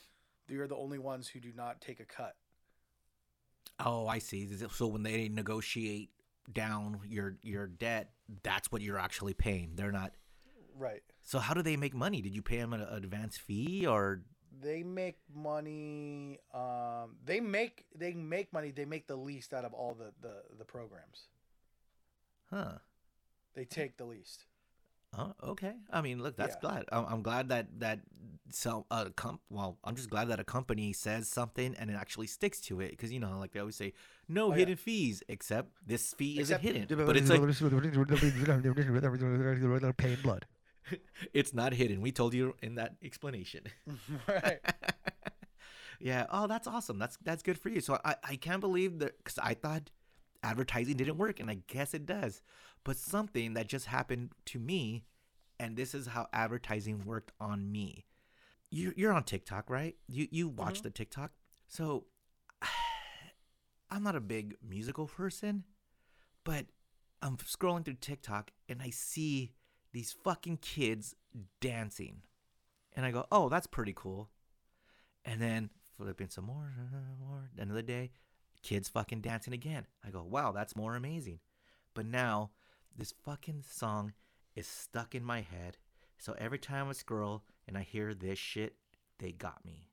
they 0.53 0.59
are 0.59 0.67
the 0.67 0.77
only 0.77 0.99
ones 0.99 1.29
who 1.29 1.41
do 1.41 1.51
not 1.57 1.81
take 1.81 1.99
a 2.01 2.05
cut. 2.05 2.37
oh, 3.81 4.07
I 4.07 4.19
see. 4.19 4.47
So 4.71 4.87
when 4.87 5.03
they 5.03 5.29
negotiate 5.29 6.11
down 6.53 7.01
your 7.09 7.37
your 7.43 7.67
debt, 7.67 8.11
that's 8.43 8.71
what 8.71 8.83
you're 8.83 8.99
actually 8.99 9.33
paying. 9.35 9.73
They're 9.77 9.93
not. 9.93 10.13
Right. 10.77 11.03
So 11.23 11.39
how 11.39 11.55
do 11.55 11.63
they 11.63 11.77
make 11.77 11.95
money? 11.95 12.21
Did 12.21 12.35
you 12.35 12.43
pay 12.43 12.59
them 12.59 12.73
an 12.75 12.83
advance 12.83 13.39
fee 13.39 13.87
or? 13.87 14.23
They 14.61 14.83
make 14.83 15.17
money. 15.35 16.39
Um, 16.53 17.17
they 17.25 17.41
make 17.41 17.87
they 17.97 18.13
make 18.13 18.53
money. 18.53 18.71
They 18.73 18.85
make 18.85 19.07
the 19.07 19.17
least 19.17 19.55
out 19.55 19.65
of 19.65 19.73
all 19.73 19.95
the 19.95 20.13
the, 20.21 20.35
the 20.59 20.65
programs. 20.65 21.29
Huh. 22.51 22.79
They 23.55 23.65
take 23.65 23.97
the 23.97 24.05
least. 24.05 24.45
Oh, 25.17 25.35
okay. 25.43 25.75
I 25.91 26.01
mean, 26.03 26.23
look, 26.23 26.37
that's 26.37 26.57
Yeah. 26.57 26.61
glad. 26.71 26.85
I'm, 26.93 27.05
I'm 27.07 27.23
glad 27.23 27.49
that 27.49 27.81
that 27.81 28.01
some 28.55 28.85
uh, 28.91 29.07
comp. 29.17 29.41
Well, 29.51 29.79
I'm 29.85 29.95
just 29.97 30.11
glad 30.11 30.29
that 30.29 30.39
a 30.41 30.45
company 30.45 30.93
says 30.93 31.29
something 31.29 31.75
and 31.79 31.91
it 31.91 31.95
actually 31.95 32.27
sticks 32.27 32.61
to 32.63 32.81
it 32.81 32.91
because 32.91 33.13
you 33.13 33.21
know, 33.21 33.39
like 33.39 33.53
they 33.53 33.61
always 33.61 33.77
say, 33.77 33.93
no 34.29 34.47
Oh, 34.47 34.51
yeah. 34.51 34.57
hidden 34.59 34.77
fees 34.77 35.23
except 35.29 35.71
this 35.87 36.13
fee 36.15 36.39
Except- 36.41 36.65
isn't 36.65 36.77
hidden, 36.89 37.07
but 37.07 37.17
it's 37.17 37.29
like 37.31 37.41
pain 39.97 40.19
blood. 40.23 40.47
it's 41.33 41.55
not 41.55 41.73
hidden. 41.73 42.01
We 42.01 42.13
told 42.13 42.35
you 42.35 42.55
in 42.63 42.75
that 42.77 42.97
explanation. 43.03 43.65
right. 44.29 44.59
yeah. 46.01 46.27
Oh, 46.31 46.47
that's 46.47 46.67
awesome. 46.67 46.99
That's 46.99 47.17
that's 47.23 47.43
good 47.43 47.59
for 47.59 47.69
you. 47.69 47.81
So 47.81 47.99
I 48.05 48.17
I 48.25 48.37
can't 48.37 48.61
believe 48.61 48.99
that 48.99 49.17
because 49.19 49.39
I 49.39 49.55
thought 49.55 49.91
advertising 50.43 50.97
didn't 50.97 51.19
work, 51.19 51.39
and 51.41 51.51
I 51.51 51.59
guess 51.69 51.95
it 51.95 52.05
does. 52.07 52.43
But 52.85 52.97
something 52.97 53.55
that 53.55 53.69
just 53.69 53.87
happened 53.87 54.33
to 54.47 54.59
me, 54.59 55.05
and 55.61 55.77
this 55.77 55.95
is 55.95 56.09
how 56.09 56.27
advertising 56.33 57.05
worked 57.05 57.31
on 57.41 57.71
me. 57.71 58.07
You 58.73 58.95
you're 58.97 59.12
on 59.12 59.25
TikTok, 59.25 59.68
right? 59.68 59.97
You 60.09 60.27
you 60.31 60.49
watch 60.49 60.77
mm-hmm. 60.77 60.85
the 60.85 60.91
TikTok. 60.91 61.33
So 61.68 62.07
I'm 63.91 64.03
not 64.03 64.16
a 64.16 64.20
big 64.20 64.57
musical 64.66 65.07
person, 65.07 65.64
but 66.43 66.66
I'm 67.20 67.37
scrolling 67.37 67.85
through 67.85 67.99
TikTok 68.01 68.51
and 68.68 68.81
I 68.81 68.89
see 68.89 69.53
these 69.93 70.16
fucking 70.25 70.57
kids 70.57 71.14
dancing. 71.61 72.23
And 72.97 73.05
I 73.05 73.11
go, 73.11 73.27
oh, 73.31 73.49
that's 73.49 73.66
pretty 73.66 73.93
cool. 73.95 74.31
And 75.25 75.41
then 75.41 75.70
flipping 75.97 76.31
some 76.31 76.47
more, 76.47 76.73
more. 77.20 77.51
End 77.59 77.70
of 77.70 77.77
the 77.77 77.83
day, 77.83 78.11
kids 78.62 78.89
fucking 78.89 79.20
dancing 79.20 79.53
again. 79.53 79.87
I 80.05 80.11
go, 80.11 80.23
wow, 80.23 80.53
that's 80.53 80.75
more 80.75 80.97
amazing. 80.97 81.41
But 81.95 82.07
now, 82.07 82.51
this 82.97 83.14
fucking 83.25 83.64
song 83.68 84.14
is 84.57 84.66
stuck 84.66 85.14
in 85.14 85.25
my 85.25 85.43
head. 85.43 85.77
So 86.18 86.35
every 86.39 86.59
time 86.59 86.89
I 86.89 86.93
scroll 86.93 87.43
and 87.67 87.77
I 87.77 87.83
hear 87.83 88.15
this 88.15 88.39
shit, 88.39 88.75
they 89.19 89.33
got 89.33 89.65
me. 89.65 89.89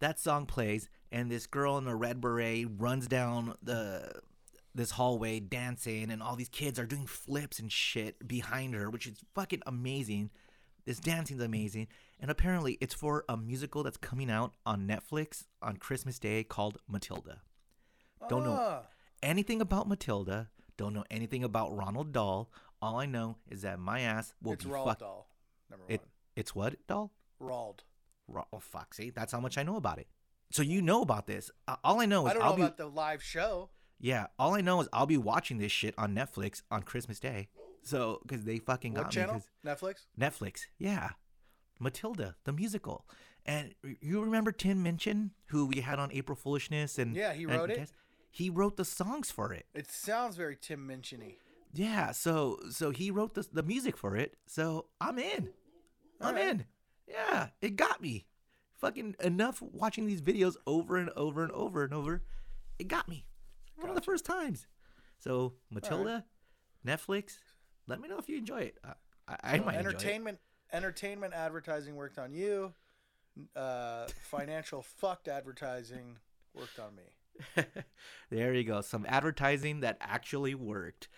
That 0.00 0.18
song 0.18 0.46
plays 0.46 0.88
and 1.10 1.30
this 1.30 1.46
girl 1.46 1.78
in 1.78 1.86
a 1.86 1.96
red 1.96 2.20
beret 2.20 2.66
runs 2.78 3.06
down 3.06 3.54
the 3.62 4.10
this 4.74 4.90
hallway 4.92 5.40
dancing 5.40 6.10
and 6.10 6.22
all 6.22 6.36
these 6.36 6.50
kids 6.50 6.78
are 6.78 6.84
doing 6.84 7.06
flips 7.06 7.58
and 7.58 7.72
shit 7.72 8.26
behind 8.28 8.74
her 8.74 8.90
which 8.90 9.06
is 9.06 9.18
fucking 9.34 9.62
amazing 9.66 10.30
this 10.84 10.98
dancing's 11.00 11.40
amazing 11.42 11.86
and 12.20 12.30
apparently 12.30 12.76
it's 12.80 12.92
for 12.94 13.24
a 13.28 13.36
musical 13.36 13.82
that's 13.82 13.96
coming 13.96 14.30
out 14.30 14.52
on 14.66 14.86
netflix 14.86 15.44
on 15.62 15.76
christmas 15.76 16.18
day 16.18 16.44
called 16.44 16.78
matilda 16.88 17.40
Don't 18.28 18.44
know. 18.44 18.56
Ah, 18.58 18.82
anything 19.22 19.60
about 19.62 19.88
matilda 19.88 20.50
don't 20.76 20.92
know 20.92 21.04
anything 21.10 21.42
about 21.42 21.74
ronald 21.74 22.12
dahl 22.12 22.50
all 22.82 22.98
i 22.98 23.06
know 23.06 23.38
is 23.50 23.62
that 23.62 23.78
my 23.78 24.00
ass 24.00 24.34
will 24.42 24.52
it's 24.52 24.64
be 24.64 24.70
fuck- 24.70 24.98
Dahl. 24.98 25.30
Number 25.70 25.84
it, 25.88 26.02
it's 26.36 26.54
what 26.54 26.74
doll 26.86 27.12
one. 27.38 27.82
Oh 28.52 28.60
see 28.92 29.10
that's 29.10 29.32
how 29.32 29.40
much 29.40 29.56
i 29.58 29.62
know 29.62 29.76
about 29.76 29.98
it 29.98 30.08
so 30.50 30.62
you 30.62 30.82
know 30.82 31.02
about 31.02 31.26
this 31.26 31.50
all 31.84 32.00
i 32.00 32.06
know 32.06 32.26
is 32.26 32.30
I 32.30 32.34
don't 32.34 32.42
will 32.44 32.50
know 32.50 32.56
be 32.56 32.62
about 32.62 32.76
the 32.78 32.86
live 32.88 33.22
show. 33.22 33.70
Yeah, 33.98 34.26
all 34.38 34.54
I 34.54 34.60
know 34.60 34.82
is 34.82 34.88
I'll 34.92 35.06
be 35.06 35.16
watching 35.16 35.56
this 35.56 35.72
shit 35.72 35.94
on 35.96 36.14
Netflix 36.14 36.60
on 36.70 36.82
Christmas 36.82 37.18
Day. 37.18 37.48
So, 37.82 38.20
because 38.22 38.44
they 38.44 38.58
fucking 38.58 38.92
got 38.92 39.06
What 39.16 39.32
me. 39.32 39.40
Netflix. 39.64 40.06
Netflix, 40.20 40.60
yeah. 40.78 41.10
Matilda, 41.80 42.36
the 42.44 42.52
musical. 42.52 43.06
And 43.46 43.74
you 44.02 44.20
remember 44.22 44.52
Tim 44.52 44.82
Minchin, 44.82 45.30
who 45.46 45.66
we 45.66 45.80
had 45.80 45.98
on 45.98 46.10
April 46.12 46.36
Foolishness? 46.36 46.98
and 46.98 47.16
Yeah, 47.16 47.32
he 47.32 47.44
and 47.44 47.52
wrote 47.52 47.70
it? 47.70 47.90
He 48.30 48.50
wrote 48.50 48.76
the 48.76 48.84
songs 48.84 49.30
for 49.30 49.52
it. 49.54 49.64
It 49.74 49.90
sounds 49.90 50.36
very 50.36 50.56
Tim 50.60 50.86
Minchin-y. 50.86 51.36
Yeah, 51.72 52.10
so 52.12 52.58
so 52.70 52.90
he 52.90 53.10
wrote 53.10 53.32
the 53.34 53.46
the 53.50 53.62
music 53.62 53.96
for 53.96 54.14
it. 54.16 54.36
So 54.46 54.86
I'm 55.00 55.18
in. 55.18 55.50
I'm 56.20 56.34
Alright. 56.36 56.48
in. 56.48 56.64
Yeah, 57.06 57.48
it 57.60 57.76
got 57.76 58.00
me. 58.00 58.26
Fucking 58.78 59.16
enough 59.22 59.62
watching 59.62 60.06
these 60.06 60.20
videos 60.20 60.56
over 60.66 60.96
and 60.96 61.10
over 61.16 61.42
and 61.42 61.52
over 61.52 61.82
and 61.84 61.94
over. 61.94 62.22
It 62.78 62.88
got 62.88 63.08
me. 63.08 63.26
One 63.76 63.88
of 63.88 63.94
the 63.94 64.02
first 64.02 64.24
times. 64.24 64.66
So 65.18 65.54
Matilda, 65.70 66.24
Netflix. 66.86 67.38
Let 67.86 68.00
me 68.00 68.08
know 68.08 68.18
if 68.18 68.28
you 68.28 68.36
enjoy 68.36 68.60
it. 68.60 68.78
I, 68.84 68.92
I, 69.28 69.36
I 69.42 69.58
might 69.58 69.58
enjoy 69.58 69.70
it. 69.70 69.76
entertainment 69.78 70.38
entertainment 70.72 71.34
advertising 71.34 71.96
worked 71.96 72.18
on 72.18 72.32
you. 72.32 72.74
Uh, 73.54 74.06
financial 74.30 74.82
fucked 75.00 75.28
advertising 75.28 76.18
worked 76.54 76.78
on 76.78 76.94
me. 76.94 77.64
there 78.30 78.54
you 78.54 78.64
go. 78.64 78.80
Some 78.80 79.06
advertising 79.08 79.80
that 79.80 79.98
actually 80.00 80.54
worked. 80.54 81.08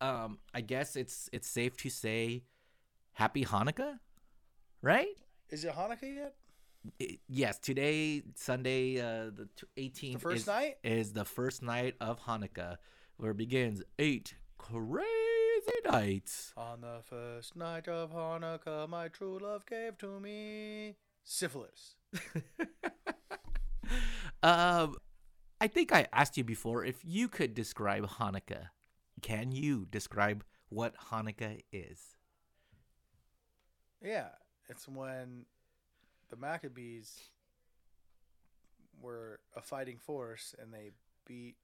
Um, 0.00 0.38
I 0.54 0.60
guess 0.60 0.96
it's 0.96 1.28
it's 1.32 1.48
safe 1.48 1.76
to 1.78 1.90
say, 1.90 2.44
Happy 3.12 3.44
Hanukkah, 3.44 3.98
right? 4.82 5.16
Is 5.50 5.64
it 5.64 5.74
Hanukkah 5.74 6.14
yet? 6.14 6.34
I- 7.00 7.18
yes, 7.28 7.58
today 7.58 8.22
Sunday, 8.34 9.00
uh, 9.00 9.30
the 9.30 9.48
eighteenth, 9.76 10.22
first 10.22 10.42
is, 10.42 10.46
night? 10.46 10.76
is 10.84 11.12
the 11.12 11.24
first 11.24 11.62
night 11.62 11.96
of 12.00 12.20
Hanukkah, 12.20 12.76
where 13.16 13.32
it 13.32 13.36
begins 13.36 13.82
eight 13.98 14.34
crazy 14.58 15.02
nights. 15.84 16.52
On 16.56 16.80
the 16.80 17.00
first 17.04 17.56
night 17.56 17.88
of 17.88 18.12
Hanukkah, 18.12 18.88
my 18.88 19.08
true 19.08 19.38
love 19.38 19.66
gave 19.66 19.98
to 19.98 20.20
me 20.20 20.96
syphilis. 21.24 21.96
Um, 24.42 24.96
I 25.60 25.66
think 25.66 25.92
I 25.92 26.06
asked 26.12 26.36
you 26.36 26.44
before 26.44 26.84
if 26.84 27.00
you 27.04 27.28
could 27.28 27.54
describe 27.54 28.06
Hanukkah. 28.06 28.68
Can 29.22 29.50
you 29.50 29.86
describe 29.90 30.44
what 30.68 30.94
Hanukkah 31.10 31.60
is? 31.72 32.16
Yeah, 34.00 34.28
it's 34.68 34.86
when 34.88 35.46
the 36.30 36.36
Maccabees 36.36 37.30
were 39.00 39.40
a 39.56 39.62
fighting 39.62 39.98
force 39.98 40.54
and 40.60 40.72
they 40.72 40.90
beat 41.26 41.56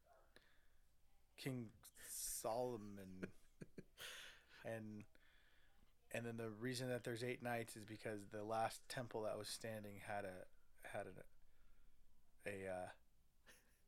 King 1.36 1.66
Solomon. 2.08 3.28
and 4.64 5.04
and 6.12 6.24
then 6.24 6.36
the 6.36 6.50
reason 6.60 6.88
that 6.88 7.02
there's 7.02 7.24
eight 7.24 7.42
nights 7.42 7.76
is 7.76 7.84
because 7.84 8.20
the 8.30 8.44
last 8.44 8.80
temple 8.88 9.22
that 9.22 9.36
was 9.36 9.48
standing 9.48 9.94
had 10.06 10.24
a 10.24 10.88
had 10.96 11.06
a 11.06 12.48
a 12.48 12.70
uh, 12.70 12.88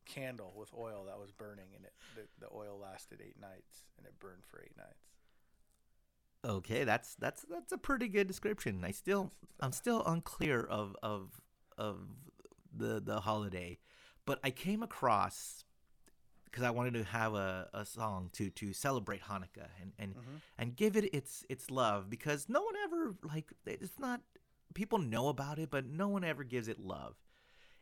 candle 0.07 0.53
with 0.57 0.73
oil 0.77 1.05
that 1.07 1.19
was 1.19 1.31
burning 1.31 1.69
and 1.75 1.85
it 1.85 1.93
the, 2.15 2.47
the 2.47 2.53
oil 2.55 2.79
lasted 2.81 3.21
eight 3.25 3.41
nights 3.41 3.85
and 3.97 4.07
it 4.07 4.19
burned 4.19 4.45
for 4.45 4.61
eight 4.63 4.77
nights. 4.77 5.16
Okay, 6.47 6.85
that's 6.85 7.15
that's 7.17 7.45
that's 7.51 7.73
a 7.73 7.79
pretty 7.79 8.07
good 8.09 8.29
description. 8.29 8.85
I 8.85 8.93
still 8.93 9.33
I'm 9.61 9.73
still 9.73 10.03
unclear 10.07 10.61
of 10.63 10.95
of 11.03 11.41
of 11.77 11.99
the 12.77 13.01
the 13.01 13.21
holiday, 13.21 13.79
but 14.25 14.39
I 14.45 14.51
came 14.51 14.83
across 14.83 15.65
because 16.45 16.63
I 16.63 16.71
wanted 16.71 16.95
to 16.95 17.05
have 17.05 17.35
a, 17.35 17.69
a 17.75 17.85
song 17.85 18.31
to 18.35 18.49
to 18.51 18.73
celebrate 18.73 19.23
Hanukkah 19.23 19.69
and 19.83 19.93
and 19.99 20.15
Mhm. 20.15 20.41
and 20.59 20.77
give 20.77 20.97
it 20.97 21.13
its 21.13 21.45
its 21.49 21.69
love 21.71 22.09
because 22.09 22.49
no 22.49 22.63
one 22.63 22.77
ever 22.85 23.17
like 23.25 23.53
it's 23.67 23.99
not 23.99 24.21
people 24.75 24.99
know 24.99 25.29
about 25.29 25.59
it, 25.59 25.71
but 25.71 25.85
no 25.87 26.07
one 26.09 26.23
ever 26.23 26.45
gives 26.45 26.69
it 26.69 26.79
love. 26.79 27.17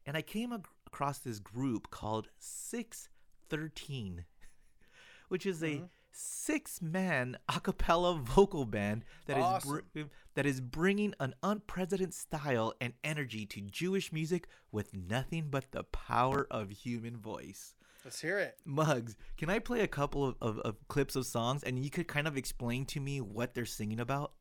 And 0.07 0.17
I 0.17 0.23
came 0.23 0.53
ac- 0.53 0.63
across 0.87 1.19
this 1.19 1.39
group 1.39 1.91
called 1.91 2.29
Six 2.39 3.09
Thirteen, 3.51 4.25
which 5.29 5.45
is 5.45 5.63
a 5.63 5.81
six 6.15 6.81
man 6.81 7.37
a 7.55 7.61
cappella 7.61 8.15
vocal 8.15 8.65
band 8.65 9.05
that 9.27 9.39
is 9.39 9.65
br- 9.65 10.01
that 10.35 10.47
is 10.47 10.61
bringing 10.61 11.15
an 11.21 11.35
unprecedented 11.43 12.15
style 12.15 12.75
and 12.81 12.95
energy 13.03 13.47
to 13.47 13.61
Jewish 13.61 14.13
music 14.13 14.47
with 14.73 14.95
nothing 14.95 15.49
but 15.51 15.71
the 15.73 15.85
power 15.85 16.47
of 16.51 16.71
human 16.71 17.17
voice. 17.17 17.75
Let's 18.05 18.21
hear 18.21 18.39
it. 18.39 18.59
Mugs, 18.67 19.17
can 19.39 19.49
I 19.49 19.59
play 19.59 19.81
a 19.81 19.89
couple 19.89 20.27
of, 20.27 20.37
of, 20.43 20.59
of 20.59 20.89
clips 20.89 21.17
of 21.17 21.25
songs 21.25 21.63
and 21.63 21.83
you 21.83 21.91
could 21.91 22.07
kind 22.07 22.29
of 22.29 22.37
explain 22.37 22.85
to 22.87 23.01
me 23.01 23.21
what 23.21 23.55
they're 23.55 23.65
singing 23.65 24.01
about? 24.01 24.33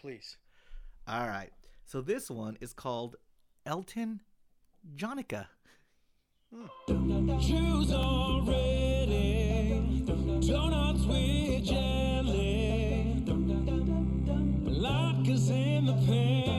Please. 0.00 0.36
All 1.08 1.26
right. 1.26 1.50
So 1.84 2.00
this 2.00 2.30
one 2.30 2.56
is 2.60 2.72
called 2.72 3.16
Elton 3.66 4.20
Jonica. 4.96 5.46
Jews 6.88 7.92
are 7.92 8.42
ready, 8.42 8.79
donuts 10.50 11.04
with 11.04 11.64
jelly, 11.64 13.22
latkes 14.66 15.48
in 15.48 15.86
the 15.86 15.92
pan. 16.06 16.49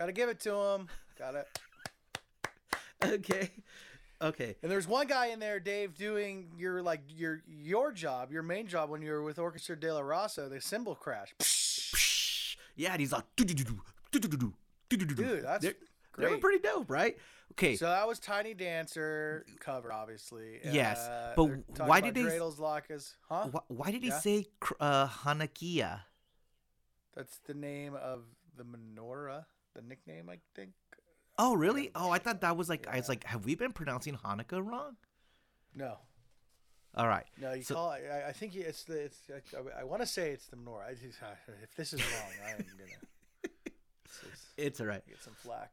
Gotta 0.00 0.12
give 0.12 0.30
it 0.30 0.40
to 0.40 0.54
him. 0.54 0.88
Got 1.18 1.34
it. 1.34 1.46
Okay. 3.04 3.50
Okay. 4.22 4.56
And 4.62 4.70
there's 4.72 4.88
one 4.88 5.06
guy 5.06 5.26
in 5.26 5.40
there, 5.40 5.60
Dave, 5.60 5.94
doing 5.94 6.48
your 6.56 6.82
like 6.82 7.02
your 7.08 7.42
your 7.46 7.92
job, 7.92 8.32
your 8.32 8.42
main 8.42 8.66
job 8.66 8.88
when 8.88 9.02
you 9.02 9.10
were 9.10 9.22
with 9.22 9.38
Orchestra 9.38 9.78
de 9.78 9.92
la 9.92 10.00
Raza, 10.00 10.48
the 10.48 10.58
cymbal 10.60 10.94
crash. 10.94 12.56
Yeah, 12.76 12.92
and 12.92 13.00
he's 13.00 13.12
like. 13.12 13.24
Dude, 13.36 13.48
that's 15.42 15.62
They're- 15.64 15.74
They 16.18 16.26
were 16.28 16.38
pretty 16.38 16.58
dope, 16.58 16.90
right? 16.90 17.16
Okay. 17.52 17.76
So 17.76 17.86
that 17.86 18.06
was 18.08 18.18
Tiny 18.18 18.54
Dancer 18.54 19.44
cover, 19.60 19.92
obviously. 19.92 20.60
Yes, 20.64 20.98
Uh, 20.98 21.32
but 21.36 21.86
why 21.86 22.00
did 22.00 22.14
they 22.14 22.22
s- 22.24 22.32
Dreidels, 22.32 23.14
huh? 23.28 23.48
why, 23.50 23.60
why 23.68 23.90
did 23.90 24.02
he 24.02 24.08
Yeah. 24.08 24.18
say 24.20 24.46
uh, 24.80 25.08
Hanukkah? 25.08 26.00
That's 27.14 27.38
the 27.46 27.54
name 27.54 27.94
of 27.94 28.24
the 28.56 28.64
menorah, 28.64 29.44
the 29.74 29.82
nickname, 29.82 30.28
I 30.28 30.38
think. 30.54 30.70
Oh, 31.38 31.54
really? 31.54 31.90
Oh, 31.94 32.10
I 32.10 32.18
thought 32.18 32.40
that 32.42 32.56
was 32.56 32.68
like 32.68 32.86
I 32.88 32.96
was 32.96 33.08
like, 33.08 33.24
have 33.24 33.44
we 33.44 33.54
been 33.54 33.72
pronouncing 33.72 34.16
Hanukkah 34.16 34.64
wrong? 34.64 34.96
No, 35.74 35.98
All 36.96 37.06
right. 37.06 37.24
no, 37.40 37.52
you 37.52 37.62
So- 37.62 37.74
call 37.76 37.92
it. 37.92 38.02
I, 38.12 38.28
I 38.28 38.32
think 38.32 38.56
it's 38.56 38.84
the. 38.84 39.02
It's. 39.04 39.18
I, 39.30 39.80
I 39.80 39.84
want 39.84 40.02
to 40.02 40.06
say 40.06 40.30
it's 40.32 40.46
the 40.48 40.56
menorah. 40.56 40.92
If 41.62 41.74
this 41.76 41.92
is 41.92 42.00
wrong, 42.00 42.32
I 42.46 42.50
am 42.50 42.58
gonna 42.58 42.90
this 43.42 44.32
is- 44.32 44.46
It's 44.56 44.80
all 44.80 44.86
right. 44.86 45.06
get 45.08 45.22
some 45.22 45.34
flack. 45.34 45.72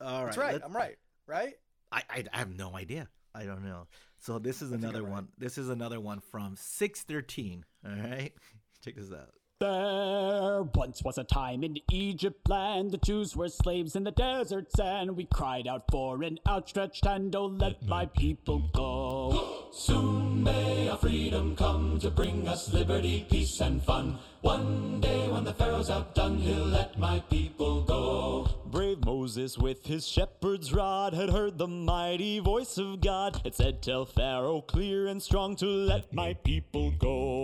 All 0.00 0.24
right. 0.24 0.24
That's 0.26 0.36
right. 0.38 0.60
I'm 0.64 0.76
right. 0.76 0.96
Right. 1.26 1.54
I, 1.92 2.02
I 2.10 2.24
I 2.32 2.38
have 2.38 2.56
no 2.56 2.76
idea. 2.76 3.08
I 3.34 3.44
don't 3.44 3.64
know. 3.64 3.86
So 4.18 4.38
this 4.40 4.60
is 4.62 4.72
another 4.72 4.98
I'm 4.98 5.04
right. 5.04 5.12
one. 5.12 5.28
This 5.38 5.56
is 5.58 5.68
another 5.68 6.00
one 6.00 6.20
from 6.20 6.56
six 6.56 7.02
thirteen. 7.02 7.64
All 7.86 7.92
right. 7.92 8.32
Check 8.84 8.96
this 8.96 9.12
out. 9.12 9.30
There 9.60 10.62
once 10.62 11.02
was 11.02 11.18
a 11.18 11.24
time 11.24 11.64
in 11.64 11.78
Egypt 11.90 12.48
land. 12.48 12.92
The 12.92 12.98
Jews 12.98 13.34
were 13.34 13.48
slaves 13.48 13.96
in 13.96 14.04
the 14.04 14.12
deserts, 14.12 14.78
and 14.78 15.16
we 15.16 15.24
cried 15.24 15.66
out 15.66 15.82
for 15.90 16.22
an 16.22 16.38
outstretched 16.48 17.04
hand. 17.04 17.34
Oh, 17.34 17.46
let 17.46 17.84
my 17.84 18.06
people 18.06 18.70
go. 18.72 19.66
Soon 19.72 20.44
may 20.44 20.88
our 20.88 20.96
freedom 20.96 21.56
come 21.56 21.98
to 21.98 22.08
bring 22.08 22.46
us 22.46 22.72
liberty, 22.72 23.26
peace, 23.28 23.60
and 23.60 23.82
fun. 23.82 24.20
One 24.42 25.00
day 25.00 25.28
when 25.28 25.42
the 25.42 25.52
Pharaoh's 25.52 25.90
outdone, 25.90 26.38
he'll 26.38 26.64
let 26.64 26.96
my 26.96 27.18
people 27.28 27.82
go. 27.82 28.46
Brave 28.66 29.04
Moses 29.04 29.58
with 29.58 29.86
his 29.86 30.06
shepherd's 30.06 30.72
rod 30.72 31.14
had 31.14 31.30
heard 31.30 31.58
the 31.58 31.66
mighty 31.66 32.38
voice 32.38 32.78
of 32.78 33.00
God. 33.00 33.40
It 33.44 33.56
said, 33.56 33.82
Tell 33.82 34.04
Pharaoh 34.04 34.60
clear 34.60 35.08
and 35.08 35.20
strong 35.20 35.56
to 35.56 35.66
let 35.66 36.12
my 36.12 36.34
people 36.34 36.92
go. 36.92 37.37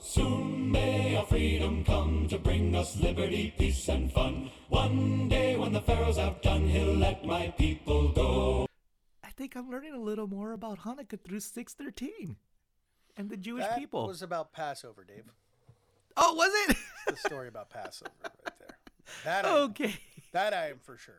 Soon 0.00 0.70
may 0.70 1.16
our 1.16 1.26
freedom 1.26 1.84
come 1.84 2.28
to 2.28 2.38
bring 2.38 2.74
us 2.74 2.96
liberty, 2.96 3.52
peace, 3.58 3.88
and 3.88 4.12
fun. 4.12 4.50
One 4.68 5.28
day 5.28 5.56
when 5.56 5.72
the 5.72 5.80
Pharaoh's 5.80 6.18
outdone, 6.18 6.68
he'll 6.68 6.94
let 6.94 7.24
my 7.24 7.48
people 7.58 8.12
go. 8.12 8.66
I 9.24 9.30
think 9.30 9.56
I'm 9.56 9.70
learning 9.70 9.94
a 9.94 9.98
little 10.00 10.26
more 10.26 10.52
about 10.52 10.80
Hanukkah 10.80 11.20
through 11.22 11.40
six 11.40 11.74
thirteen, 11.74 12.36
and 13.16 13.28
the 13.28 13.36
Jewish 13.36 13.64
people. 13.64 13.70
that 13.70 13.78
people. 13.78 14.06
was 14.06 14.22
about 14.22 14.52
Passover, 14.52 15.04
Dave. 15.04 15.24
Oh, 16.16 16.34
was 16.34 16.50
it? 16.68 16.76
The 17.06 17.16
story 17.16 17.48
about 17.48 17.70
Passover, 17.70 18.10
right 18.22 18.52
there. 18.58 18.76
That 19.24 19.44
I, 19.46 19.58
okay. 19.58 19.94
that 20.32 20.54
I 20.54 20.70
am 20.70 20.78
for 20.78 20.96
sure 20.96 21.14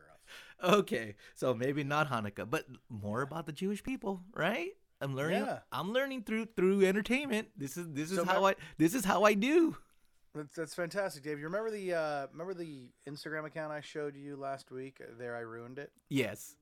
of. 0.62 0.74
Okay. 0.80 1.16
So 1.34 1.54
maybe 1.54 1.84
not 1.84 2.10
Hanukkah, 2.10 2.48
but 2.48 2.66
more 2.88 3.22
about 3.22 3.46
the 3.46 3.52
Jewish 3.52 3.82
people, 3.82 4.22
right? 4.34 4.72
I'm 5.00 5.14
learning. 5.16 5.44
Yeah. 5.44 5.60
I'm 5.72 5.92
learning 5.92 6.22
through 6.24 6.46
through 6.56 6.84
entertainment. 6.84 7.48
This 7.56 7.76
is 7.76 7.88
this 7.92 8.10
is 8.10 8.18
So 8.18 8.24
how 8.24 8.44
I 8.46 8.54
this 8.78 8.94
is 8.94 9.04
how 9.04 9.24
I 9.24 9.34
do. 9.34 9.76
That's, 10.34 10.54
that's 10.54 10.74
fantastic, 10.74 11.24
Dave. 11.24 11.38
You 11.38 11.46
remember 11.46 11.70
the 11.70 11.94
uh, 11.94 12.26
remember 12.32 12.54
the 12.54 12.90
Instagram 13.08 13.46
account 13.46 13.72
I 13.72 13.80
showed 13.80 14.14
you 14.14 14.36
last 14.36 14.70
week? 14.70 15.00
There, 15.18 15.34
I 15.34 15.40
ruined 15.40 15.78
it. 15.78 15.90
Yes. 16.08 16.54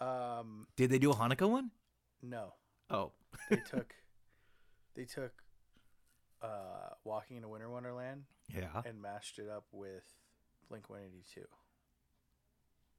Um, 0.00 0.66
Did 0.76 0.90
they 0.90 0.98
do 0.98 1.10
a 1.12 1.14
Hanukkah 1.14 1.48
one? 1.48 1.70
no, 2.22 2.54
Oh. 2.90 3.12
they 3.48 3.56
took 3.70 3.94
they 4.94 5.04
took 5.04 5.32
uh, 6.42 6.90
Walking 7.04 7.36
into 7.36 7.48
Winter 7.48 7.70
Wonderland 7.70 8.24
Yeah. 8.52 8.82
and 8.84 9.00
mashed 9.00 9.38
it 9.38 9.48
up 9.48 9.64
with 9.72 10.04
Blink 10.68 10.90
One 10.90 11.00
Eighty 11.06 11.24
Two. 11.32 11.46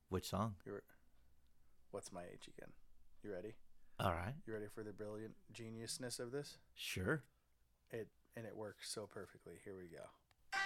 Which 0.09 0.29
song? 0.29 0.55
You're, 0.65 0.81
what's 1.91 2.11
my 2.11 2.21
age 2.23 2.47
again? 2.57 2.69
You 3.23 3.33
ready? 3.33 3.53
All 3.99 4.11
right. 4.11 4.33
You 4.45 4.53
ready 4.53 4.65
for 4.73 4.83
the 4.83 4.91
brilliant 4.91 5.33
geniusness 5.53 6.19
of 6.19 6.31
this? 6.31 6.57
Sure. 6.75 7.23
It 7.91 8.07
and 8.35 8.45
it 8.45 8.55
works 8.55 8.89
so 8.89 9.07
perfectly. 9.11 9.53
Here 9.63 9.75
we 9.77 9.85
go. 9.85 10.03
I 10.53 10.57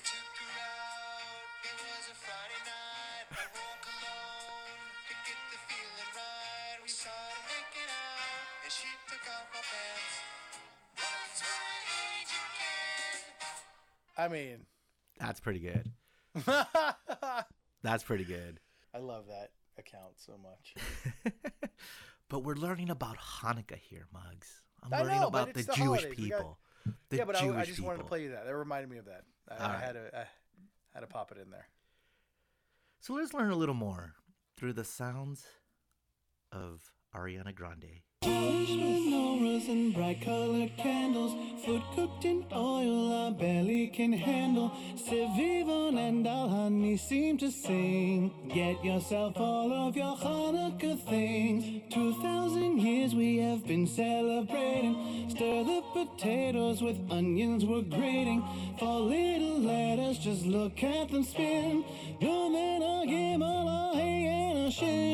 took 0.00 0.32
her 0.40 0.50
out, 0.56 1.44
it 1.62 1.76
was 1.76 2.06
a 2.08 2.16
Friday 2.16 2.60
night. 2.64 3.26
I 3.36 3.44
woke 3.52 3.84
alone 3.84 4.80
to 5.08 5.14
get 5.28 5.40
the 5.52 5.60
feeling 5.68 6.10
right. 6.16 6.78
We 6.82 6.88
started 6.88 7.44
making 7.46 7.90
out, 7.92 8.64
and 8.64 8.72
she 8.72 8.88
took 9.08 9.20
took 9.20 9.28
off 9.28 9.46
my 9.52 9.60
pants. 9.60 10.16
Once 10.96 11.42
my 11.44 11.76
age 12.00 12.32
again. 12.48 13.20
I 14.16 14.26
mean, 14.28 14.66
That's 15.18 15.40
pretty 15.40 15.60
good. 15.60 15.92
That's 17.82 18.04
pretty 18.04 18.24
good. 18.24 18.58
I 18.94 18.98
love 18.98 19.26
that 19.28 19.50
account 19.80 20.12
so 20.16 20.38
much. 20.38 20.74
but 22.28 22.40
we're 22.44 22.54
learning 22.54 22.90
about 22.90 23.16
Hanukkah 23.18 23.78
here, 23.78 24.06
Mugs. 24.12 24.62
I'm 24.82 24.94
I 24.94 25.02
learning 25.02 25.20
know, 25.20 25.26
about 25.26 25.52
the, 25.52 25.60
it's 25.60 25.68
the 25.68 25.74
Jewish 25.74 26.02
holidays. 26.02 26.18
We 26.18 26.28
got- 26.30 26.38
people. 26.38 26.58
The 27.10 27.16
yeah, 27.18 27.24
but 27.24 27.36
I, 27.36 27.40
Jewish 27.40 27.56
I 27.56 27.64
just 27.64 27.76
people. 27.76 27.86
wanted 27.88 27.98
to 27.98 28.04
play 28.04 28.22
you 28.22 28.30
that. 28.30 28.46
That 28.46 28.56
reminded 28.56 28.90
me 28.90 28.96
of 28.98 29.04
that. 29.04 29.24
I, 29.48 29.54
I 29.54 29.72
right. 29.72 29.82
had 29.82 29.92
to 29.92 30.18
I 30.18 30.24
had 30.94 31.00
to 31.00 31.06
pop 31.06 31.30
it 31.30 31.38
in 31.38 31.50
there. 31.50 31.66
So 33.00 33.14
let's 33.14 33.34
learn 33.34 33.50
a 33.50 33.56
little 33.56 33.74
more 33.74 34.14
through 34.56 34.72
the 34.74 34.84
sounds 34.84 35.44
of 36.52 36.80
Ariana 37.14 37.54
Grande. 37.54 38.02
Menorahs 38.30 39.68
and 39.68 39.94
bright 39.94 40.20
colored 40.20 40.76
candles, 40.76 41.34
food 41.64 41.82
cooked 41.94 42.24
in 42.24 42.44
oil 42.52 43.12
our 43.12 43.30
belly 43.30 43.88
can 43.88 44.12
handle. 44.12 44.70
Sevivon 44.96 45.98
and 45.98 46.26
Alhani 46.26 46.96
seem 46.98 47.38
to 47.38 47.50
sing. 47.50 48.32
Get 48.52 48.84
yourself 48.84 49.36
all 49.36 49.72
of 49.72 49.96
your 49.96 50.16
Hanukkah 50.16 50.98
things. 51.04 51.82
Two 51.92 52.20
thousand 52.22 52.78
years 52.78 53.14
we 53.14 53.38
have 53.38 53.66
been 53.66 53.86
celebrating. 53.86 55.28
Stir 55.30 55.64
the 55.64 55.82
potatoes 55.92 56.82
with 56.82 56.98
onions 57.10 57.64
we're 57.64 57.82
grating. 57.82 58.42
For 58.78 59.00
little 59.00 59.60
letters, 59.60 60.18
just 60.18 60.44
look 60.44 60.82
at 60.82 61.10
them 61.10 61.24
spin. 61.24 61.84
No 62.20 62.48
man 62.48 62.82
a 62.82 63.06
game 63.06 63.42
all 63.42 63.68
a 63.68 63.96
hey 63.96 64.26
and 64.26 64.68
a 64.68 64.70
shin. 64.70 65.10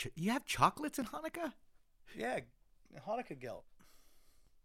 Ch- 0.00 0.08
you 0.14 0.30
have 0.30 0.44
chocolates 0.46 0.98
in 0.98 1.04
Hanukkah? 1.06 1.52
Yeah, 2.16 2.40
Hanukkah 3.06 3.38
gelt. 3.38 3.64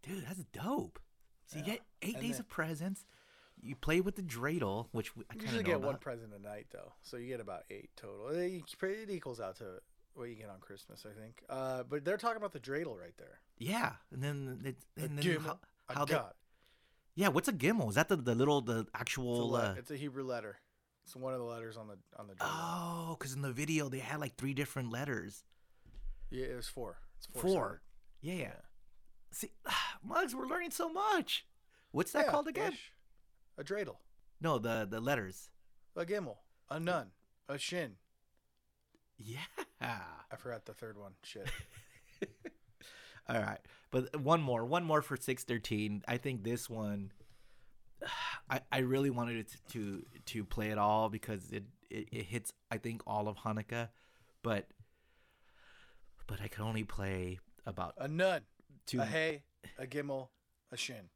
Dude, 0.02 0.24
that's 0.26 0.44
dope. 0.52 0.98
So 1.46 1.58
you 1.58 1.64
Yeah. 1.66 1.72
get 1.74 1.82
eight 2.02 2.14
And 2.14 2.22
days 2.22 2.32
then- 2.32 2.40
of 2.40 2.48
presents. 2.48 3.04
You 3.60 3.74
play 3.74 4.00
with 4.02 4.16
the 4.16 4.22
dreidel, 4.22 4.88
which 4.92 5.10
I 5.16 5.18
You 5.20 5.24
kind 5.24 5.42
usually 5.42 5.60
of 5.60 5.66
know 5.66 5.72
get 5.78 5.80
one 5.80 5.98
present 5.98 6.32
a 6.34 6.38
night 6.38 6.66
though, 6.70 6.92
so 7.02 7.16
you 7.16 7.26
get 7.28 7.40
about 7.40 7.64
eight 7.70 7.90
total. 7.96 8.28
It 8.28 8.62
it 8.82 9.10
equals 9.10 9.40
out 9.40 9.56
to 9.56 9.80
what 10.14 10.24
you 10.28 10.34
get 10.36 10.50
on 10.50 10.60
Christmas, 10.60 11.06
I 11.06 11.12
think. 11.18 11.42
Uh, 11.48 11.82
but 11.84 12.04
they're 12.04 12.18
talking 12.18 12.36
about 12.36 12.52
the 12.52 12.60
dreidel 12.60 12.98
right 12.98 13.16
there. 13.16 13.40
yeah, 13.58 13.96
and 14.10 14.22
then 14.22 14.60
it, 14.64 14.76
and 14.96 15.18
then 15.18 15.40
how, 15.40 15.58
how 15.88 16.04
they, 16.04 16.20
yeah, 17.14 17.28
what's 17.28 17.48
a 17.48 17.52
gimel? 17.52 17.88
Is 17.88 17.94
that 17.94 18.08
the, 18.08 18.16
the 18.16 18.34
little 18.34 18.60
the 18.60 18.80
It's 18.80 18.90
a, 18.94 18.96
actual? 18.98 19.50
le- 19.50 19.70
Uh, 19.70 19.74
it's 19.78 19.90
a 19.90 19.96
Hebrew 19.96 20.24
letter. 20.24 20.58
It's 21.06 21.14
one 21.14 21.32
of 21.32 21.38
the 21.38 21.44
letters 21.44 21.76
on 21.76 21.86
the 21.86 21.96
on 22.18 22.26
the 22.26 22.34
dreidel. 22.34 22.48
oh, 22.50 23.16
because 23.18 23.32
in 23.32 23.40
the 23.42 23.52
video 23.52 23.88
they 23.88 24.00
had 24.00 24.18
like 24.18 24.34
three 24.36 24.52
different 24.54 24.90
letters. 24.90 25.44
yeah, 26.30 26.46
it 26.46 26.56
was 26.56 26.66
four. 26.66 26.98
It's 27.18 27.26
four. 27.26 27.42
Four. 27.42 27.82
Yeah, 28.20 28.34
yeah. 28.34 28.52
See, 29.30 29.50
Mugs, 30.04 30.34
we're 30.34 30.46
learning 30.46 30.72
so 30.72 30.88
much. 30.88 31.46
What's 31.92 32.10
that 32.12 32.26
Yeah, 32.26 32.30
called 32.32 32.48
again? 32.48 32.72
ish. 32.72 32.92
A 33.56 33.62
dreidel, 33.64 33.96
No, 34.40 34.58
the 34.58 34.86
the 34.90 35.00
letters. 35.00 35.48
a 35.96 36.04
gimel, 36.04 36.36
a 36.68 36.78
nun, 36.80 37.12
a 37.48 37.56
shin. 37.56 37.92
Yeah. 39.16 39.38
I 39.80 40.36
forgot 40.36 40.66
the 40.66 40.74
third 40.74 40.98
one. 40.98 41.12
Shit. 41.22 41.48
All 43.28 43.40
right, 43.40 43.60
but 43.90 44.20
one 44.20 44.42
more, 44.42 44.64
one 44.64 44.84
more 44.84 45.02
for 45.02 45.16
six 45.16 45.44
thirteen. 45.44 46.02
I 46.08 46.16
think 46.16 46.42
this 46.44 46.68
one, 46.68 47.12
I 48.50 48.60
I 48.70 48.78
really 48.78 49.10
wanted 49.10 49.36
it 49.36 49.48
to 49.50 49.72
to, 49.72 50.02
to 50.26 50.44
play 50.44 50.70
it 50.70 50.78
all 50.78 51.08
because 51.08 51.50
it, 51.52 51.64
it 51.90 52.08
it 52.12 52.24
hits 52.26 52.52
I 52.70 52.78
think 52.78 53.02
all 53.06 53.28
of 53.28 53.36
Hanukkah, 53.38 53.88
but 54.42 54.66
but 56.26 56.40
I 56.40 56.48
could 56.48 56.62
only 56.62 56.84
play 56.84 57.38
about 57.64 57.94
A 57.98 58.08
nun, 58.08 58.42
two. 58.86 59.00
a 59.00 59.04
hay, 59.04 59.42
a 59.78 59.86
gimel, 59.86 60.28
a 60.72 60.76
shin. 60.76 61.08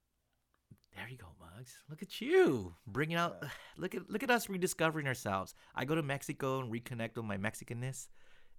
There 0.97 1.09
you 1.09 1.17
go, 1.17 1.27
Mugs. 1.41 1.77
Look 1.89 2.03
at 2.03 2.21
you 2.21 2.75
bringing 2.87 3.17
out. 3.17 3.45
Look 3.77 3.95
at 3.95 4.11
look 4.11 4.23
at 4.23 4.31
us 4.31 4.49
rediscovering 4.49 5.07
ourselves. 5.07 5.55
I 5.75 5.85
go 5.85 5.95
to 5.95 6.03
Mexico 6.03 6.61
and 6.61 6.71
reconnect 6.73 7.17
with 7.17 7.25
my 7.25 7.39
Mexicanness, 7.39 8.09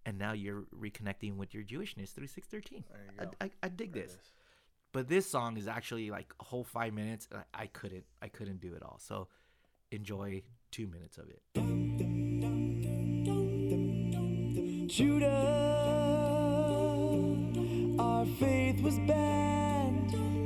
and 0.06 0.18
now 0.18 0.32
you're 0.32 0.64
reconnecting 0.74 1.36
with 1.38 1.54
your 1.54 1.64
Jewishness 1.64 2.14
through 2.14 2.28
six 2.28 2.48
thirteen. 2.48 2.84
I. 3.20 3.46
I, 3.46 3.52
I 3.64 3.68
dig 3.68 3.94
There 3.94 4.04
this. 4.04 4.18
But 4.94 5.08
this 5.08 5.30
song 5.30 5.58
is 5.58 5.68
actually 5.68 6.10
like 6.12 6.34
a 6.40 6.44
whole 6.44 6.64
five 6.64 6.94
minutes. 6.94 7.28
And 7.32 7.42
I, 7.54 7.64
I 7.64 7.68
couldn't 7.68 8.04
I 8.22 8.28
couldn't 8.28 8.60
do 8.60 8.74
it 8.74 8.84
all. 8.84 9.00
So 9.00 9.28
enjoy 9.92 10.44
two 10.72 10.88
minutes 10.88 11.18
of 11.18 11.26
it. 11.30 11.42
Judah, 14.88 15.28
our 18.00 18.26
faith 18.26 18.82
was 18.82 18.98
banned. 19.08 20.41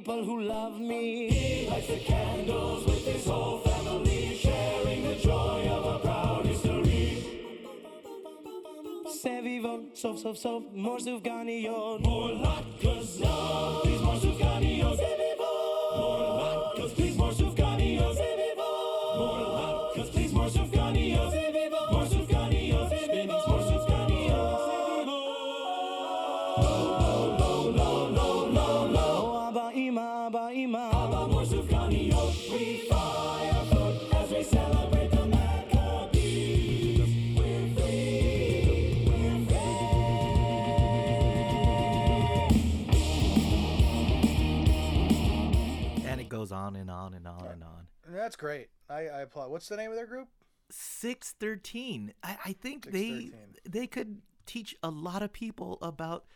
People 0.00 0.24
who 0.24 0.40
love 0.40 0.80
me. 0.80 1.28
He 1.28 1.68
lights 1.68 1.88
the 1.88 1.98
candles 1.98 2.86
with 2.86 3.04
his 3.04 3.26
whole 3.26 3.58
family, 3.58 4.34
sharing 4.34 5.06
the 5.06 5.16
joy 5.16 5.68
of 5.68 5.84
a 5.94 5.98
proud 5.98 6.46
history. 6.46 7.22
Sevivon, 9.04 9.94
sof, 9.94 10.18
sof, 10.18 10.38
sof, 10.38 10.62
more 10.72 10.96
sufganiyot. 10.96 12.00
More 12.00 12.30
latkes, 12.30 13.20
love, 13.20 13.82
please 13.82 14.00
more 14.00 14.14
sufganiyot. 14.14 15.19
That's 48.30 48.36
great. 48.36 48.68
I, 48.88 49.08
I 49.08 49.20
applaud. 49.22 49.50
What's 49.50 49.68
the 49.68 49.76
name 49.76 49.90
of 49.90 49.96
their 49.96 50.06
group? 50.06 50.28
Six 50.70 51.34
thirteen. 51.40 52.14
I, 52.22 52.36
I 52.46 52.52
think 52.52 52.92
they 52.92 53.32
they 53.68 53.88
could 53.88 54.22
teach 54.46 54.76
a 54.84 54.88
lot 54.88 55.24
of 55.24 55.32
people 55.32 55.78
about 55.82 56.26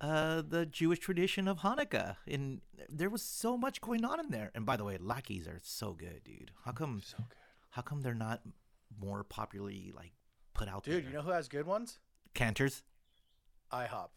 uh, 0.00 0.42
the 0.44 0.66
Jewish 0.66 0.98
tradition 0.98 1.46
of 1.46 1.58
Hanukkah, 1.58 2.16
and 2.26 2.60
there 2.88 3.08
was 3.08 3.22
so 3.22 3.56
much 3.56 3.80
going 3.80 4.04
on 4.04 4.18
in 4.18 4.30
there. 4.30 4.50
And 4.52 4.66
by 4.66 4.76
the 4.76 4.82
way, 4.82 4.98
latkes 4.98 5.46
are 5.46 5.60
so 5.62 5.92
good, 5.92 6.22
dude. 6.24 6.50
How 6.64 6.72
come? 6.72 7.00
So 7.04 7.18
good. 7.18 7.36
How 7.70 7.82
come 7.82 8.00
they're 8.00 8.14
not 8.14 8.40
more 9.00 9.22
popularly 9.22 9.92
like 9.94 10.14
put 10.54 10.68
out 10.68 10.82
Dude, 10.82 10.94
there? 10.94 11.00
you 11.02 11.16
know 11.16 11.22
who 11.22 11.30
has 11.30 11.46
good 11.46 11.68
ones? 11.68 12.00
Canter's. 12.34 12.82
IHOP. 13.72 14.08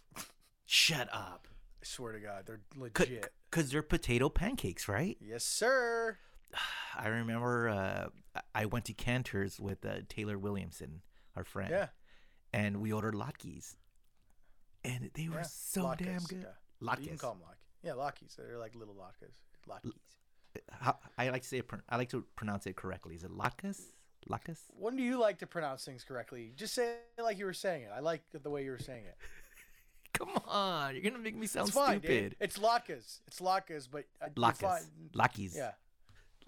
Shut 0.65 1.07
up. 1.13 1.47
I 1.83 1.85
swear 1.85 2.13
to 2.13 2.19
God, 2.19 2.47
they're 2.47 2.61
legit. 2.75 3.31
Cause, 3.51 3.69
they're 3.69 3.83
potato 3.83 4.29
pancakes, 4.29 4.87
right? 4.87 5.17
Yes, 5.19 5.43
sir. 5.43 6.17
I 6.97 7.07
remember 7.07 7.69
uh, 7.69 8.41
I- 8.55 8.65
went 8.65 8.85
to 8.85 8.93
Canter's 8.93 9.59
with 9.59 9.85
uh, 9.85 9.97
Taylor 10.09 10.37
Williamson, 10.37 11.01
our 11.35 11.43
friend. 11.43 11.69
Yeah. 11.71 11.87
And 12.53 12.81
we 12.81 12.91
ordered 12.91 13.13
latkes. 13.15 13.75
And 14.83 15.09
they 15.13 15.29
were 15.29 15.35
Yeah. 15.37 15.43
so 15.43 15.93
damn 15.97 16.19
good. 16.23 16.43
Yeah. 16.43 16.47
You 16.81 16.87
can 17.07 17.15
Latkes. 17.15 17.19
call 17.19 17.33
them 17.35 17.43
latkes. 17.47 17.83
Yeah, 17.83 17.91
latkes. 17.91 18.35
They're 18.35 18.57
like 18.57 18.75
little 18.75 18.95
latkes. 18.95 19.33
Latkes. 19.69 19.91
How, 20.71 20.97
I 21.17 21.29
like 21.29 21.43
to 21.43 21.47
say 21.47 21.59
it, 21.59 21.69
I 21.87 21.95
like 21.97 22.09
to 22.09 22.25
pronounce 22.35 22.65
it 22.67 22.75
correctly. 22.75 23.15
Is 23.15 23.23
it 23.23 23.31
latkes? 23.31 23.79
Latkes? 24.29 24.57
When 24.69 24.95
do 24.97 25.03
you 25.03 25.19
like 25.19 25.39
to 25.39 25.47
pronounce 25.47 25.85
things 25.85 26.03
correctly? 26.03 26.51
Just 26.55 26.73
say 26.73 26.95
it 27.17 27.21
like 27.21 27.37
you 27.39 27.45
were 27.45 27.53
saying 27.53 27.83
it. 27.83 27.89
I 27.95 27.99
like 28.01 28.21
the 28.33 28.49
way 28.49 28.63
you 28.63 28.71
were 28.71 28.79
saying 28.79 29.05
it. 29.05 29.15
Come 30.13 30.29
on, 30.47 30.93
you're 30.93 31.03
gonna 31.03 31.23
make 31.23 31.35
me 31.35 31.47
sound 31.47 31.69
it's 31.69 31.75
fine, 31.77 31.99
dude. 31.99 32.03
stupid. 32.03 32.35
It's 32.41 32.57
latkes. 32.59 33.19
It's 33.27 33.39
latkes, 33.39 33.87
but 33.89 34.05
uh, 34.21 34.27
Latkes. 34.35 34.87
Latkes. 35.15 35.55
Yeah. 35.55 35.71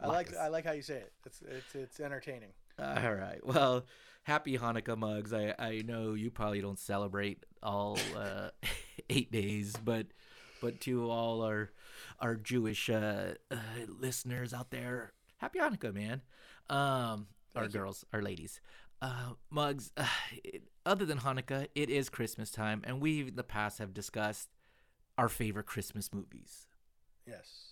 I 0.03 0.07
like 0.07 0.35
I 0.35 0.47
like 0.49 0.65
how 0.65 0.73
you 0.73 0.81
say 0.81 0.95
it. 0.95 1.13
It's 1.25 1.41
it's 1.41 1.75
it's 1.75 1.99
entertaining. 1.99 2.49
All 2.79 3.13
right. 3.13 3.39
Well, 3.43 3.85
happy 4.23 4.57
Hanukkah 4.57 4.97
mugs. 4.97 5.33
I 5.33 5.53
I 5.57 5.81
know 5.85 6.13
you 6.13 6.31
probably 6.31 6.61
don't 6.61 6.79
celebrate 6.79 7.45
all 7.61 7.97
uh, 8.15 8.49
eight 9.09 9.31
days, 9.31 9.75
but 9.83 10.07
but 10.61 10.81
to 10.81 11.09
all 11.09 11.41
our 11.41 11.71
our 12.19 12.35
Jewish 12.35 12.89
uh, 12.89 13.35
uh, 13.49 13.57
listeners 13.87 14.53
out 14.53 14.71
there, 14.71 15.13
happy 15.37 15.59
Hanukkah, 15.59 15.93
man. 15.93 16.21
Um, 16.69 17.27
our 17.55 17.67
girls, 17.67 18.05
our 18.13 18.21
ladies. 18.21 18.59
Uh, 19.01 19.33
mugs. 19.49 19.91
Uh, 19.97 20.07
it, 20.43 20.63
other 20.85 21.05
than 21.05 21.19
Hanukkah, 21.19 21.67
it 21.75 21.89
is 21.89 22.09
Christmas 22.09 22.51
time, 22.51 22.81
and 22.83 23.01
we 23.01 23.21
in 23.21 23.35
the 23.35 23.43
past 23.43 23.79
have 23.79 23.93
discussed 23.93 24.49
our 25.17 25.29
favorite 25.29 25.65
Christmas 25.65 26.13
movies. 26.13 26.67
Yes. 27.25 27.63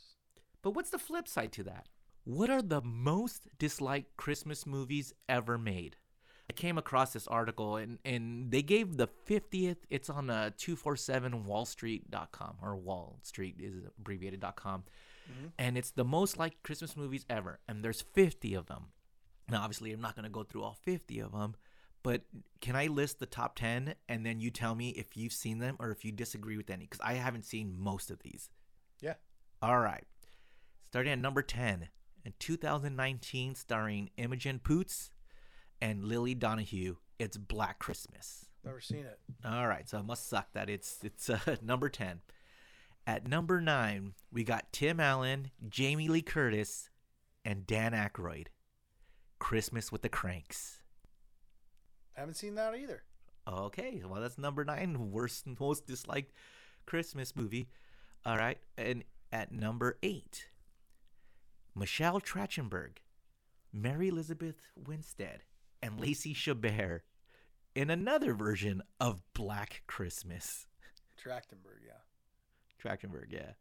But 0.62 0.72
what's 0.72 0.92
the 0.92 1.00
flip 1.00 1.28
side 1.28 1.52
to 1.54 1.64
that? 1.64 1.88
What 2.24 2.50
are 2.50 2.62
the 2.62 2.82
most 2.82 3.48
disliked 3.58 4.16
Christmas 4.16 4.68
movies 4.68 5.14
ever 5.28 5.58
made? 5.58 5.96
I 6.50 6.54
came 6.54 6.78
across 6.78 7.14
this 7.14 7.28
article 7.28 7.78
and, 7.78 7.98
and 8.04 8.52
they 8.52 8.62
gave 8.62 8.98
the 8.98 9.08
50th, 9.28 9.78
it's 9.90 10.10
on 10.10 10.30
uh, 10.30 10.52
247wallstreet.com 10.58 12.58
or 12.62 12.76
Wall 12.76 13.20
Street 13.24 13.56
is 13.60 13.76
abbreviated.com. 13.98 14.84
And 15.58 15.78
it's 15.78 15.92
the 15.92 16.04
most 16.04 16.38
liked 16.38 16.62
Christmas 16.62 16.98
movies 16.98 17.26
ever. 17.30 17.60
And 17.68 17.84
there's 17.84 18.02
50 18.02 18.54
of 18.54 18.68
them. 18.68 18.88
Now, 19.50 19.62
obviously, 19.62 19.94
I'm 19.94 20.02
not 20.02 20.16
going 20.16 20.26
to 20.26 20.30
go 20.30 20.44
through 20.44 20.64
all 20.64 20.78
50 20.82 21.20
of 21.20 21.32
them, 21.32 21.56
but 22.04 22.24
can 22.60 22.76
I 22.76 22.88
list 22.88 23.20
the 23.20 23.26
top 23.26 23.56
10 23.56 23.96
and 24.10 24.26
then 24.26 24.40
you 24.40 24.52
tell 24.52 24.76
me 24.76 24.90
if 24.90 25.16
you've 25.16 25.34
seen 25.34 25.60
them 25.60 25.78
or 25.80 25.92
if 25.92 26.04
you 26.04 26.12
disagree 26.12 26.58
with 26.58 26.70
any? 26.70 26.86
Because 26.86 27.02
I 27.02 27.14
haven't 27.14 27.46
seen 27.46 27.76
most 27.78 28.12
of 28.12 28.20
these. 28.20 28.50
Yeah. 29.00 29.16
All 29.62 29.80
right. 29.80 30.04
Starting 30.90 31.14
at 31.14 31.20
number 31.20 31.42
10 31.42 31.88
in 32.24 32.34
2019, 32.40 33.56
starring 33.56 34.10
Imogen 34.18 34.60
Poots 34.60 35.12
and 35.82 36.06
Lily 36.06 36.36
Donoghue, 36.36 36.98
it's 37.20 37.38
Black 37.38 37.80
Christmas. 37.80 38.46
Never 38.64 38.82
seen 38.82 39.06
it. 39.06 39.20
All 39.44 39.68
right, 39.68 39.88
so 39.90 40.00
it 40.00 40.06
must 40.06 40.30
suck 40.30 40.54
that 40.54 40.70
it's 40.70 41.00
it's 41.04 41.30
uh, 41.30 41.40
number 41.62 41.90
10. 41.90 42.22
At 43.08 43.28
number 43.28 43.60
9, 43.60 44.14
we 44.32 44.44
got 44.44 44.72
Tim 44.72 45.00
Allen, 45.00 45.50
Jamie 45.68 46.08
Lee 46.08 46.22
Curtis, 46.22 46.90
and 47.44 47.66
Dan 47.66 47.94
Aykroyd. 47.94 48.48
Christmas 49.40 49.92
with 49.92 50.04
the 50.04 50.10
Cranks. 50.10 50.84
I 52.16 52.20
Haven't 52.20 52.36
seen 52.36 52.56
that 52.56 52.76
either. 52.76 53.02
Okay, 53.48 54.04
well 54.06 54.22
that's 54.22 54.38
number 54.38 54.64
nine, 54.64 55.12
worst 55.12 55.48
most 55.60 55.88
disliked 55.88 56.32
Christmas 56.86 57.36
movie. 57.36 57.68
All 58.24 58.38
right, 58.38 58.60
and 58.78 59.04
at 59.32 59.52
number 59.52 59.98
eight, 60.04 60.51
Michelle 61.76 62.20
Trachtenberg, 62.20 62.98
Mary 63.74 64.10
Elizabeth 64.10 64.56
Winstead, 64.76 65.44
and 65.82 66.00
Lacey 66.00 66.34
Chabert 66.34 67.02
in 67.76 67.90
another 67.90 68.34
version 68.34 68.82
of 69.00 69.22
Black 69.34 69.84
Christmas. 69.88 70.68
Trachtenberg, 71.24 71.82
yeah. 71.86 72.02
Trachtenberg, 72.84 73.32
yeah. 73.32 73.52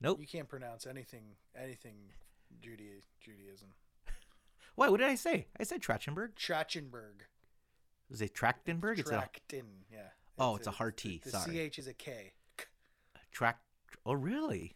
Nope. 0.00 0.18
You 0.20 0.26
can't 0.26 0.48
pronounce 0.48 0.86
anything 0.86 1.22
anything 1.56 1.94
Judaism. 2.60 3.08
Judaism. 3.20 3.68
Why? 4.74 4.88
What 4.88 5.00
did 5.00 5.08
I 5.08 5.14
say? 5.14 5.46
I 5.58 5.64
said 5.64 5.82
Trachtenberg. 5.82 6.34
Trachtenberg. 6.36 7.22
Is 8.10 8.20
it 8.20 8.34
Trachtenberg? 8.34 8.98
It's 8.98 9.10
a 9.10 9.14
Trachten, 9.14 9.64
yeah. 9.92 10.08
Oh, 10.38 10.56
it's 10.56 10.66
a 10.66 10.72
hard 10.72 10.96
T, 10.96 11.20
The 11.22 11.30
sorry. 11.30 11.68
CH 11.70 11.78
is 11.78 11.86
a 11.86 11.92
K. 11.92 12.32
track. 13.30 13.58
Oh, 14.06 14.14
really? 14.14 14.74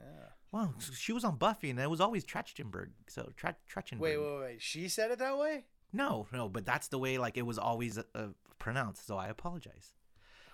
Yeah. 0.00 0.26
Wow, 0.52 0.74
she 0.94 1.12
was 1.12 1.22
on 1.24 1.36
Buffy, 1.36 1.70
and 1.70 1.78
it 1.78 1.88
was 1.88 2.00
always 2.00 2.24
Trachtenberg. 2.24 2.90
So 3.08 3.30
Tra- 3.36 3.56
Trachtenberg. 3.72 4.00
Wait, 4.00 4.18
wait, 4.18 4.40
wait. 4.40 4.62
She 4.62 4.88
said 4.88 5.10
it 5.12 5.20
that 5.20 5.38
way? 5.38 5.64
No, 5.92 6.26
no, 6.32 6.48
but 6.48 6.66
that's 6.66 6.88
the 6.88 6.98
way 6.98 7.18
like 7.18 7.36
it 7.36 7.46
was 7.46 7.58
always 7.58 7.98
uh, 7.98 8.28
pronounced. 8.58 9.06
So 9.06 9.16
I 9.16 9.28
apologize. 9.28 9.92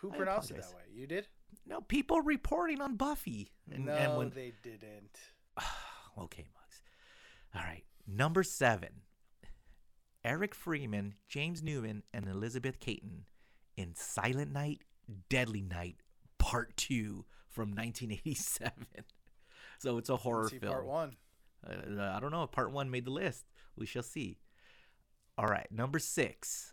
Who 0.00 0.12
I 0.12 0.16
pronounced 0.16 0.50
it 0.50 0.56
that 0.56 0.74
way? 0.74 0.82
You 0.94 1.06
did? 1.06 1.28
No, 1.66 1.80
people 1.80 2.20
reporting 2.20 2.80
on 2.80 2.96
Buffy. 2.96 3.52
And, 3.70 3.86
no, 3.86 3.92
and 3.92 4.16
when, 4.16 4.30
they 4.30 4.52
didn't. 4.62 5.18
okay, 6.18 6.44
mugs. 6.54 6.82
All 7.54 7.62
right, 7.62 7.84
number 8.06 8.42
seven. 8.42 8.90
Eric 10.24 10.54
Freeman, 10.54 11.14
James 11.28 11.62
Newman, 11.62 12.02
and 12.12 12.28
Elizabeth 12.28 12.80
Cayton 12.80 13.24
in 13.76 13.94
Silent 13.94 14.52
Night, 14.52 14.80
Deadly 15.28 15.62
Night, 15.62 15.96
Part 16.38 16.76
Two 16.76 17.24
from 17.48 17.70
1987. 17.70 18.72
So 19.78 19.98
it's 19.98 20.08
a 20.08 20.16
horror 20.16 20.48
film. 20.48 20.72
part 20.72 20.86
one. 20.86 21.16
Uh, 21.66 22.12
I 22.14 22.20
don't 22.20 22.30
know 22.30 22.42
if 22.42 22.52
part 22.52 22.72
one 22.72 22.90
made 22.90 23.04
the 23.04 23.10
list. 23.10 23.44
We 23.76 23.86
shall 23.86 24.02
see. 24.02 24.38
All 25.38 25.46
right, 25.46 25.66
number 25.70 25.98
six, 25.98 26.72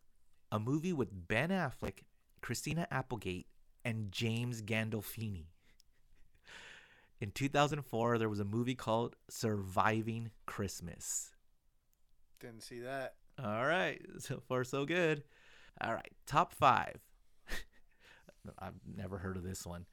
a 0.51 0.59
movie 0.59 0.93
with 0.93 1.09
Ben 1.27 1.49
Affleck, 1.49 2.03
Christina 2.41 2.87
Applegate, 2.89 3.47
and 3.83 4.11
James 4.11 4.61
Gandolfini. 4.61 5.47
In 7.19 7.31
2004, 7.31 8.17
there 8.17 8.29
was 8.29 8.39
a 8.39 8.45
movie 8.45 8.75
called 8.75 9.15
Surviving 9.29 10.31
Christmas. 10.45 11.31
Didn't 12.39 12.63
see 12.63 12.79
that. 12.79 13.15
All 13.43 13.65
right, 13.65 14.01
so 14.19 14.41
far 14.47 14.63
so 14.63 14.85
good. 14.85 15.23
All 15.81 15.93
right, 15.93 16.11
top 16.25 16.53
five. 16.53 16.99
I've 18.59 18.73
never 18.85 19.17
heard 19.17 19.37
of 19.37 19.43
this 19.43 19.65
one. 19.65 19.85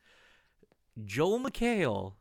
Joel 1.04 1.40
McHale, 1.40 2.14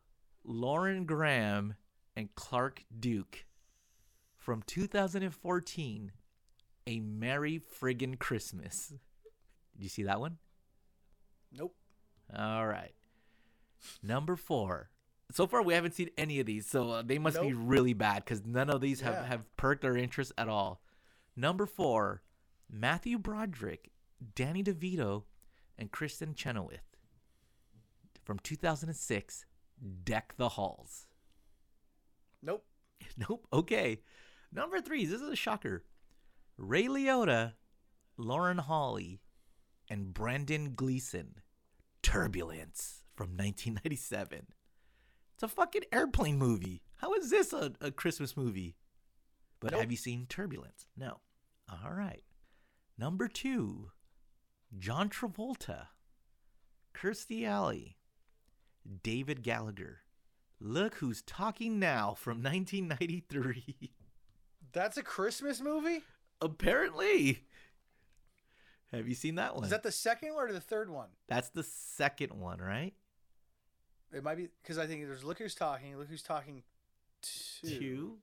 Lauren 0.50 1.06
Graham, 1.06 1.76
and 2.16 2.34
Clark 2.34 2.84
Duke 3.00 3.46
from 4.36 4.64
2014. 4.66 6.12
A 6.88 7.00
Merry 7.02 7.62
Friggin' 7.80 8.18
Christmas. 8.18 8.88
Did 9.78 9.84
you 9.84 9.90
see 9.90 10.04
that 10.04 10.20
one? 10.20 10.40
Nope. 11.52 11.76
All 12.36 12.66
right. 12.66 12.94
Number 14.02 14.36
four. 14.36 14.90
So 15.32 15.46
far, 15.46 15.62
we 15.62 15.76
haven't 15.76 15.94
seen 15.94 16.10
any 16.18 16.40
of 16.40 16.48
these, 16.48 16.66
so 16.66 16.90
uh, 16.90 17.02
they 17.04 17.20
must 17.20 17.40
be 17.40 17.54
really 17.54 17.94
bad 17.94 18.26
because 18.26 18.44
none 18.44 18.72
of 18.72 18.82
these 18.82 19.02
have, 19.02 19.14
Yeah. 19.14 19.26
have 19.28 19.56
perked 19.56 19.86
our 19.86 19.96
interest 19.96 20.32
at 20.36 20.50
all. 20.50 20.82
Number 21.36 21.68
four, 21.68 22.24
Matthew 22.68 23.20
Broderick, 23.20 23.92
Danny 24.34 24.64
DeVito, 24.64 25.26
and 25.78 25.92
Kristin 25.92 26.36
Chenoweth 26.36 26.98
from 28.26 28.40
2006, 28.40 29.46
Deck 30.04 30.34
the 30.38 30.50
Halls. 30.50 31.08
Nope. 32.42 32.66
Nope. 33.18 33.48
Okay. 33.52 34.02
Number 34.52 34.80
three, 34.82 35.06
this 35.06 35.22
is 35.22 35.30
a 35.30 35.36
shocker. 35.36 35.84
Ray 36.58 36.86
Liotta, 36.86 37.54
Lauren 38.18 38.58
Holly, 38.60 39.20
and 39.90 40.14
Brendan 40.14 40.74
Gleeson. 40.76 41.36
Turbulence 42.02 43.04
from 43.16 43.30
1997. 43.32 44.48
It's 45.34 45.44
a 45.44 45.48
fucking 45.48 45.84
airplane 45.92 46.38
movie. 46.38 46.82
How 46.98 47.14
is 47.14 47.30
this 47.30 47.52
a, 47.54 47.74
a 47.82 47.92
Christmas 47.92 48.36
movie? 48.38 48.76
But 49.60 49.72
Nope. 49.72 49.82
have 49.82 49.92
you 49.92 49.98
seen 49.98 50.26
Turbulence? 50.28 50.86
No. 50.98 51.20
All 51.70 51.92
right. 51.92 52.24
Number 52.98 53.28
two, 53.28 53.92
John 54.78 55.10
Travolta, 55.10 55.88
Kirstie 56.94 57.46
Alley, 57.46 57.98
David 59.04 59.44
Gallagher. 59.44 60.00
Look 60.60 60.96
who's 60.96 61.22
talking 61.22 61.80
now 61.80 62.14
from 62.18 62.38
1993. 62.44 63.92
That's 64.72 64.98
a 64.98 65.04
Christmas 65.04 65.62
movie? 65.62 66.02
Apparently. 66.42 67.46
Have 68.92 69.08
you 69.08 69.16
seen 69.16 69.36
that 69.36 69.56
one? 69.56 69.64
Is 69.64 69.70
that 69.70 69.84
the 69.84 69.92
second 69.92 70.34
one 70.34 70.50
or 70.50 70.54
the 70.54 70.60
third 70.60 70.90
one? 70.90 71.10
That's 71.28 71.50
the 71.50 71.64
second 71.64 72.34
one, 72.34 72.60
right? 72.60 72.94
It 74.12 74.24
might 74.24 74.36
be 74.36 74.50
because 74.64 74.78
I 74.80 74.88
think 74.88 75.06
there's 75.06 75.24
Look 75.24 75.38
Who's 75.38 75.54
Talking, 75.56 75.96
Look 75.98 76.08
Who's 76.10 76.24
Talking 76.24 76.64
two. 77.22 77.68
Two. 77.80 78.18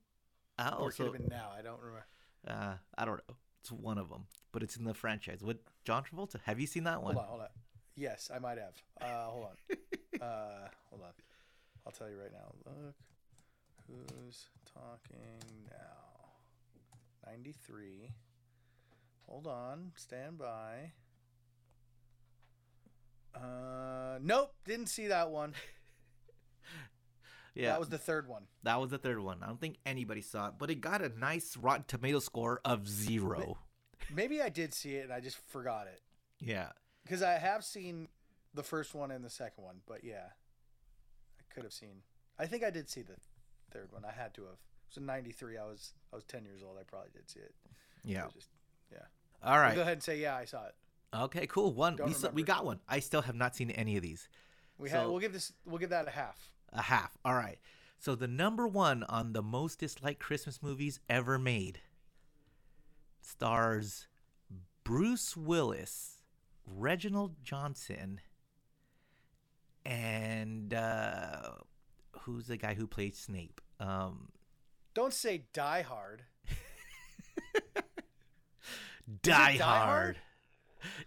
Or 0.59 0.64
Oh, 0.81 0.87
it 0.89 0.97
could 0.97 1.07
have 1.07 1.12
been 1.12 1.29
now. 1.29 1.51
I 1.57 1.62
don't 1.62 1.79
remember. 1.81 2.07
uh, 2.49 2.75
I 2.99 3.05
don't 3.05 3.21
know. 3.29 3.35
It's 3.61 3.71
one 3.71 3.99
of 3.99 4.09
them, 4.09 4.27
but 4.53 4.62
it's 4.62 4.77
in 4.77 4.85
the 4.85 4.95
franchise 4.95 5.43
What 5.43 5.59
John 5.85 6.03
Travolta. 6.05 6.37
Have 6.45 6.59
you 6.61 6.67
seen 6.67 6.85
that 6.85 7.03
one? 7.03 7.14
Hold 7.14 7.25
on, 7.25 7.29
hold 7.31 7.41
on. 7.43 7.49
Yes, 7.97 8.31
I 8.35 8.39
might 8.39 8.59
have. 8.59 8.75
Uh, 9.01 9.25
hold 9.31 9.45
on. 9.47 10.21
uh, 10.21 10.69
hold 10.91 11.03
on. 11.03 11.13
I'll 11.87 11.93
tell 11.93 12.09
you 12.11 12.17
right 12.21 12.33
now. 12.33 12.53
Look 12.67 12.95
who's 13.89 14.47
talking 14.75 15.41
now. 15.71 16.31
93. 17.27 18.11
Hold 19.29 19.47
on. 19.47 19.93
Stand 19.97 20.39
by. 20.39 20.93
Uh, 23.35 24.19
nope. 24.23 24.53
Didn't 24.65 24.87
see 24.89 25.09
that 25.09 25.31
one. 25.31 25.55
Yeah, 27.55 27.71
That 27.71 27.81
was 27.81 27.89
the 27.89 27.97
third 27.97 28.29
one. 28.29 28.43
that 28.65 28.79
was 28.79 28.91
the 28.91 28.99
third 28.99 29.19
one. 29.19 29.39
I 29.43 29.47
don't 29.47 29.59
think 29.59 29.79
anybody 29.87 30.21
saw 30.21 30.49
it, 30.49 30.55
but 30.59 30.69
it 30.71 30.83
got 30.83 31.01
a 31.01 31.09
nice 31.19 31.57
Rotten 31.57 31.85
Tomato 31.89 32.19
score 32.19 32.61
of 32.67 32.87
zero. 32.87 33.57
Maybe 34.15 34.43
I 34.43 34.51
did 34.51 34.75
see 34.75 34.97
it 34.97 35.05
and 35.05 35.13
I 35.13 35.21
just 35.21 35.39
forgot 35.49 35.87
it. 35.87 36.03
Yeah, 36.39 36.69
Because 37.07 37.23
I 37.23 37.35
have 37.35 37.65
seen 37.65 38.09
the 38.53 38.63
first 38.63 38.95
one 38.95 39.11
and 39.11 39.25
the 39.25 39.31
second 39.31 39.63
one, 39.65 39.77
but 39.87 40.03
yeah, 40.03 40.27
I 41.39 41.55
could 41.55 41.63
have 41.63 41.73
seen. 41.73 42.03
I 42.39 42.47
think 42.47 42.65
I 42.65 42.71
did 42.71 42.89
see 42.89 43.03
the 43.03 43.15
third 43.71 43.93
one. 43.93 44.05
I 44.05 44.13
had 44.13 44.35
to 44.35 44.43
have. 44.43 44.53
It 44.53 44.91
was 44.91 44.97
in 44.97 45.07
'93. 45.07 45.57
I 45.57 45.65
was 45.65 45.93
I 46.13 46.17
was 46.17 46.25
10 46.25 46.45
years 46.45 46.63
old. 46.67 46.77
I 46.81 46.83
probably 46.83 47.11
did 47.13 47.29
see 47.31 47.41
it. 47.41 47.55
yeah. 48.05 48.25
I 48.25 48.29
just 48.31 48.49
yeah. 48.93 48.99
All 49.43 49.59
right. 49.59 49.71
I'll 49.71 49.75
go 49.77 49.83
ahead 49.83 49.95
and 49.95 50.03
say 50.03 50.19
yeah, 50.19 50.37
I 50.37 50.45
saw 50.45 50.65
it. 50.67 50.75
Okay, 51.15 51.47
cool. 51.47 51.73
One. 51.73 51.97
Don't 51.97 52.09
We, 52.09 52.29
we 52.33 52.43
got 52.43 52.65
one. 52.65 52.81
I 52.89 52.99
still 52.99 53.23
have 53.23 53.37
not 53.37 53.55
seen 53.55 53.71
any 53.71 53.97
of 53.97 54.03
these. 54.03 54.29
We. 54.79 54.89
So- 54.89 55.11
We'll 55.11 55.21
give 55.21 55.33
this. 55.33 55.53
We'll 55.65 55.79
give 55.79 55.91
that 55.91 56.09
a 56.09 56.11
half. 56.11 56.51
A 56.73 56.83
half. 56.83 57.17
All 57.25 57.35
right. 57.35 57.59
So 57.99 58.15
the 58.15 58.29
number 58.29 58.67
one 58.67 59.05
on 59.05 59.33
the 59.33 59.43
most 59.43 59.79
disliked 59.79 60.21
Christmas 60.21 60.63
movies 60.63 61.01
ever 61.09 61.39
made 61.39 61.81
stars 63.23 64.07
Bruce 64.85 65.37
Willis, 65.37 66.16
Reginald 66.67 67.37
VelJohnson, 67.45 68.19
and 69.85 70.75
uh, 70.75 71.51
who's 72.23 72.47
the 72.47 72.57
guy 72.57 72.75
who 72.75 72.87
played 72.87 73.14
Snape? 73.14 73.61
Um, 73.81 74.29
Don't 74.95 75.14
say 75.14 75.45
Die 75.53 75.83
Hard. 75.83 76.23
Die, 79.23 79.57
Die 79.57 79.57
Hard. 79.62 79.89
Hard? 79.89 80.17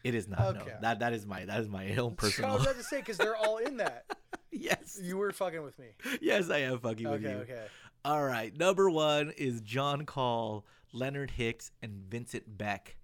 It 0.03 0.16
is 0.16 0.28
not. 0.28 0.39
Okay. 0.57 0.60
No, 0.72 0.78
that 0.82 0.99
that 0.99 1.14
is 1.14 1.26
my 1.26 1.45
that 1.45 1.60
is 1.62 1.70
my 1.70 1.95
own 1.95 2.16
personal. 2.16 2.51
I 2.51 2.53
was 2.53 2.64
about 2.64 2.76
to 2.78 2.84
say 2.84 2.97
because 2.97 3.18
they're 3.18 3.36
all 3.36 3.57
in 3.57 3.78
that. 3.78 4.05
yes, 4.51 4.99
You 5.01 5.18
were 5.18 5.32
fucking 5.32 5.62
with 5.64 5.78
me. 5.80 5.88
yes, 6.22 6.49
I 6.49 6.60
am 6.60 6.80
fucking 6.80 7.10
with 7.10 7.22
you. 7.22 7.30
Okay. 7.30 7.66
All 8.05 8.24
right. 8.24 8.55
Number 8.57 8.89
one 8.89 9.32
is 9.38 9.62
John 9.62 10.05
Call, 10.05 10.66
Leonard 10.93 11.32
Hicks, 11.32 11.72
and 11.82 12.03
Vincent 12.10 12.57
Beck. 12.57 12.95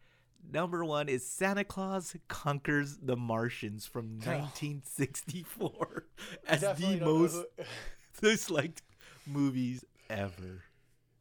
Number 0.51 0.85
one 0.85 1.09
is 1.09 1.25
Santa 1.25 1.63
Claus 1.63 2.15
Conquers 2.27 2.97
the 3.01 3.15
Martians 3.15 3.85
from 3.85 4.19
1964 4.19 6.05
as 6.47 6.61
the 6.61 6.99
most 7.03 7.43
disliked 8.21 8.81
movies 9.25 9.83
ever. 10.09 10.63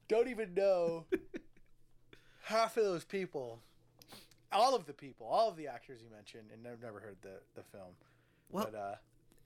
don't 0.09 0.29
even 0.29 0.55
know 0.55 1.07
half 2.45 2.77
of 2.77 2.85
those 2.85 3.05
people. 3.05 3.61
All 4.53 4.77
of 4.77 4.87
the 4.87 4.93
people, 4.93 5.27
all 5.27 5.49
of 5.49 5.57
the 5.57 5.66
actors 5.66 6.01
you 6.03 6.11
mentioned, 6.14 6.51
and 6.53 6.64
I've 6.66 6.81
never 6.83 7.01
heard 7.01 7.16
the, 7.22 7.41
the 7.57 7.62
film. 7.62 7.95
Well, 8.51 8.68
but 8.70 8.79
uh, 8.79 8.95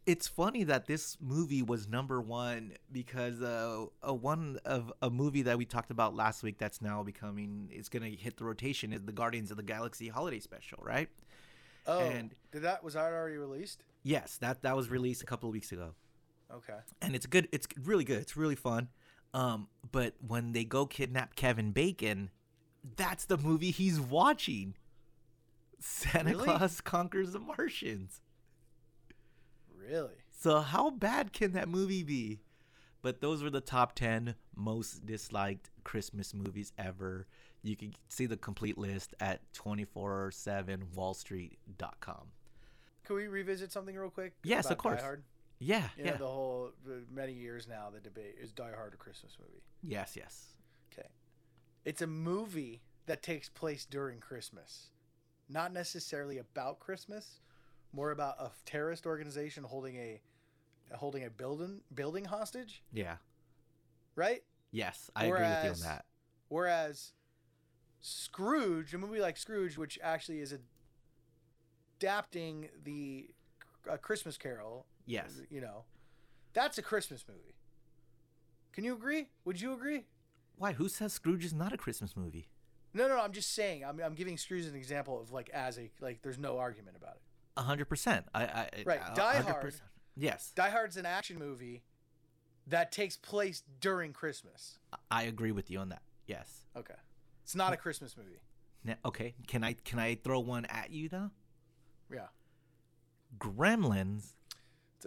it's 0.09 0.27
funny 0.27 0.65
that 0.65 0.87
this 0.87 1.19
movie 1.21 1.61
was 1.63 1.87
number 1.87 2.19
one 2.19 2.73
because 2.91 3.43
uh, 3.43 3.85
a 4.03 4.15
one 4.15 4.59
of 4.65 4.91
a 5.03 5.11
movie 5.11 5.43
that 5.43 5.59
we 5.59 5.67
talked 5.67 5.91
about 5.91 6.17
last 6.17 6.43
week 6.43 6.57
that's 6.57 6.81
now 6.81 7.03
becoming 7.03 7.69
it's 7.71 7.91
gonna 7.91 8.07
hit 8.09 8.39
the 8.39 8.45
rotation 8.45 8.93
is 8.95 9.03
the 9.03 9.13
Guardians 9.13 9.51
of 9.51 9.59
the 9.59 9.63
Galaxy 9.63 10.09
holiday 10.09 10.41
special, 10.41 10.79
right? 10.83 11.11
oh, 11.87 12.01
and- 12.01 12.35
did 12.51 12.63
that 12.63 12.83
was 12.83 12.95
that 12.95 13.13
already 13.13 13.37
released? 13.37 13.85
Yes, 14.03 14.39
that 14.39 14.63
that 14.63 14.75
was 14.75 14.89
released 14.89 15.23
a 15.23 15.27
couple 15.27 15.49
of 15.51 15.53
weeks 15.53 15.73
ago. 15.73 15.91
Okay. 16.51 16.79
and 17.03 17.15
it's 17.15 17.27
good. 17.27 17.47
It's 17.53 17.69
really 17.85 18.05
good. 18.05 18.23
It's 18.23 18.35
really 18.35 18.55
fun. 18.55 18.89
Um, 19.35 19.69
but 19.93 20.15
when 20.27 20.53
they 20.53 20.65
go 20.65 20.87
kidnap 20.87 21.37
Kevin 21.37 21.73
Bacon, 21.73 22.31
that's 22.97 23.27
the 23.27 23.37
movie 23.37 23.71
he's 23.71 24.01
watching. 24.01 24.75
Santa 25.79 26.31
Really? 26.31 26.45
Claus 26.45 26.81
conquers 26.81 27.33
the 27.33 27.39
Martians. 27.39 28.23
Really? 29.89 30.15
So 30.31 30.61
how 30.61 30.91
bad 30.91 31.33
can 31.33 31.53
that 31.53 31.69
movie 31.69 32.03
be? 32.03 32.41
But 33.01 33.21
those 33.21 33.43
were 33.43 33.51
the 33.51 33.61
top 33.61 33.95
ten 33.95 34.35
most 34.55 35.07
disliked 35.07 35.71
Christmas 35.85 36.35
movies 36.35 36.73
ever. 36.79 37.27
You 37.63 37.77
can 37.77 37.95
see 38.09 38.27
the 38.27 38.37
complete 38.37 38.77
list 38.79 39.15
at 39.21 39.41
247wallstreet.com. 39.53 42.27
Can 43.05 43.17
we 43.17 43.27
revisit 43.29 43.73
something 43.73 43.97
real 43.97 44.11
quick? 44.11 44.35
Yes, 44.45 44.71
of 44.71 44.79
course. 44.79 45.01
Die 45.01 45.07
Hard? 45.07 45.23
Yeah, 45.61 45.89
You 45.97 46.05
yeah. 46.05 46.11
know, 46.13 46.17
the 46.19 46.27
whole 46.27 46.71
many 47.13 47.33
years 47.33 47.67
now, 47.69 47.89
the 47.93 47.99
debate 48.01 48.37
is 48.41 48.53
Die 48.53 48.71
Hard 48.77 48.95
a 48.95 48.97
Christmas 48.97 49.37
movie? 49.41 49.63
yes, 49.83 50.15
yes. 50.17 50.55
Okay. 50.93 51.09
It's 51.85 52.03
a 52.03 52.07
movie 52.07 52.81
that 53.07 53.23
takes 53.23 53.49
place 53.49 53.85
during 53.85 54.21
Christmas, 54.21 54.91
not 55.49 55.73
necessarily 55.73 56.39
about 56.39 56.79
Christmas, 56.79 57.41
more 57.93 58.11
about 58.11 58.37
a 58.41 58.51
terrorist 58.65 59.07
organization 59.07 59.65
holding 59.65 59.97
a 59.97 60.21
holding 60.95 61.25
a 61.25 61.31
building 61.31 61.81
building 61.95 62.25
hostage, 62.25 62.83
Yeah. 62.93 63.17
right? 64.15 64.43
Yes, 64.71 65.11
I 65.17 65.27
agree 65.27 65.41
with 65.41 65.65
you 65.65 65.71
on 65.71 65.81
that. 65.81 66.05
Whereas 66.49 67.13
Scrooge, 68.01 68.95
a 68.95 68.99
movie 68.99 69.21
like 69.21 69.37
Scrooge, 69.37 69.77
which 69.77 69.99
actually 70.03 70.41
is 70.41 70.55
adapting 71.99 72.69
the 72.85 73.31
a 73.89 73.99
Christmas 73.99 74.37
Carol, 74.37 74.87
Yes. 75.07 75.41
you 75.51 75.61
know, 75.61 75.85
that's 76.53 76.79
a 76.79 76.83
Christmas 76.83 77.25
movie. 77.29 77.55
Can 78.73 78.85
you 78.85 78.95
agree? 78.95 79.29
Would 79.45 79.61
you 79.61 79.73
agree? 79.73 80.05
Why? 80.57 80.73
Who 80.73 80.89
says 80.89 81.13
Scrooge 81.13 81.45
is 81.45 81.55
not 81.55 81.73
a 81.73 81.77
Christmas 81.77 82.17
movie? 82.17 82.49
No, 82.95 83.09
no, 83.09 83.17
no 83.17 83.23
I'm 83.23 83.33
just 83.33 83.53
saying. 83.55 83.85
I'm, 83.85 84.01
I'm 84.01 84.15
giving 84.15 84.37
Scrooge 84.37 84.67
an 84.67 84.75
example 84.75 85.21
of 85.21 85.33
like 85.33 85.51
as 85.51 85.79
a 85.79 85.91
like. 86.01 86.23
There's 86.23 86.39
no 86.39 86.59
argument 86.59 86.97
about 86.97 87.17
it. 87.17 87.23
A 87.59 87.63
hundred 87.63 87.87
percent. 87.87 88.25
I, 88.35 88.45
I 88.45 88.69
Right, 88.87 89.01
Die 89.15 89.41
Hard. 89.41 89.75
Yes, 90.17 90.53
Die 90.55 90.71
Hard's 90.71 90.97
an 90.97 91.05
action 91.07 91.39
movie 91.39 91.83
that 92.69 92.93
takes 92.93 93.17
place 93.17 93.63
during 93.81 94.13
Christmas. 94.13 94.79
I 95.11 95.25
agree 95.25 95.53
with 95.53 95.71
you 95.71 95.79
on 95.81 95.89
that. 95.91 96.03
Yes. 96.27 96.67
Okay, 96.77 96.95
it's 97.43 97.55
not 97.57 97.73
a 97.73 97.77
Christmas 97.77 98.17
movie. 98.17 98.41
Now, 98.85 98.95
okay. 99.05 99.35
Can 99.49 99.65
I 99.65 99.73
can 99.75 99.99
I 99.99 100.15
throw 100.15 100.39
one 100.41 100.65
at 100.67 100.91
you 100.91 101.09
though? 101.09 101.31
Yeah, 102.13 102.29
Gremlins 103.39 104.35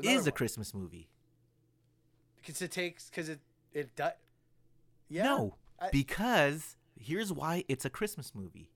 is 0.04 0.28
a. 0.28 0.32
Christmas 0.32 0.74
movie. 0.74 1.10
because 2.36 2.62
it 2.62 2.72
takes 2.72 3.10
because 3.10 3.30
it 3.30 3.40
it 3.74 3.96
does. 3.96 4.12
Yeah. 5.10 5.24
no, 5.24 5.56
I- 5.80 5.90
because 5.92 6.76
here's 7.00 7.32
why 7.32 7.64
it's 7.70 7.86
a 7.86 7.90
Christmas 7.90 8.34
movie. 8.36 8.72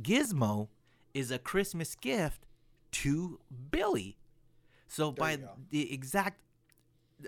Gizmo 0.00 0.68
is 1.14 1.30
a 1.30 1.38
Christmas 1.38 1.94
gift 1.94 2.44
to 2.92 3.40
Billy. 3.70 4.16
So 4.88 5.10
There 5.10 5.20
by 5.20 5.36
the 5.70 5.92
exact 5.92 6.40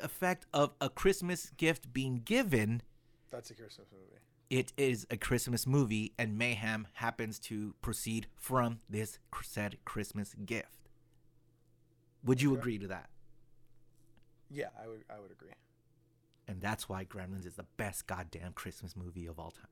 effect 0.03 0.47
of 0.53 0.75
a 0.81 0.89
Christmas 0.91 1.51
gift 1.57 1.93
being 1.93 2.21
given, 2.25 2.83
that's 3.31 3.51
a 3.51 3.55
Christmas 3.55 3.87
movie. 3.93 4.21
it 4.51 4.73
is 4.77 5.07
a 5.11 5.17
Christmas 5.17 5.67
movie, 5.67 6.13
and 6.19 6.37
mayhem 6.39 6.87
happens 6.95 7.39
to 7.41 7.75
proceed 7.83 8.27
from 8.37 8.81
this 8.89 9.19
said 9.43 9.79
Christmas 9.85 10.35
gift. 10.45 10.89
Would 12.25 12.43
you 12.43 12.53
Okay. 12.53 12.61
agree 12.61 12.79
to 12.79 12.89
that? 12.89 13.09
Yeah, 14.51 14.69
I 14.83 14.87
would 14.89 15.05
I 15.11 15.19
would 15.21 15.31
agree. 15.33 15.51
And 16.49 16.61
that's 16.61 16.89
why 16.89 17.05
Gremlins 17.05 17.47
is 17.47 17.55
the 17.57 17.67
best 17.77 18.07
goddamn 18.07 18.53
Christmas 18.53 18.95
movie 18.97 19.27
of 19.27 19.39
all 19.39 19.51
time. 19.51 19.67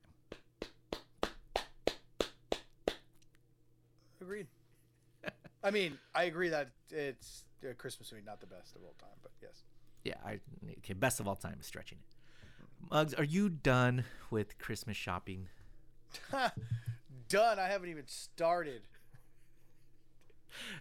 Agreed. 4.25 4.47
I 5.63 5.71
mean, 5.71 5.99
I 6.15 6.25
agree 6.25 6.49
that 6.49 6.71
it's 6.91 7.45
a 7.69 7.75
Christmas 7.75 8.11
movie, 8.11 8.25
not 8.25 8.41
the 8.41 8.47
best 8.47 8.75
of 8.75 8.83
all 8.83 8.95
time, 8.99 9.19
but 9.23 9.33
yes. 9.43 9.63
Yeah, 10.03 10.15
I 10.25 10.41
okay, 10.79 10.95
best 10.95 11.21
of 11.21 11.29
all 11.29 11.37
time 11.37 11.57
is 11.61 11.67
stretching 11.67 11.99
it. 12.01 12.91
Mugs, 12.91 13.13
are 13.15 13.25
you 13.25 13.49
done 13.51 14.05
with 14.31 14.59
Christmas 14.59 14.97
shopping? 14.97 15.49
Done. 17.29 17.59
I 17.59 17.67
haven't 17.69 17.89
even 17.91 18.07
started. 18.07 18.83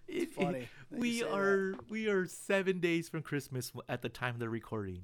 It- 0.08 0.34
funny 0.34 0.68
that 0.91 0.98
you 0.98 1.00
we 1.00 1.20
say 1.20 1.26
that. 1.26 1.34
are 1.34 1.76
we 1.89 2.08
are 2.08 2.26
seven 2.28 2.80
days 2.80 3.10
from 3.10 3.22
Christmas 3.24 3.72
at 3.89 4.02
the 4.02 4.10
time 4.10 4.34
of 4.36 4.39
the 4.39 4.50
recording, 4.50 5.04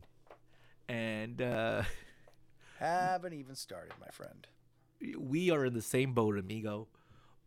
and 0.88 1.42
uh, 1.42 1.84
Haven't 2.80 3.34
even 3.34 3.56
started, 3.56 3.94
my 4.00 4.08
friend. 4.12 4.46
we 5.18 5.50
are 5.50 5.66
in 5.66 5.74
the 5.74 5.82
same 5.82 6.14
boat, 6.14 6.38
amigo. 6.38 6.88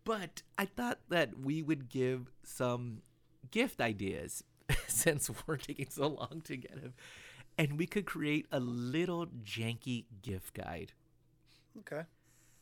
But 0.05 0.42
I 0.59 0.64
thought 0.64 0.98
that 1.09 1.38
we 1.38 1.62
would 1.62 1.88
give 1.88 2.32
some 2.42 3.03
gift 3.50 3.80
ideas 3.80 4.42
since 4.86 5.30
we're 5.46 5.57
taking 5.57 5.88
so 5.90 6.09
long 6.09 6.42
to 6.44 6.57
get 6.57 6.80
them. 6.80 6.94
And 7.59 7.78
we 7.78 7.86
could 7.86 8.07
create 8.07 8.46
a 8.50 8.59
little 8.61 9.26
janky 9.26 10.07
gift 10.22 10.55
guide. 10.55 10.92
Okay. 11.80 12.03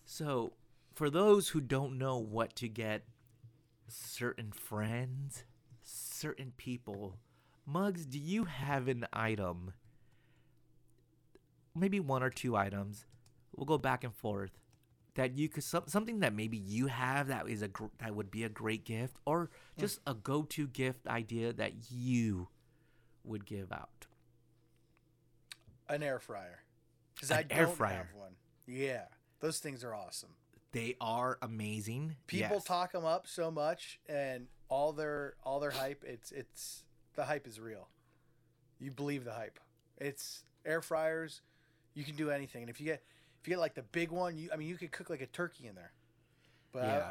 So, 0.04 0.52
for 0.94 1.08
those 1.08 1.50
who 1.50 1.60
don't 1.60 1.96
know 1.96 2.18
what 2.18 2.56
to 2.56 2.68
get 2.68 3.04
certain 3.88 4.52
friends, 4.52 5.44
certain 5.82 6.52
people, 6.56 7.16
Mugs, 7.64 8.04
do 8.04 8.18
you 8.18 8.44
have 8.44 8.88
an 8.88 9.06
item? 9.12 9.72
Maybe 11.74 12.00
one 12.00 12.22
or 12.22 12.30
two 12.30 12.56
items. 12.56 13.06
We'll 13.54 13.66
go 13.66 13.78
back 13.78 14.02
and 14.02 14.14
forth. 14.14 14.59
That 15.14 15.36
you 15.36 15.48
could 15.48 15.64
some, 15.64 15.84
something 15.86 16.20
that 16.20 16.32
maybe 16.34 16.56
you 16.56 16.86
have 16.86 17.28
that 17.28 17.48
is 17.48 17.62
a 17.62 17.68
gr- 17.68 17.86
that 17.98 18.14
would 18.14 18.30
be 18.30 18.44
a 18.44 18.48
great 18.48 18.84
gift, 18.84 19.16
or 19.26 19.50
just 19.78 19.98
a 20.06 20.14
go-to 20.14 20.68
gift 20.68 21.06
idea 21.08 21.52
that 21.52 21.72
you 21.90 22.48
would 23.24 23.44
give 23.44 23.72
out. 23.72 24.06
An 25.88 26.02
air 26.02 26.18
fryer. 26.18 26.60
Because 27.14 27.30
I 27.32 27.42
don't 27.42 27.74
fryer. 27.76 27.94
have 27.94 28.14
one. 28.14 28.32
Yeah. 28.66 29.04
Those 29.40 29.58
things 29.58 29.82
are 29.84 29.94
awesome. 29.94 30.30
They 30.72 30.96
are 31.00 31.38
amazing. 31.42 32.16
People 32.28 32.56
Yes. 32.56 32.64
talk 32.64 32.92
them 32.92 33.04
up 33.04 33.26
so 33.26 33.50
much 33.50 33.98
and 34.08 34.46
all 34.68 34.92
their 34.92 35.34
all 35.42 35.58
their 35.58 35.72
hype, 35.72 36.04
it's 36.04 36.30
it's 36.30 36.84
the 37.14 37.24
hype 37.24 37.46
is 37.48 37.58
real. 37.58 37.88
You 38.78 38.92
believe 38.92 39.24
the 39.24 39.32
hype. 39.32 39.58
It's 39.98 40.44
air 40.64 40.80
fryers, 40.80 41.42
you 41.94 42.04
can 42.04 42.14
do 42.14 42.30
anything. 42.30 42.62
And 42.62 42.70
if 42.70 42.80
you 42.80 42.86
get 42.86 43.02
if 43.40 43.48
you 43.48 43.52
get 43.54 43.60
like 43.60 43.74
the 43.74 43.82
big 43.82 44.10
one, 44.10 44.36
you 44.36 44.50
I 44.52 44.56
mean 44.56 44.68
you 44.68 44.76
could 44.76 44.92
cook 44.92 45.10
like 45.10 45.20
a 45.20 45.26
turkey 45.26 45.66
in 45.66 45.74
there. 45.74 45.92
But 46.72 46.84
Yeah. 46.84 47.10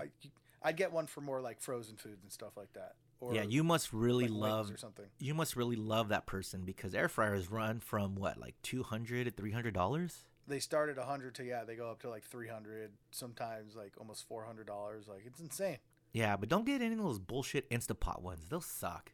I, 0.64 0.70
I'd 0.70 0.78
get 0.78 0.92
one 0.92 1.08
for 1.08 1.22
more 1.22 1.42
like 1.42 1.60
frozen 1.62 1.96
foods 1.96 2.24
and 2.24 2.32
stuff 2.32 2.58
like 2.58 2.74
that. 2.74 2.94
Or 3.22 3.34
yeah, 3.34 3.44
you 3.44 3.64
must 3.64 3.92
really 3.92 4.28
like 4.28 4.42
love 4.52 4.72
or 4.72 4.78
something. 4.78 5.06
You 5.20 5.34
must 5.34 5.56
really 5.58 5.76
love 5.76 6.10
that 6.10 6.26
person 6.26 6.62
because 6.64 6.94
air 6.96 7.10
fryers 7.10 7.50
run 7.52 7.82
from 7.82 8.16
what, 8.16 8.38
like 8.38 8.56
two 8.64 8.84
hundred 8.84 9.26
to 9.26 9.32
three 9.32 9.52
hundred 9.52 9.74
dollars. 9.74 10.26
they 10.48 10.60
start 10.60 10.90
at 10.90 10.96
a 10.98 11.02
100 11.02 11.36
to 11.36 11.44
yeah, 11.44 11.64
they 11.66 11.76
go 11.76 11.92
up 11.92 12.00
to 12.02 12.10
like 12.10 12.24
300, 12.24 12.92
sometimes 13.12 13.76
like 13.76 13.94
almost 14.00 14.28
$400. 14.30 15.08
Like 15.08 15.24
it's 15.26 15.40
insane. 15.42 15.78
Yeah, 16.14 16.38
but 16.38 16.50
don't 16.50 16.66
get 16.66 16.82
any 16.82 16.96
of 16.96 17.04
those 17.04 17.20
bullshit 17.20 17.70
Instapot 17.70 18.22
ones. 18.22 18.46
They'll 18.50 18.62
suck. 18.62 19.12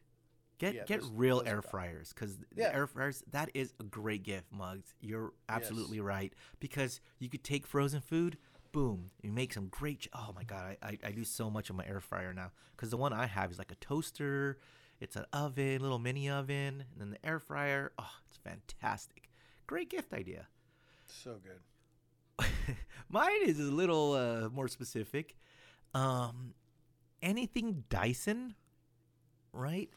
Get 0.58 0.74
Yeah, 0.74 0.84
get 0.84 1.00
those- 1.02 1.10
real 1.10 1.38
those 1.40 1.48
air 1.48 1.62
fryers 1.62 2.12
because 2.14 2.38
Yeah. 2.54 2.70
air 2.72 2.86
fryers 2.86 3.22
that 3.30 3.50
is 3.54 3.74
a 3.78 3.82
great 3.84 4.22
gift, 4.22 4.50
Mugs. 4.52 4.94
You're 5.00 5.32
absolutely 5.48 6.00
right 6.00 6.32
because 6.60 7.00
you 7.18 7.28
could 7.28 7.44
take 7.44 7.66
frozen 7.66 8.00
food, 8.00 8.38
boom, 8.72 9.10
you 9.22 9.32
make 9.32 9.52
some 9.52 9.68
great. 9.68 10.00
ch- 10.00 10.08
Oh 10.14 10.32
my 10.34 10.44
god, 10.44 10.76
I, 10.82 10.86
I, 10.88 10.98
I 11.04 11.10
do 11.12 11.24
so 11.24 11.50
much 11.50 11.70
on 11.70 11.76
my 11.76 11.84
air 11.86 12.00
fryer 12.00 12.32
now 12.32 12.52
because 12.72 12.90
the 12.90 12.96
one 12.96 13.12
I 13.12 13.26
have 13.26 13.50
is 13.50 13.58
like 13.58 13.70
a 13.70 13.76
toaster. 13.76 14.58
It's 14.98 15.14
an 15.14 15.26
oven, 15.34 15.82
little 15.82 15.98
mini 15.98 16.30
oven, 16.30 16.84
and 16.90 16.98
then 16.98 17.10
the 17.10 17.26
air 17.26 17.38
fryer. 17.38 17.92
Oh, 17.98 18.10
it's 18.28 18.38
fantastic. 18.38 19.28
Great 19.66 19.90
gift 19.90 20.14
idea. 20.14 20.48
So 21.06 21.38
good. 21.42 21.60
Mine 23.10 23.42
is 23.44 23.60
a 23.60 23.64
little 23.64 24.12
uh, 24.14 24.48
more 24.48 24.68
specific. 24.68 25.36
Um, 25.92 26.54
anything 27.20 27.84
Dyson, 27.90 28.54
right? 29.52 29.90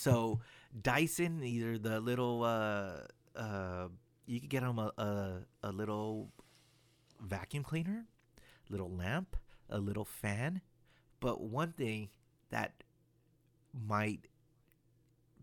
So 0.00 0.40
Dyson, 0.80 1.44
either 1.44 1.76
the 1.76 2.00
little 2.00 2.42
uh, 2.42 3.02
uh, 3.36 3.88
you 4.24 4.40
could 4.40 4.48
get 4.48 4.62
them 4.62 4.78
a, 4.78 4.92
a 4.96 5.68
a 5.68 5.70
little 5.70 6.32
vacuum 7.20 7.62
cleaner, 7.62 8.06
little 8.70 8.90
lamp, 8.90 9.36
a 9.68 9.78
little 9.78 10.06
fan. 10.06 10.62
But 11.20 11.42
one 11.42 11.72
thing 11.72 12.08
that 12.48 12.82
might 13.74 14.28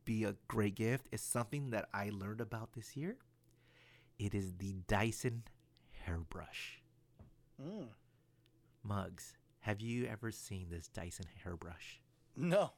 be 0.06 0.24
a 0.24 0.34
great 0.48 0.74
gift 0.74 1.06
is 1.12 1.22
something 1.22 1.70
that 1.70 1.88
I 1.94 2.10
learned 2.10 2.42
about 2.42 2.74
this 2.74 2.98
year. 2.98 3.18
It 4.18 4.34
is 4.34 4.54
the 4.58 4.74
Dyson 4.88 5.44
hairbrush. 6.04 6.82
Mm. 7.62 7.90
Mugs, 8.82 9.34
have 9.60 9.82
you 9.82 10.08
ever 10.08 10.32
seen 10.32 10.70
this 10.72 10.88
Dyson 10.88 11.26
hairbrush? 11.44 12.02
No. 12.36 12.72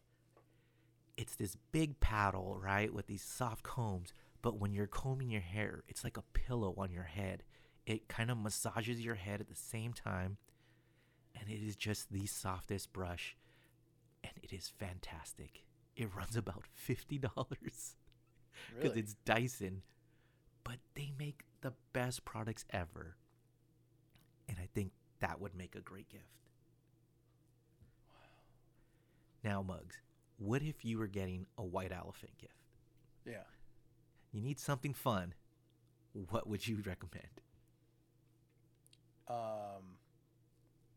It's 1.20 1.36
this 1.36 1.58
big 1.74 2.00
paddle, 2.00 2.58
right, 2.64 2.94
with 2.94 3.08
these 3.08 3.22
soft 3.22 3.62
combs. 3.62 4.14
But 4.42 4.58
when 4.58 4.72
you're 4.72 4.88
combing 4.88 5.30
your 5.30 5.42
hair, 5.42 5.84
it's 5.90 6.06
like 6.06 6.16
a 6.16 6.22
pillow 6.32 6.74
on 6.78 6.92
your 6.94 7.04
head. 7.04 7.44
It 7.86 8.08
kind 8.08 8.32
of 8.32 8.38
massages 8.38 9.02
your 9.02 9.16
head 9.16 9.42
at 9.42 9.50
the 9.50 9.56
same 9.56 9.92
time. 9.92 10.38
And 11.38 11.50
it 11.50 11.62
is 11.62 11.76
just 11.76 12.10
the 12.10 12.26
softest 12.26 12.94
brush. 12.94 13.36
And 14.24 14.32
it 14.42 14.54
is 14.54 14.72
fantastic. 14.80 15.66
It 15.98 16.08
runs 16.16 16.38
about 16.38 16.64
$50 16.88 17.22
because 17.50 17.96
Really? 18.82 19.02
it's 19.02 19.16
Dyson. 19.26 19.82
But 20.64 20.78
they 20.96 21.12
make 21.20 21.44
the 21.60 21.74
best 21.92 22.24
products 22.24 22.64
ever. 22.70 23.18
And 24.48 24.58
I 24.58 24.70
think 24.74 24.94
that 25.20 25.42
would 25.42 25.54
make 25.54 25.76
a 25.76 25.82
great 25.82 26.08
gift. 26.08 26.24
Now, 29.44 29.62
Mugs, 29.62 30.02
what 30.40 30.62
if 30.64 30.84
you 30.84 30.98
were 30.98 31.08
getting 31.08 31.46
a 31.58 31.64
white 31.64 31.92
elephant 31.92 32.32
gift? 32.40 32.54
Yeah. 33.26 33.44
You 34.32 34.42
need 34.42 34.60
something 34.60 34.94
fun. 34.94 35.34
What 36.30 36.48
would 36.48 36.68
you 36.68 36.82
recommend? 36.86 37.28
Um, 39.28 39.98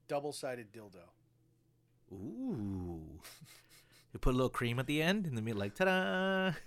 double-sided 0.09 0.73
dildo. 0.73 1.05
Ooh. 2.13 3.21
you 4.13 4.19
put 4.19 4.33
a 4.33 4.37
little 4.37 4.49
cream 4.49 4.79
at 4.79 4.87
the 4.87 5.03
end 5.03 5.27
and 5.27 5.37
then 5.37 5.45
be 5.45 5.53
like, 5.53 5.75
ta 5.75 5.85
da! 5.85 6.53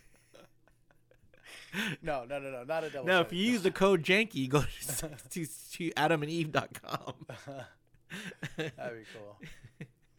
No, 2.01 2.23
no, 2.23 2.39
no, 2.39 2.51
no, 2.51 2.63
not 2.63 2.85
a 2.85 2.89
double. 2.89 3.05
Now, 3.07 3.19
if 3.19 3.33
you 3.33 3.51
use 3.51 3.61
the 3.61 3.69
code 3.71 4.01
Janky, 4.01 4.47
go 4.47 4.61
to, 4.61 5.09
to, 5.29 5.45
to 5.73 5.91
adamandeve.com. 5.91 7.13
That'd 8.57 8.99
be 8.99 9.05
cool. 9.13 9.37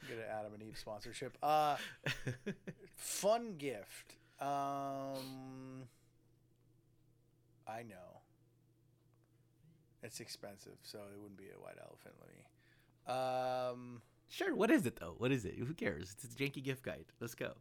Get 0.09 0.19
an 0.19 0.25
Adam 0.31 0.55
and 0.55 0.63
Eve 0.63 0.77
sponsorship. 0.79 1.37
Uh, 1.43 1.77
fun 2.95 3.55
gift. 3.59 4.17
Um, 4.41 5.85
I 7.67 7.83
know. 7.83 8.21
It's 10.03 10.21
expensive, 10.21 10.77
so 10.83 10.99
it 10.99 11.19
wouldn't 11.21 11.39
be 11.39 11.47
a 11.55 11.61
white 11.61 11.79
elephant. 11.81 12.15
Let 12.21 12.31
me. 12.31 13.73
Um, 13.73 14.03
Sure, 14.29 14.55
what 14.57 14.71
is 14.73 14.87
it 14.87 14.97
though? 14.97 15.15
What 15.19 15.31
is 15.31 15.45
it? 15.45 15.55
Who 15.57 15.73
cares? 15.73 16.13
It's 16.13 16.25
a 16.25 16.29
Janky 16.37 16.63
gift 16.63 16.83
guide. 16.83 17.07
Let's 17.21 17.35
go. 17.37 17.53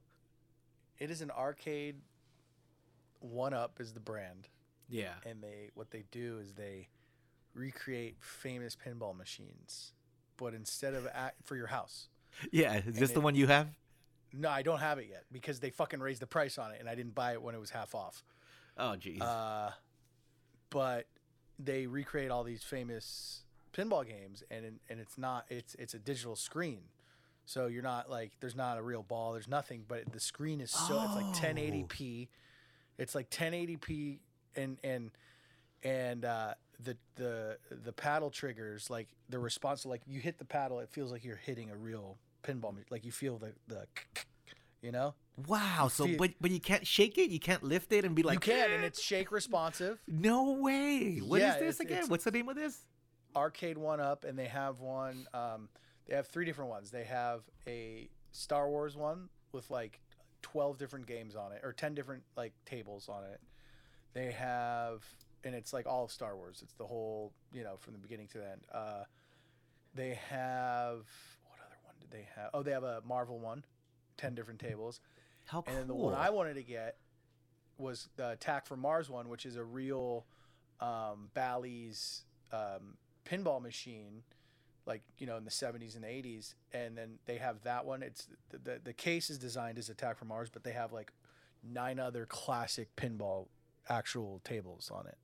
it 1.00 1.12
is 1.12 1.22
an 1.22 1.30
arcade. 1.32 1.98
One 3.20 3.54
Up 3.54 3.80
is 3.80 3.94
the 3.94 4.00
brand, 4.00 4.50
Yeah. 4.90 5.14
and 5.26 5.42
they 5.44 5.70
what 5.76 5.92
they 5.92 6.04
do 6.12 6.40
is 6.40 6.54
they 6.54 6.90
recreate 7.54 8.18
famous 8.20 8.76
pinball 8.76 9.16
machines, 9.16 9.94
but 10.38 10.54
instead 10.56 10.94
of 10.96 11.06
at, 11.08 11.36
for 11.44 11.56
your 11.56 11.68
house. 11.68 12.10
Yeah, 12.52 12.82
is 12.86 12.98
this 12.98 13.12
the 13.12 13.22
one 13.22 13.36
you 13.36 13.48
have? 13.48 13.68
No, 14.34 14.50
I 14.50 14.62
don't 14.62 14.80
have 14.80 14.98
it 15.00 15.08
yet 15.10 15.24
because 15.32 15.60
they 15.60 15.70
fucking 15.70 16.00
raised 16.00 16.22
the 16.22 16.28
price 16.28 16.58
on 16.58 16.72
it, 16.72 16.78
and 16.80 16.90
I 16.90 16.96
didn't 16.96 17.16
buy 17.16 17.34
it 17.34 17.42
when 17.42 17.56
it 17.56 17.60
was 17.60 17.70
half 17.70 17.96
off. 17.96 18.24
Oh, 18.78 18.96
jeez. 19.00 19.22
Uh, 19.22 19.72
but 20.70 21.08
they 21.58 21.88
recreate 21.88 22.32
all 22.32 22.44
these 22.44 22.64
famous 22.64 23.44
pinball 23.74 24.06
games, 24.06 24.44
and 24.52 24.80
and 24.90 25.00
it's 25.00 25.18
not 25.18 25.46
it's 25.50 25.76
it's 25.76 25.94
a 25.94 26.00
digital 26.00 26.36
screen, 26.36 26.82
so 27.46 27.68
you're 27.68 27.84
not 27.84 28.10
like 28.10 28.34
there's 28.40 28.56
not 28.56 28.78
a 28.78 28.82
real 28.82 29.04
ball, 29.04 29.34
there's 29.34 29.48
nothing, 29.48 29.86
but 29.88 30.12
the 30.12 30.20
screen 30.20 30.60
is 30.60 30.72
so 30.72 31.02
it's 31.04 31.16
like 31.16 31.56
1080p, 31.56 32.28
it's 32.98 33.16
like 33.16 33.30
1080p, 33.30 34.20
and 34.56 34.78
and 34.84 35.12
and 35.86 36.26
uh, 36.26 36.54
the 36.84 36.98
the 37.16 37.58
the 37.84 37.94
paddle 37.94 38.30
triggers 38.30 38.90
like 38.90 39.08
the 39.30 39.40
response 39.40 39.84
to 39.84 39.88
like 39.88 40.02
you 40.08 40.20
hit 40.20 40.38
the 40.40 40.46
paddle, 40.46 40.80
it 40.80 40.90
feels 40.90 41.12
like 41.12 41.24
you're 41.24 41.38
hitting 41.38 41.70
a 41.70 41.76
real 41.78 42.18
pinball, 42.44 42.76
like 42.90 43.06
you 43.06 43.12
feel 43.12 43.38
the 43.38 43.54
the, 43.68 43.86
you 44.82 44.92
know. 44.92 45.14
wow. 45.48 45.88
So, 45.90 46.06
feel- 46.06 46.18
but 46.18 46.32
but 46.42 46.52
you 46.52 46.60
can't 46.60 46.86
shake 46.86 47.18
it. 47.18 47.30
You 47.30 47.40
can't 47.40 47.64
lift 47.64 47.94
it 47.94 48.04
and 48.04 48.14
be 48.16 48.24
like, 48.24 48.46
you 48.46 48.54
can, 48.54 48.72
and 48.72 48.84
it's 48.84 49.02
shake 49.02 49.32
responsive. 49.32 50.02
no 50.08 50.52
way. 50.54 51.18
What 51.20 51.38
is 51.38 51.44
Yeah, 51.44 51.54
this 51.60 51.76
it's- 51.76 51.80
again? 51.80 51.92
it's- 51.98 52.10
What's 52.10 52.24
the 52.26 52.32
name 52.32 52.50
of 52.50 52.56
this? 52.56 52.80
arcade 53.38 53.78
one 53.78 54.00
up 54.00 54.24
and 54.24 54.40
they 54.40 54.46
have 54.48 54.80
one 54.80 55.28
um, 55.34 55.68
they 56.08 56.16
have 56.16 56.26
three 56.26 56.46
different 56.46 56.70
ones 56.70 56.90
they 56.90 57.04
have 57.04 57.42
a 57.68 58.08
star 58.32 58.70
wars 58.70 58.96
one 58.96 59.28
with 59.52 59.70
like 59.70 60.00
12 60.42 60.78
different 60.78 61.06
games 61.06 61.36
on 61.36 61.52
it 61.52 61.60
or 61.62 61.74
10 61.74 61.94
different 61.96 62.24
like 62.38 62.54
tables 62.66 63.10
on 63.10 63.26
it 63.26 63.42
they 64.14 64.32
have 64.32 65.04
and 65.46 65.56
it's 65.56 65.72
like 65.72 65.86
all 65.88 66.04
of 66.04 66.12
star 66.12 66.36
wars. 66.36 66.60
It's 66.62 66.74
the 66.74 66.86
whole 66.86 67.32
you 67.54 67.64
know 67.64 67.78
from 67.80 67.94
the 67.94 68.00
beginning 68.00 68.28
to 68.30 68.40
the 68.40 68.52
end. 68.52 68.62
Uh, 68.74 69.04
they 69.94 70.20
have 70.30 71.06
what 71.48 71.60
other 71.66 71.78
one 71.86 71.96
did 72.02 72.12
they 72.12 72.28
have? 72.36 72.50
Oh 72.54 72.64
they 72.64 72.72
have 72.72 72.84
a 72.84 73.02
marvel 73.08 73.40
one 73.40 73.64
10 74.18 74.36
different 74.36 74.60
tables. 74.60 75.00
How 75.46 75.62
cool. 75.62 75.72
and 75.72 75.82
then 75.82 75.88
the 75.88 75.96
one 75.96 76.14
I 76.14 76.32
wanted 76.32 76.56
to 76.56 76.64
get 76.64 76.98
was 77.78 78.10
the 78.16 78.32
Attack 78.32 78.66
from 78.66 78.80
Mars 78.80 79.10
one, 79.10 79.30
which 79.30 79.46
is 79.46 79.56
a 79.56 79.64
real 79.64 80.26
um, 80.80 81.30
Bally's 81.34 82.24
um, 82.52 82.98
pinball 83.30 83.62
machine, 83.62 84.24
like 84.86 85.04
you 85.20 85.28
know 85.28 85.38
in 85.38 85.46
the 85.46 85.52
70s 85.52 85.96
and 85.96 86.04
80s 86.04 86.56
and 86.74 86.98
then 86.98 87.20
they 87.26 87.38
have 87.38 87.64
that 87.64 87.86
one. 87.86 88.02
It's 88.02 88.28
the, 88.50 88.58
the, 88.58 88.82
the 88.84 88.94
case 88.94 89.30
is 89.30 89.38
designed 89.38 89.78
as 89.78 89.90
attack 89.90 90.18
from 90.18 90.30
mars 90.30 90.50
but 90.52 90.64
they 90.64 90.72
have 90.72 90.92
like 90.92 91.12
nine 91.64 92.00
other 92.00 92.26
classic 92.26 92.96
pinball 92.96 93.48
actual 93.90 94.42
tables 94.44 94.92
on 94.94 95.06
it 95.08 95.18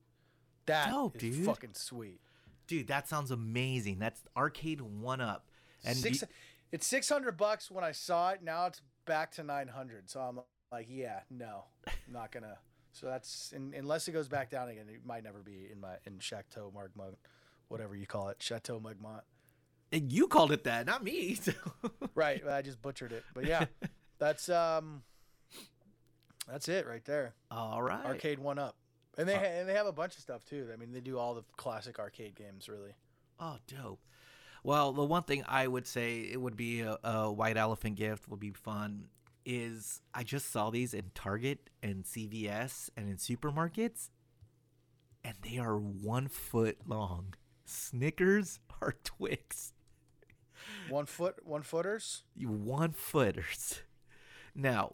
that 0.67 0.87
is 0.87 0.93
Dope, 0.93 1.17
dude. 1.17 1.45
fucking 1.45 1.73
sweet 1.73 2.19
Dude, 2.67 2.87
that 2.87 3.09
sounds 3.09 3.31
amazing. 3.31 3.99
That's 3.99 4.21
arcade 4.37 4.79
one 4.79 5.19
up. 5.19 5.49
And 5.83 5.97
Six, 5.97 6.21
you- 6.21 6.27
it's 6.71 6.87
600 6.87 7.35
bucks 7.35 7.69
when 7.69 7.83
i 7.83 7.91
saw 7.91 8.29
it 8.29 8.41
now 8.43 8.67
it's 8.67 8.81
back 9.05 9.31
to 9.33 9.43
900 9.43 10.09
so 10.09 10.21
i'm 10.21 10.39
like 10.71 10.85
yeah 10.89 11.19
no 11.29 11.65
i'm 11.87 11.93
not 12.13 12.31
gonna 12.31 12.57
so 12.93 13.07
that's 13.07 13.51
in, 13.53 13.73
unless 13.77 14.07
it 14.07 14.13
goes 14.13 14.29
back 14.29 14.49
down 14.49 14.69
again 14.69 14.85
it 14.87 15.05
might 15.05 15.23
never 15.23 15.39
be 15.39 15.67
in 15.69 15.81
my 15.81 15.95
in 16.05 16.17
chateau 16.19 16.71
margmont 16.73 17.17
whatever 17.67 17.93
you 17.95 18.05
call 18.07 18.29
it 18.29 18.37
chateau 18.39 18.79
margmont 18.79 19.23
and 19.91 20.13
you 20.13 20.27
called 20.27 20.53
it 20.53 20.63
that, 20.63 20.85
not 20.85 21.03
me. 21.03 21.33
so- 21.41 21.51
right 22.15 22.47
i 22.47 22.61
just 22.61 22.81
butchered 22.81 23.11
it 23.11 23.23
but 23.33 23.45
yeah 23.45 23.65
that's 24.19 24.47
um 24.47 25.01
that's 26.47 26.69
it 26.69 26.87
right 26.87 27.03
there 27.05 27.33
All 27.49 27.81
right. 27.81 28.05
arcade 28.05 28.39
one 28.39 28.59
up 28.59 28.75
and 29.21 29.29
they 29.29 29.35
uh, 29.35 29.39
ha- 29.39 29.45
and 29.45 29.69
they 29.69 29.73
have 29.73 29.87
a 29.87 29.91
bunch 29.91 30.15
of 30.15 30.21
stuff 30.21 30.43
too 30.45 30.67
i 30.73 30.75
mean 30.75 30.91
they 30.91 30.99
do 30.99 31.17
all 31.17 31.33
the 31.33 31.43
classic 31.57 31.99
arcade 31.99 32.35
games 32.35 32.67
really 32.69 32.93
Oh, 33.43 33.57
dope. 33.65 33.99
Well, 34.63 34.91
the 34.91 35.03
one 35.03 35.23
thing 35.23 35.43
I 35.47 35.65
would 35.67 35.87
say 35.87 36.19
it 36.31 36.39
would 36.39 36.55
be 36.55 36.81
a, 36.81 36.99
a 37.03 37.31
white 37.31 37.57
elephant 37.57 37.95
gift 37.95 38.27
would 38.29 38.39
be 38.39 38.51
fun 38.51 39.05
is 39.47 39.99
I 40.13 40.21
just 40.21 40.51
saw 40.51 40.69
these 40.69 40.93
in 40.93 41.05
Target 41.15 41.71
and 41.81 42.03
CVS 42.03 42.91
and 42.95 43.09
in 43.09 43.15
supermarkets, 43.17 44.09
and 45.23 45.33
they 45.41 45.57
are 45.57 45.75
one 45.75 46.27
foot 46.27 46.77
long. 46.87 47.33
Snickers 47.65 48.59
are 48.79 48.93
Twix. 49.03 49.73
one 50.87 51.07
foot 51.07 51.37
one 51.43 51.63
footers 51.63 52.21
You 52.35 52.49
one 52.49 52.91
footers. 52.91 53.81
Now, 54.53 54.93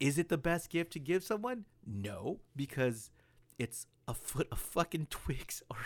is 0.00 0.16
it 0.16 0.30
the 0.30 0.38
best 0.38 0.70
gift 0.70 0.92
to 0.94 0.98
give 0.98 1.22
someone? 1.22 1.66
No, 1.86 2.40
because 2.56 3.10
it's 3.58 3.86
a 4.08 4.14
foot 4.14 4.48
of 4.50 4.58
fucking 4.58 5.06
Twix 5.10 5.62
or 5.70 5.76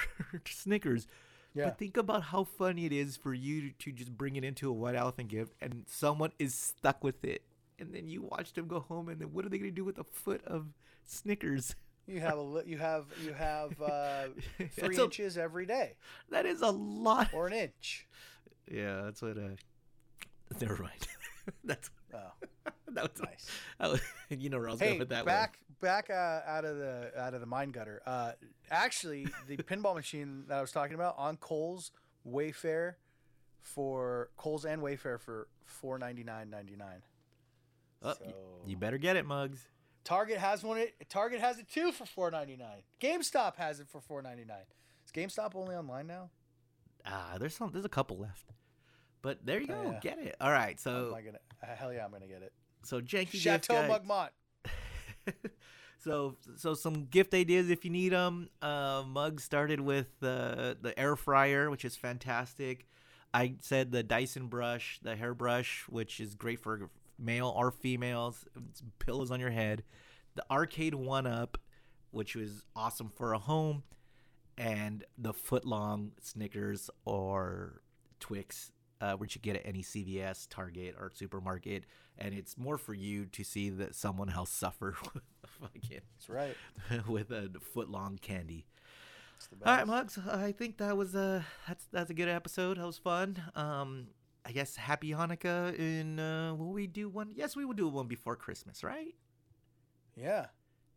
Snickers. 0.46 1.06
Yeah. 1.54 1.66
But 1.66 1.78
think 1.78 1.96
about 1.96 2.24
how 2.24 2.44
funny 2.44 2.84
it 2.86 2.92
is 2.92 3.16
for 3.16 3.32
you 3.34 3.72
to 3.78 3.92
just 3.92 4.16
bring 4.16 4.36
it 4.36 4.44
into 4.44 4.68
a 4.68 4.72
white 4.72 4.94
elephant 4.94 5.28
gift 5.28 5.54
and 5.60 5.84
someone 5.88 6.32
is 6.38 6.54
stuck 6.54 7.02
with 7.02 7.24
it. 7.24 7.42
And 7.80 7.94
then 7.94 8.08
you 8.08 8.22
watch 8.22 8.52
them 8.52 8.66
go 8.68 8.80
home 8.80 9.08
and 9.08 9.20
then 9.20 9.32
what 9.32 9.44
are 9.44 9.48
they 9.48 9.58
going 9.58 9.70
to 9.70 9.74
do 9.74 9.84
with 9.84 9.98
a 9.98 10.04
foot 10.04 10.44
of 10.44 10.66
Snickers? 11.04 11.74
You 12.06 12.20
have 12.20 12.38
a 12.38 12.62
you 12.66 12.78
have 12.78 13.04
you 13.22 13.32
have 13.34 13.80
uh, 13.82 14.28
three 14.72 14.96
a- 14.96 15.04
inches 15.04 15.36
every 15.36 15.66
day, 15.66 15.94
That 16.30 16.46
is 16.46 16.62
a 16.62 16.70
lot. 16.70 17.28
or 17.34 17.46
an 17.48 17.52
inch. 17.52 18.06
Yeah, 18.70 19.02
that's 19.04 19.20
what 19.22 19.36
uh 19.36 19.56
Never 20.60 20.82
mind. 20.82 21.06
that's 21.64 21.90
Oh, 22.14 22.32
that 22.92 23.02
was 23.12 23.22
nice. 23.22 23.46
I 23.80 23.88
was- 23.88 24.00
you 24.30 24.48
know 24.50 24.58
where 24.58 24.68
I 24.68 24.72
was 24.72 24.80
going 24.80 24.92
Hey, 24.94 24.98
with 24.98 25.08
that 25.10 25.24
one. 25.24 25.34
back 25.34 25.58
back 25.80 26.10
uh, 26.10 26.40
out 26.46 26.64
of 26.64 26.76
the 26.78 27.12
out 27.18 27.34
of 27.34 27.40
the 27.40 27.46
mine 27.46 27.70
gutter. 27.70 28.02
Uh, 28.06 28.32
actually, 28.70 29.26
the 29.46 29.56
pinball 29.58 29.94
machine 29.94 30.44
that 30.48 30.58
I 30.58 30.60
was 30.60 30.72
talking 30.72 30.94
about 30.94 31.14
on 31.18 31.36
Kohl's 31.36 31.90
Wayfair 32.26 32.94
for 33.62 34.30
Kohl's 34.36 34.64
and 34.64 34.82
Wayfair 34.82 35.20
for 35.20 35.48
four 35.66 35.98
ninety 35.98 36.24
nine 36.24 36.50
ninety 36.50 36.76
nine. 36.76 37.02
Oh, 38.02 38.14
y- 38.24 38.32
you 38.66 38.76
better 38.76 38.98
get 38.98 39.16
it, 39.16 39.26
Mugs. 39.26 39.66
Target 40.04 40.38
has 40.38 40.62
one. 40.64 40.78
It 40.78 40.94
Target 41.08 41.40
has 41.40 41.58
it 41.58 41.68
too 41.68 41.92
for 41.92 42.06
four 42.06 42.30
ninety 42.30 42.56
nine. 42.56 42.82
GameStop 43.00 43.56
has 43.56 43.80
it 43.80 43.88
for 43.88 44.00
four 44.00 44.22
ninety 44.22 44.44
nine. 44.44 44.64
Is 45.04 45.12
GameStop 45.12 45.54
only 45.54 45.74
online 45.74 46.06
now? 46.06 46.30
Ah, 47.04 47.36
there's 47.38 47.54
some. 47.54 47.70
There's 47.72 47.84
a 47.84 47.88
couple 47.90 48.18
left, 48.18 48.50
but 49.22 49.44
there 49.44 49.60
you 49.60 49.68
Oh, 49.70 49.82
go. 49.84 49.90
yeah. 49.92 49.98
Get 50.00 50.18
it. 50.18 50.36
All 50.40 50.50
right. 50.50 50.78
So 50.80 51.14
hell 51.66 51.92
yeah, 51.92 52.04
I'm 52.04 52.10
gonna 52.12 52.26
get 52.26 52.42
it. 52.42 52.52
so 52.84 53.00
janky 53.00 53.38
Chateau 53.38 53.74
guide- 53.74 54.02
Mugmont. 54.04 54.30
so 55.98 56.36
so 56.56 56.74
some 56.74 57.06
gift 57.06 57.34
ideas 57.34 57.70
if 57.70 57.84
you 57.84 57.90
need 57.90 58.12
them. 58.12 58.48
Uh, 58.62 59.02
Mug 59.06 59.40
started 59.40 59.80
with 59.80 60.06
the 60.20 60.76
the 60.80 60.98
air 60.98 61.16
fryer, 61.16 61.70
which 61.70 61.84
is 61.84 61.96
fantastic. 61.96 62.86
I 63.34 63.56
said 63.60 63.92
the 63.92 64.02
Dyson 64.02 64.46
brush, 64.46 65.00
the 65.02 65.14
hairbrush, 65.16 65.84
which 65.88 66.18
is 66.18 66.34
great 66.34 66.60
for 66.60 66.88
male 67.18 67.52
or 67.54 67.70
females. 67.70 68.46
It's 68.70 68.82
pillows 68.98 69.30
on 69.30 69.38
your 69.40 69.50
head. 69.50 69.82
The 70.34 70.44
arcade 70.50 70.94
one 70.94 71.26
up, 71.26 71.58
which 72.10 72.34
was 72.36 72.64
awesome 72.74 73.10
for 73.14 73.34
a 73.34 73.38
home, 73.38 73.82
and 74.56 75.04
the 75.18 75.34
foot 75.34 75.66
long 75.66 76.12
Snickers 76.20 76.88
or 77.04 77.82
Twix, 78.20 78.72
uh, 79.00 79.14
which 79.14 79.34
you 79.34 79.40
get 79.40 79.56
at 79.56 79.62
any 79.64 79.82
CVS, 79.82 80.46
Target, 80.50 80.94
or 80.98 81.10
supermarket, 81.14 81.84
and 82.16 82.34
it's 82.34 82.58
more 82.58 82.78
for 82.78 82.94
you 82.94 83.26
to 83.26 83.44
see 83.44 83.70
that 83.70 83.94
someone 83.94 84.30
else 84.30 84.50
suffer 84.50 84.96
with 85.14 85.22
a 85.44 85.46
fucking 85.46 86.00
That's 86.16 86.28
right. 86.28 86.56
with 87.08 87.30
a 87.30 87.50
foot 87.72 87.88
long 87.90 88.18
candy. 88.18 88.66
All 89.64 89.76
right. 89.76 89.86
Mugs. 89.86 90.18
I 90.30 90.52
think 90.52 90.78
that 90.78 90.96
was 90.96 91.14
a 91.14 91.44
that's 91.66 91.86
that's 91.92 92.10
a 92.10 92.14
good 92.14 92.28
episode. 92.28 92.76
That 92.78 92.86
was 92.86 92.98
fun. 92.98 93.40
Um, 93.54 94.08
I 94.44 94.52
guess 94.52 94.76
Happy 94.76 95.10
Hanukkah. 95.10 95.78
And 95.78 96.18
uh, 96.18 96.54
will 96.56 96.72
we 96.72 96.86
do 96.86 97.08
one? 97.08 97.32
Yes, 97.34 97.54
we 97.54 97.64
will 97.64 97.74
do 97.74 97.88
one 97.88 98.08
before 98.08 98.34
Christmas, 98.34 98.82
right? 98.82 99.14
Yeah. 100.16 100.46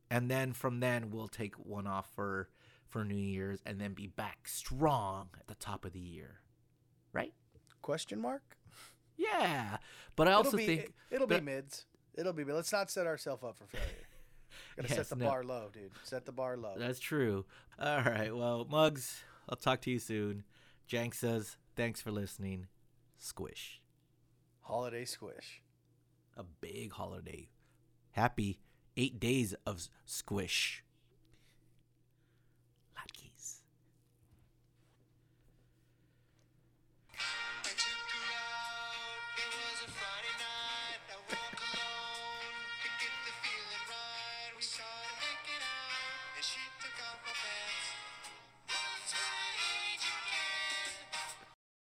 And 0.09 0.29
then 0.29 0.53
from 0.53 0.79
then 0.79 1.11
we'll 1.11 1.27
take 1.27 1.55
one 1.55 1.85
off 1.87 2.09
for 2.15 2.49
for 2.87 3.05
New 3.05 3.15
Year's, 3.15 3.61
and 3.65 3.79
then 3.79 3.93
be 3.93 4.07
back 4.07 4.47
strong 4.47 5.29
at 5.39 5.47
the 5.47 5.55
top 5.55 5.85
of 5.85 5.93
the 5.93 5.99
year, 5.99 6.41
right? 7.13 7.33
Question 7.81 8.19
mark? 8.21 8.41
Yeah. 9.17 9.77
But 10.15 10.27
I 10.27 10.33
also 10.33 10.49
it'll 10.49 10.57
be, 10.57 10.65
think 10.65 10.93
it, 11.09 11.19
will 11.19 11.27
but- 11.27 11.39
be 11.45 11.51
mids. 11.51 11.85
It'll 12.13 12.33
be. 12.33 12.43
Let's 12.43 12.71
not 12.73 12.91
set 12.91 13.07
ourselves 13.07 13.43
up 13.43 13.57
for 13.57 13.65
failure. 13.65 13.87
Gotta 14.75 14.89
Yes, 14.89 14.97
set 14.97 15.09
the 15.09 15.23
no. 15.23 15.29
bar 15.29 15.43
low, 15.43 15.69
dude. 15.71 15.91
Set 16.03 16.25
the 16.25 16.31
bar 16.33 16.57
low. 16.57 16.73
That's 16.77 16.99
true. 16.99 17.45
All 17.79 18.01
right. 18.01 18.35
Well, 18.35 18.65
Mugs, 18.69 19.21
I'll 19.49 19.55
talk 19.57 19.81
to 19.81 19.91
you 19.91 19.97
soon. 19.99 20.43
Jank 20.89 21.13
says, 21.15 21.55
thanks 21.75 22.01
for 22.01 22.11
listening. 22.11 22.67
Squish. 23.17 23.81
Holiday 24.61 25.05
squish. 25.05 25.61
A 26.35 26.43
big 26.43 26.91
holiday. 26.91 27.49
Happy 28.11 28.59
eight 28.97 29.19
days 29.19 29.55
of 29.65 29.87
squish. 30.05 30.83